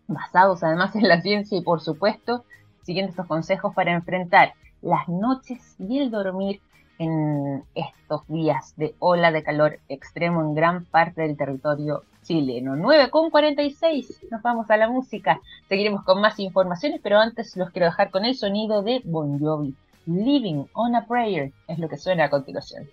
basados 0.08 0.64
además 0.64 0.96
en 0.96 1.06
la 1.06 1.20
ciencia 1.20 1.56
y 1.56 1.62
por 1.62 1.80
supuesto 1.80 2.44
siguiendo 2.82 3.10
estos 3.10 3.26
consejos 3.26 3.72
para 3.74 3.92
enfrentar 3.92 4.54
las 4.82 5.08
noches 5.08 5.76
y 5.78 5.98
el 6.00 6.10
dormir 6.10 6.60
en 6.98 7.62
estos 7.74 8.26
días 8.26 8.74
de 8.76 8.94
ola 8.98 9.30
de 9.30 9.42
calor 9.42 9.78
extremo 9.88 10.42
en 10.42 10.54
gran 10.54 10.84
parte 10.86 11.22
del 11.22 11.36
territorio 11.36 12.02
chileno. 12.30 12.76
9 12.76 13.10
con 13.10 13.28
46, 13.28 14.20
nos 14.30 14.40
vamos 14.40 14.70
a 14.70 14.76
la 14.76 14.88
música. 14.88 15.40
Seguiremos 15.68 16.04
con 16.04 16.20
más 16.20 16.38
informaciones, 16.38 17.00
pero 17.02 17.18
antes 17.18 17.56
los 17.56 17.70
quiero 17.70 17.86
dejar 17.86 18.12
con 18.12 18.24
el 18.24 18.36
sonido 18.36 18.82
de 18.84 19.00
Bon 19.04 19.40
Jovi. 19.40 19.74
Living 20.06 20.64
on 20.74 20.94
a 20.94 21.06
Prayer 21.06 21.50
es 21.66 21.78
lo 21.80 21.88
que 21.88 21.96
suena 21.96 22.26
a 22.26 22.30
continuación. 22.30 22.88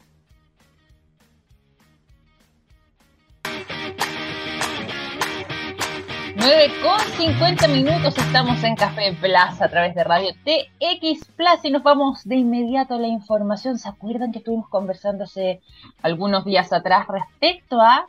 9 6.36 6.72
con 6.82 7.00
50 7.00 7.68
minutos 7.68 8.18
estamos 8.18 8.64
en 8.64 8.76
Café 8.76 9.16
Plaza 9.22 9.66
a 9.66 9.70
través 9.70 9.94
de 9.94 10.04
Radio 10.04 10.30
TX 10.46 11.26
Plus 11.36 11.64
y 11.64 11.70
nos 11.70 11.84
vamos 11.84 12.24
de 12.24 12.38
inmediato 12.38 12.96
a 12.96 13.00
la 13.00 13.08
información. 13.08 13.78
¿Se 13.78 13.88
acuerdan 13.90 14.32
que 14.32 14.40
estuvimos 14.40 14.68
conversando 14.70 15.26
hace 15.26 15.62
algunos 16.02 16.44
días 16.44 16.74
atrás 16.74 17.06
respecto 17.08 17.80
a 17.80 18.08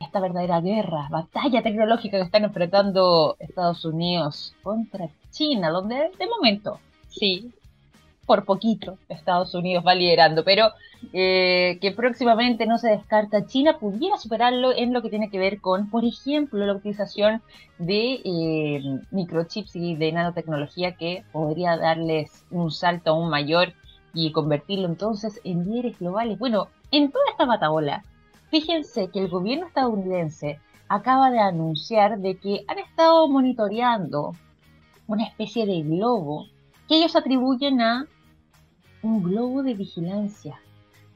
esta 0.00 0.20
verdadera 0.20 0.60
guerra, 0.60 1.08
batalla 1.10 1.62
tecnológica 1.62 2.18
que 2.18 2.24
están 2.24 2.44
enfrentando 2.44 3.36
Estados 3.38 3.84
Unidos 3.84 4.54
contra 4.62 5.08
China, 5.30 5.70
donde 5.70 6.10
de 6.18 6.26
momento, 6.26 6.78
sí, 7.08 7.52
por 8.26 8.44
poquito 8.44 8.98
Estados 9.08 9.54
Unidos 9.54 9.84
va 9.86 9.94
liderando, 9.94 10.44
pero 10.44 10.70
eh, 11.12 11.78
que 11.80 11.90
próximamente 11.90 12.66
no 12.66 12.78
se 12.78 12.90
descarta 12.90 13.46
China 13.46 13.78
pudiera 13.78 14.16
superarlo 14.16 14.72
en 14.72 14.92
lo 14.92 15.02
que 15.02 15.10
tiene 15.10 15.30
que 15.30 15.38
ver 15.38 15.60
con, 15.60 15.90
por 15.90 16.04
ejemplo, 16.04 16.64
la 16.64 16.74
utilización 16.74 17.42
de 17.78 18.20
eh, 18.24 18.82
microchips 19.10 19.74
y 19.76 19.96
de 19.96 20.12
nanotecnología 20.12 20.92
que 20.92 21.24
podría 21.32 21.76
darles 21.76 22.44
un 22.50 22.70
salto 22.70 23.10
aún 23.10 23.28
mayor 23.28 23.74
y 24.14 24.30
convertirlo 24.32 24.86
entonces 24.86 25.40
en 25.44 25.64
líderes 25.64 25.98
globales. 25.98 26.38
Bueno, 26.38 26.68
en 26.90 27.10
toda 27.10 27.24
esta 27.30 27.46
bataola, 27.46 28.04
Fíjense 28.52 29.08
que 29.08 29.18
el 29.18 29.30
gobierno 29.30 29.66
estadounidense 29.68 30.60
acaba 30.86 31.30
de 31.30 31.40
anunciar 31.40 32.18
de 32.18 32.36
que 32.36 32.66
han 32.68 32.78
estado 32.78 33.26
monitoreando 33.26 34.34
una 35.06 35.24
especie 35.24 35.64
de 35.64 35.80
globo 35.80 36.48
que 36.86 36.96
ellos 36.96 37.16
atribuyen 37.16 37.80
a 37.80 38.06
un 39.02 39.22
globo 39.22 39.62
de 39.62 39.72
vigilancia 39.72 40.60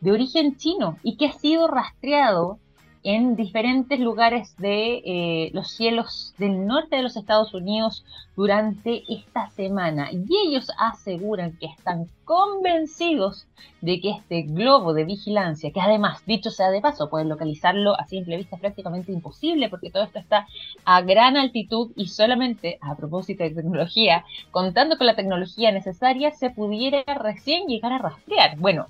de 0.00 0.12
origen 0.12 0.56
chino 0.56 0.96
y 1.02 1.18
que 1.18 1.26
ha 1.26 1.32
sido 1.32 1.68
rastreado 1.68 2.58
en 3.06 3.36
diferentes 3.36 4.00
lugares 4.00 4.56
de 4.56 5.00
eh, 5.04 5.50
los 5.54 5.70
cielos 5.70 6.34
del 6.38 6.66
norte 6.66 6.96
de 6.96 7.02
los 7.04 7.16
Estados 7.16 7.54
Unidos 7.54 8.04
durante 8.34 9.04
esta 9.08 9.48
semana. 9.50 10.08
Y 10.10 10.26
ellos 10.44 10.72
aseguran 10.76 11.56
que 11.56 11.66
están 11.66 12.08
convencidos 12.24 13.46
de 13.80 14.00
que 14.00 14.10
este 14.10 14.42
globo 14.42 14.92
de 14.92 15.04
vigilancia, 15.04 15.70
que 15.70 15.80
además, 15.80 16.26
dicho 16.26 16.50
sea 16.50 16.70
de 16.70 16.80
paso, 16.80 17.08
pueden 17.08 17.28
localizarlo 17.28 17.94
a 17.96 18.06
simple 18.06 18.38
vista 18.38 18.56
prácticamente 18.56 19.12
imposible 19.12 19.68
porque 19.68 19.90
todo 19.90 20.02
esto 20.02 20.18
está 20.18 20.48
a 20.84 21.00
gran 21.02 21.36
altitud 21.36 21.92
y 21.94 22.08
solamente, 22.08 22.76
a 22.80 22.96
propósito 22.96 23.44
de 23.44 23.50
tecnología, 23.50 24.24
contando 24.50 24.98
con 24.98 25.06
la 25.06 25.14
tecnología 25.14 25.70
necesaria, 25.70 26.32
se 26.32 26.50
pudiera 26.50 27.04
recién 27.14 27.68
llegar 27.68 27.92
a 27.92 27.98
rastrear. 27.98 28.58
Bueno, 28.58 28.88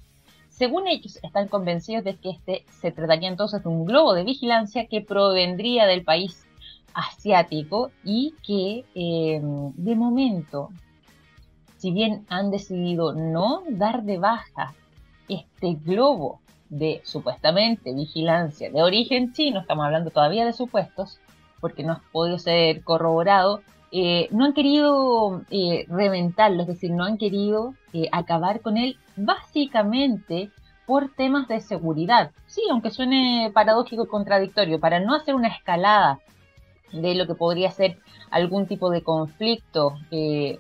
según 0.57 0.89
ellos, 0.89 1.19
están 1.23 1.49
convencidos 1.49 2.03
de 2.03 2.17
que 2.17 2.31
este 2.31 2.65
se 2.81 2.91
trataría 2.91 3.29
entonces 3.29 3.63
de 3.63 3.69
un 3.69 3.85
globo 3.85 4.15
de 4.15 4.25
vigilancia 4.25 4.87
que 4.87 5.03
provendría 5.03 5.85
del 5.87 6.03
país 6.03 6.47
asiático 6.95 7.91
y 8.03 8.35
que 8.43 8.87
eh, 8.95 9.41
de 9.43 9.95
momento, 9.95 10.71
si 11.77 11.91
bien 11.91 12.25
han 12.31 12.51
decidido 12.51 13.13
no 13.13 13.65
dar 13.69 14.05
de 14.05 14.17
baja 14.17 14.73
este 15.29 15.75
globo 15.75 16.41
de 16.71 17.03
supuestamente 17.05 17.93
vigilancia 17.93 18.71
de 18.71 18.83
origen 18.83 19.35
chino, 19.35 19.61
estamos 19.61 19.85
hablando 19.85 20.11
todavía 20.11 20.47
de 20.47 20.55
supuestos, 20.55 21.21
porque 21.61 21.85
no 21.85 21.93
ha 21.93 22.03
podido 22.13 22.39
ser 22.39 22.83
corroborado, 22.83 23.61
eh, 23.93 24.29
no 24.33 24.45
han 24.45 24.53
querido 24.53 25.43
eh, 25.51 25.87
reventarlo, 25.89 26.63
es 26.63 26.69
decir, 26.69 26.91
no 26.91 27.05
han 27.05 27.19
querido 27.19 27.75
eh, 27.93 28.09
acabar 28.13 28.61
con 28.61 28.77
él 28.77 28.99
básicamente 29.17 30.51
por 30.87 31.13
temas 31.15 31.49
de 31.49 31.61
seguridad. 31.61 32.33
Sí, 32.47 32.63
aunque 32.71 32.91
suene 32.91 33.51
paradójico 33.55 34.05
y 34.05 34.09
contradictorio, 34.09 34.81
para 34.81 35.01
no 35.01 35.15
hacer 35.15 35.35
una 35.35 35.49
escalada 35.49 36.21
de 36.93 37.15
lo 37.15 37.27
que 37.27 37.35
podría 37.35 37.71
ser 37.71 37.99
algún 38.31 38.67
tipo 38.67 38.91
de 38.91 39.03
conflicto 39.03 39.95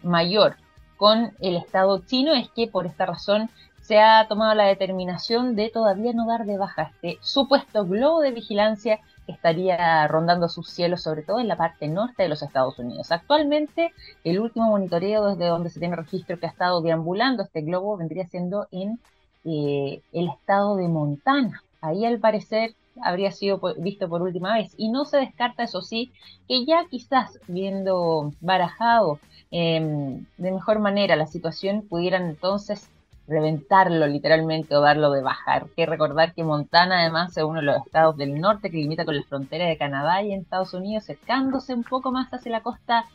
mayor 0.03 0.57
con 0.97 1.33
el 1.41 1.57
Estado 1.57 2.03
chino, 2.05 2.33
es 2.33 2.49
que 2.51 2.66
por 2.66 2.87
esta 2.87 3.07
razón 3.07 3.51
se 3.81 4.01
ha 4.01 4.27
tomado 4.27 4.55
la 4.55 4.64
determinación 4.64 5.55
de 5.55 5.70
todavía 5.70 6.12
no 6.12 6.27
dar 6.27 6.45
de 6.45 6.59
baja 6.59 6.91
este 6.95 7.18
supuesto 7.22 7.87
globo 7.87 8.20
de 8.20 8.33
vigilancia 8.33 8.99
estaría 9.27 10.07
rondando 10.09 10.49
sus 10.49 10.68
cielos, 10.70 11.03
sobre 11.03 11.22
todo 11.22 11.41
en 11.41 11.49
la 11.49 11.57
parte 11.57 11.89
norte 11.89 12.22
de 12.22 12.29
los 12.29 12.43
Estados 12.43 12.79
Unidos. 12.79 13.11
Actualmente, 13.12 13.93
el 14.24 14.41
último 14.41 14.68
monitoreo 14.68 15.27
desde 15.27 15.47
donde 15.47 15.70
se 15.70 15.81
tiene 15.81 15.97
registro 15.97 16.39
que 16.39 16.47
ha 16.47 16.51
estado 16.51 16.81
deambulando 16.81 17.43
este 17.43 17.62
globo 17.62 17.97
vendría 17.97 18.27
siendo 18.27 18.68
en 18.70 19.01
eh, 19.45 20.01
el 20.12 20.29
estado 20.29 20.77
de 20.77 20.89
Montana. 20.89 21.62
Ahí, 21.81 22.05
al 22.05 22.18
parecer, 22.18 22.74
habría 23.03 23.31
sido 23.31 23.61
visto 23.79 24.09
por 24.09 24.22
última 24.22 24.55
vez. 24.55 24.74
Y 24.77 24.89
no 24.89 25.05
se 25.05 25.18
descarta, 25.18 25.64
eso 25.64 25.83
sí, 25.83 26.12
que 26.49 26.64
ya 26.64 26.87
quizás 26.91 27.39
viendo 27.47 28.33
barajado 28.41 29.20
em, 29.51 30.27
de 30.37 30.53
mejor 30.53 30.79
manera 30.79 31.16
la 31.16 31.27
situación, 31.27 31.83
pudieran 31.83 32.27
entonces 32.27 32.91
reventarlo 33.29 34.07
literalmente 34.07 34.77
o 34.77 34.81
darlo 34.81 35.11
de 35.11 35.22
bajar. 35.22 35.66
que 35.77 35.87
recordar 35.87 36.35
que 36.35 36.45
Montana 36.45 37.01
además 37.01 37.37
es 37.37 37.45
uno 37.45 37.61
de 37.61 37.66
los 37.66 37.85
estados 37.85 38.16
del 38.16 38.41
norte 38.41 38.70
que 38.70 38.77
limita 38.79 39.05
con 39.05 39.16
la 39.16 39.22
frontera 39.24 39.66
de 39.66 39.77
Canadá 39.77 40.22
y 40.22 40.33
en 40.33 40.43
Estados 40.43 40.74
Unidos, 40.74 41.05
acercándose 41.05 41.74
un 41.74 41.85
poco 41.85 42.12
más 42.12 42.33
hacia 42.33 42.53
la 42.53 42.62
costa 42.62 43.07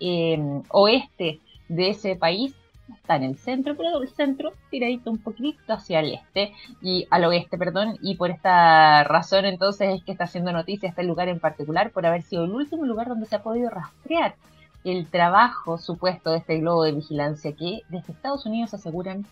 em, 0.00 0.62
oeste 0.70 1.40
de 1.68 1.90
ese 1.90 2.16
país. 2.16 2.54
Está 2.94 3.16
en 3.16 3.24
el 3.24 3.36
centro, 3.36 3.76
pero 3.76 4.00
el 4.00 4.08
centro 4.08 4.54
tiradito 4.70 5.10
un 5.10 5.18
poquito 5.18 5.74
hacia 5.74 6.00
el 6.00 6.14
este 6.14 6.54
y 6.80 7.06
al 7.10 7.24
oeste, 7.24 7.58
perdón, 7.58 7.98
y 8.00 8.16
por 8.16 8.30
esta 8.30 9.04
razón 9.04 9.44
entonces 9.44 9.94
es 9.94 10.04
que 10.04 10.12
está 10.12 10.24
haciendo 10.24 10.52
noticia 10.52 10.88
este 10.88 11.02
lugar 11.02 11.28
en 11.28 11.38
particular 11.38 11.90
por 11.90 12.06
haber 12.06 12.22
sido 12.22 12.44
el 12.44 12.52
último 12.52 12.86
lugar 12.86 13.08
donde 13.08 13.26
se 13.26 13.36
ha 13.36 13.42
podido 13.42 13.68
rastrear 13.68 14.36
el 14.84 15.06
trabajo 15.10 15.76
supuesto 15.76 16.30
de 16.30 16.38
este 16.38 16.58
globo 16.60 16.84
de 16.84 16.92
vigilancia 16.92 17.52
que 17.52 17.82
desde 17.90 18.12
Estados 18.12 18.46
Unidos 18.46 18.72
aseguran 18.72 19.26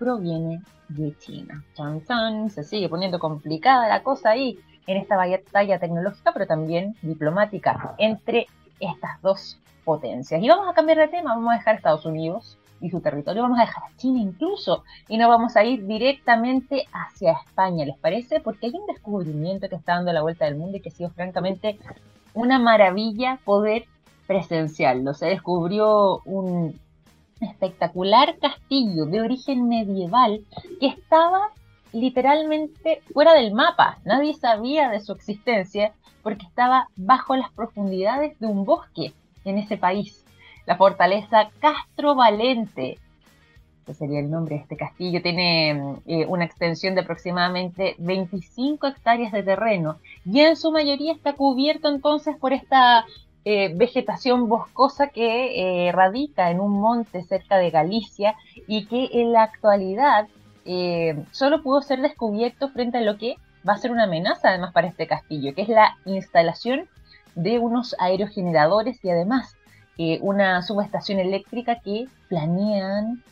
proviene 0.00 0.62
de 0.88 1.14
China. 1.18 1.62
Chan, 1.74 2.02
chan, 2.06 2.50
se 2.50 2.64
sigue 2.64 2.88
poniendo 2.88 3.18
complicada 3.18 3.86
la 3.86 4.02
cosa 4.02 4.30
ahí 4.30 4.58
en 4.86 4.96
esta 4.96 5.16
batalla 5.16 5.78
tecnológica, 5.78 6.32
pero 6.32 6.46
también 6.46 6.96
diplomática 7.02 7.94
entre 7.98 8.46
estas 8.80 9.20
dos 9.20 9.58
potencias. 9.84 10.42
Y 10.42 10.48
vamos 10.48 10.68
a 10.68 10.72
cambiar 10.72 10.98
de 10.98 11.08
tema, 11.08 11.34
vamos 11.34 11.52
a 11.52 11.58
dejar 11.58 11.76
Estados 11.76 12.06
Unidos 12.06 12.56
y 12.80 12.88
su 12.88 13.00
territorio, 13.00 13.42
vamos 13.42 13.58
a 13.58 13.66
dejar 13.66 13.84
a 13.84 13.96
China 13.98 14.20
incluso 14.20 14.84
y 15.06 15.18
no 15.18 15.28
vamos 15.28 15.54
a 15.56 15.64
ir 15.64 15.86
directamente 15.86 16.86
hacia 16.92 17.32
España, 17.32 17.84
¿les 17.84 17.98
parece? 17.98 18.40
Porque 18.40 18.66
hay 18.66 18.72
un 18.74 18.86
descubrimiento 18.86 19.68
que 19.68 19.76
está 19.76 19.96
dando 19.96 20.14
la 20.14 20.22
vuelta 20.22 20.46
del 20.46 20.56
mundo 20.56 20.78
y 20.78 20.80
que 20.80 20.88
ha 20.88 20.92
sido 20.92 21.10
francamente 21.10 21.78
una 22.32 22.58
maravilla 22.58 23.38
poder 23.44 23.84
presenciarlo. 24.26 25.12
Se 25.12 25.26
descubrió 25.26 26.22
un 26.24 26.80
espectacular 27.40 28.38
castillo 28.38 29.06
de 29.06 29.20
origen 29.20 29.68
medieval 29.68 30.44
que 30.78 30.86
estaba 30.86 31.50
literalmente 31.92 33.02
fuera 33.12 33.34
del 33.34 33.52
mapa. 33.52 33.98
Nadie 34.04 34.34
sabía 34.34 34.90
de 34.90 35.00
su 35.00 35.12
existencia 35.12 35.92
porque 36.22 36.46
estaba 36.46 36.88
bajo 36.96 37.36
las 37.36 37.50
profundidades 37.52 38.38
de 38.38 38.46
un 38.46 38.64
bosque 38.64 39.12
en 39.44 39.58
ese 39.58 39.76
país. 39.76 40.24
La 40.66 40.76
fortaleza 40.76 41.50
Castro 41.60 42.14
Valente, 42.14 42.98
que 43.86 43.94
sería 43.94 44.20
el 44.20 44.30
nombre 44.30 44.56
de 44.56 44.62
este 44.62 44.76
castillo, 44.76 45.22
tiene 45.22 45.96
eh, 46.06 46.26
una 46.26 46.44
extensión 46.44 46.94
de 46.94 47.00
aproximadamente 47.00 47.96
25 47.98 48.86
hectáreas 48.86 49.32
de 49.32 49.42
terreno 49.42 49.98
y 50.24 50.40
en 50.40 50.56
su 50.56 50.70
mayoría 50.70 51.12
está 51.12 51.32
cubierto 51.32 51.88
entonces 51.88 52.36
por 52.36 52.52
esta 52.52 53.04
eh, 53.44 53.72
vegetación 53.74 54.48
boscosa 54.48 55.08
que 55.08 55.86
eh, 55.88 55.92
radica 55.92 56.50
en 56.50 56.60
un 56.60 56.72
monte 56.80 57.22
cerca 57.22 57.56
de 57.56 57.70
Galicia 57.70 58.34
y 58.66 58.86
que 58.86 59.08
en 59.12 59.32
la 59.32 59.42
actualidad 59.42 60.28
solo 61.32 61.62
pudo 61.64 61.82
ser 61.82 62.00
descubierto 62.00 62.68
frente 62.68 62.98
a 62.98 63.00
lo 63.00 63.18
que 63.18 63.36
va 63.68 63.72
a 63.72 63.78
ser 63.78 63.90
una 63.90 64.04
amenaza 64.04 64.48
además 64.48 64.72
para 64.72 64.86
este 64.86 65.06
castillo, 65.06 65.54
que 65.54 65.62
es 65.62 65.68
la 65.68 65.96
instalación 66.04 66.88
de 67.34 67.58
unos 67.58 67.94
aerogeneradores 67.98 69.04
y 69.04 69.10
además 69.10 69.56
eh, 69.98 70.18
una 70.22 70.62
subestación 70.62 71.18
eléctrica 71.18 71.80
que 71.80 72.06
planean 72.28 73.22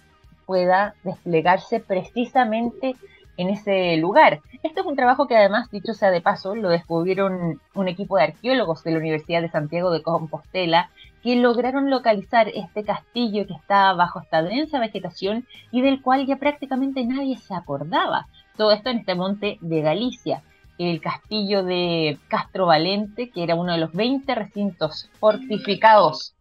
pueda 0.46 0.94
desplegarse 1.04 1.80
precisamente 1.80 2.96
en 3.39 3.49
ese 3.49 3.97
lugar. 3.97 4.41
Esto 4.62 4.80
es 4.80 4.86
un 4.86 4.97
trabajo 4.97 5.26
que 5.26 5.36
además, 5.36 5.70
dicho 5.70 5.95
sea 5.95 6.11
de 6.11 6.20
paso, 6.20 6.55
lo 6.55 6.68
descubrieron 6.68 7.61
un 7.74 7.89
equipo 7.89 8.16
de 8.16 8.24
arqueólogos 8.24 8.84
de 8.84 8.91
la 8.91 8.99
Universidad 8.99 9.41
de 9.41 9.49
Santiago 9.49 9.91
de 9.91 10.03
Compostela 10.03 10.91
que 11.22 11.36
lograron 11.36 11.89
localizar 11.89 12.49
este 12.49 12.84
castillo 12.84 13.47
que 13.47 13.55
está 13.55 13.95
bajo 13.95 14.20
esta 14.20 14.43
densa 14.43 14.78
vegetación 14.78 15.47
y 15.70 15.80
del 15.80 16.03
cual 16.03 16.26
ya 16.26 16.36
prácticamente 16.36 17.05
nadie 17.07 17.39
se 17.39 17.55
acordaba. 17.55 18.26
Todo 18.57 18.72
esto 18.72 18.91
en 18.91 18.99
este 18.99 19.14
monte 19.14 19.57
de 19.62 19.80
Galicia 19.80 20.43
el 20.78 21.01
castillo 21.01 21.64
de 21.64 22.18
Castro 22.28 22.66
Valente, 22.66 23.30
que 23.30 23.43
era 23.43 23.57
uno 23.57 23.72
de 23.72 23.78
los 23.78 23.93
20 23.93 24.32
recintos 24.34 25.11
fortificados 25.18 26.34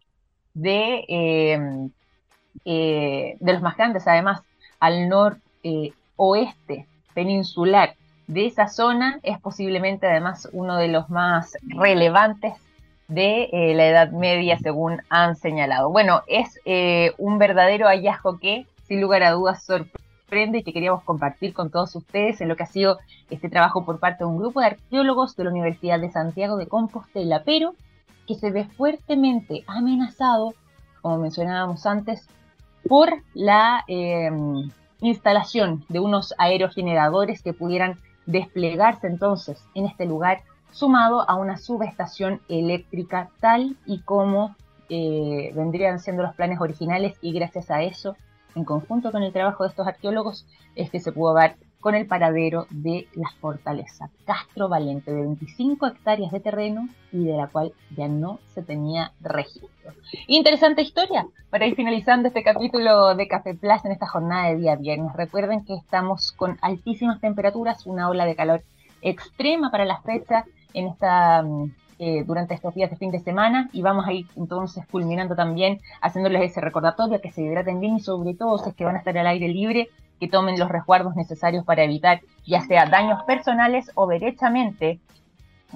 de, 0.54 1.04
em, 1.08 1.90
eh, 2.64 3.36
de 3.40 3.52
los 3.52 3.62
más 3.62 3.76
grandes, 3.76 4.06
además, 4.06 4.42
al 4.78 5.08
noroeste 5.08 5.42
eh, 5.64 5.92
peninsular 7.14 7.94
de 8.26 8.46
esa 8.46 8.68
zona, 8.68 9.20
es 9.22 9.40
posiblemente 9.40 10.06
además 10.06 10.48
uno 10.52 10.76
de 10.76 10.88
los 10.88 11.08
más 11.08 11.56
relevantes 11.62 12.54
de 13.08 13.48
eh, 13.52 13.74
la 13.74 13.86
Edad 13.86 14.10
Media, 14.10 14.58
según 14.58 15.00
han 15.08 15.36
señalado. 15.36 15.90
Bueno, 15.90 16.22
es 16.26 16.60
un 17.16 17.38
verdadero 17.38 17.86
hallazgo 17.86 18.38
que, 18.38 18.66
sin 18.86 19.00
lugar 19.00 19.22
a 19.22 19.32
dudas, 19.32 19.64
sorprende 19.64 20.58
y 20.58 20.62
que 20.62 20.74
queríamos 20.74 21.02
compartir 21.04 21.54
con 21.54 21.70
todos 21.70 21.96
ustedes 21.96 22.40
en 22.40 22.48
lo 22.48 22.56
que 22.56 22.64
ha 22.64 22.66
sido 22.66 22.98
este 23.30 23.48
trabajo 23.48 23.84
por 23.84 23.98
parte 23.98 24.24
de 24.24 24.30
un 24.30 24.36
grupo 24.36 24.60
de 24.60 24.66
arqueólogos 24.66 25.34
de 25.36 25.44
la 25.44 25.50
Universidad 25.50 25.98
de 25.98 26.10
Santiago 26.10 26.56
de 26.56 26.66
Compostela, 26.66 27.42
pero 27.44 27.74
que 28.26 28.34
se 28.34 28.50
ve 28.50 28.64
fuertemente 28.64 29.64
amenazado, 29.66 30.52
como 31.00 31.18
mencionábamos 31.18 31.86
antes, 31.86 32.28
por 32.86 33.08
la 33.32 33.84
em, 33.86 34.70
instalación 35.00 35.84
de 35.88 36.00
unos 36.00 36.34
aerogeneradores 36.38 37.42
que 37.42 37.52
pudieran 37.52 37.98
desplegarse 38.26 39.06
entonces 39.06 39.62
en 39.74 39.86
este 39.86 40.04
lugar, 40.04 40.42
sumado 40.70 41.28
a 41.28 41.34
una 41.34 41.56
subestación 41.56 42.40
eléctrica 42.48 43.30
tal 43.40 43.76
y 43.86 44.00
como 44.00 44.54
eh, 44.90 45.52
vendrían 45.54 45.98
siendo 45.98 46.22
los 46.22 46.34
planes 46.34 46.60
originales 46.60 47.16
y 47.22 47.32
gracias 47.32 47.70
a 47.70 47.82
eso 47.82 48.16
en 48.54 48.64
conjunto 48.64 49.12
con 49.12 49.22
el 49.22 49.32
trabajo 49.32 49.64
de 49.64 49.70
estos 49.70 49.86
arqueólogos, 49.86 50.46
es 50.74 50.90
que 50.90 51.00
se 51.00 51.12
pudo 51.12 51.34
dar 51.34 51.56
con 51.80 51.94
el 51.94 52.06
paradero 52.06 52.66
de 52.70 53.08
la 53.14 53.30
fortaleza 53.40 54.10
Castro 54.24 54.68
Valente, 54.68 55.12
de 55.12 55.22
25 55.22 55.86
hectáreas 55.86 56.32
de 56.32 56.40
terreno 56.40 56.88
y 57.12 57.24
de 57.24 57.36
la 57.36 57.46
cual 57.46 57.72
ya 57.96 58.08
no 58.08 58.40
se 58.54 58.62
tenía 58.62 59.12
registro. 59.20 59.92
Interesante 60.26 60.82
historia 60.82 61.26
para 61.50 61.66
ir 61.66 61.76
finalizando 61.76 62.28
este 62.28 62.42
capítulo 62.42 63.14
de 63.14 63.28
Café 63.28 63.54
Plus 63.54 63.84
en 63.84 63.92
esta 63.92 64.06
jornada 64.06 64.48
de 64.48 64.56
día 64.56 64.76
viernes. 64.76 65.12
Recuerden 65.14 65.64
que 65.64 65.74
estamos 65.74 66.32
con 66.32 66.58
altísimas 66.62 67.20
temperaturas, 67.20 67.86
una 67.86 68.08
ola 68.08 68.26
de 68.26 68.34
calor 68.34 68.62
extrema 69.00 69.70
para 69.70 69.84
la 69.84 70.00
fecha 70.02 70.44
en 70.74 70.88
esta 70.88 71.42
mm, 71.42 71.72
eh, 72.00 72.22
durante 72.24 72.54
estos 72.54 72.74
días 72.74 72.90
de 72.90 72.96
fin 72.96 73.10
de 73.10 73.18
semana 73.18 73.70
y 73.72 73.82
vamos 73.82 74.06
a 74.06 74.12
ir 74.12 74.26
entonces 74.36 74.86
culminando 74.86 75.34
también 75.34 75.80
haciéndoles 76.00 76.50
ese 76.50 76.60
recordatorio 76.60 77.20
que 77.20 77.32
se 77.32 77.42
hidraten 77.42 77.80
bien 77.80 77.96
y 77.96 78.00
sobre 78.00 78.34
todo 78.34 78.56
si 78.58 78.70
es 78.70 78.76
que 78.76 78.84
van 78.84 78.94
a 78.94 78.98
estar 78.98 79.18
al 79.18 79.26
aire 79.26 79.48
libre 79.48 79.88
que 80.18 80.28
tomen 80.28 80.58
los 80.58 80.68
resguardos 80.68 81.16
necesarios 81.16 81.64
para 81.64 81.84
evitar 81.84 82.20
ya 82.46 82.60
sea 82.62 82.86
daños 82.86 83.22
personales 83.24 83.90
o 83.94 84.06
derechamente 84.06 85.00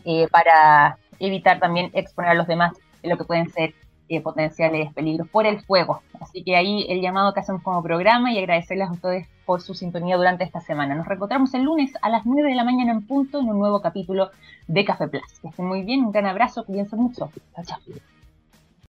eh, 0.05 0.27
para 0.29 0.99
evitar 1.19 1.61
también 1.61 1.91
exponer 1.93 2.31
a 2.33 2.35
los 2.35 2.47
demás 2.47 2.73
lo 3.03 3.17
que 3.17 3.25
pueden 3.25 3.51
ser 3.51 3.75
eh, 4.09 4.21
potenciales 4.21 4.93
peligros 4.93 5.29
por 5.29 5.47
el 5.47 5.61
fuego. 5.63 6.03
Así 6.21 6.45
que 6.45 6.57
ahí 6.57 6.85
el 6.89 7.01
llamado 7.01 7.33
que 7.33 7.41
hacemos 7.41 7.63
como 7.63 7.83
programa 7.83 8.33
y 8.33 8.39
agradecerles 8.39 8.89
a 8.89 8.93
ustedes 8.93 9.29
por 9.47 9.63
su 9.63 9.75
sintonía 9.75 10.17
durante 10.17 10.45
esta 10.45 10.61
semana. 10.61 10.95
Nos 10.95 11.07
reencontramos 11.07 11.55
el 11.55 11.63
lunes 11.63 11.93
a 12.03 12.09
las 12.09 12.27
9 12.27 12.51
de 12.51 12.55
la 12.55 12.65
mañana 12.65 12.93
en 12.93 13.07
punto 13.07 13.41
en 13.41 13.49
un 13.49 13.59
nuevo 13.59 13.81
capítulo 13.81 14.31
de 14.67 14.85
Café 14.85 15.09
Plus. 15.09 15.41
Que 15.41 15.49
estén 15.49 15.67
muy 15.67 15.83
bien, 15.83 16.05
un 16.05 16.13
gran 16.13 16.27
abrazo, 16.27 16.65
cuídense 16.65 16.97
mucho. 16.97 17.31
Chao, 17.55 17.65
chao. 17.65 17.79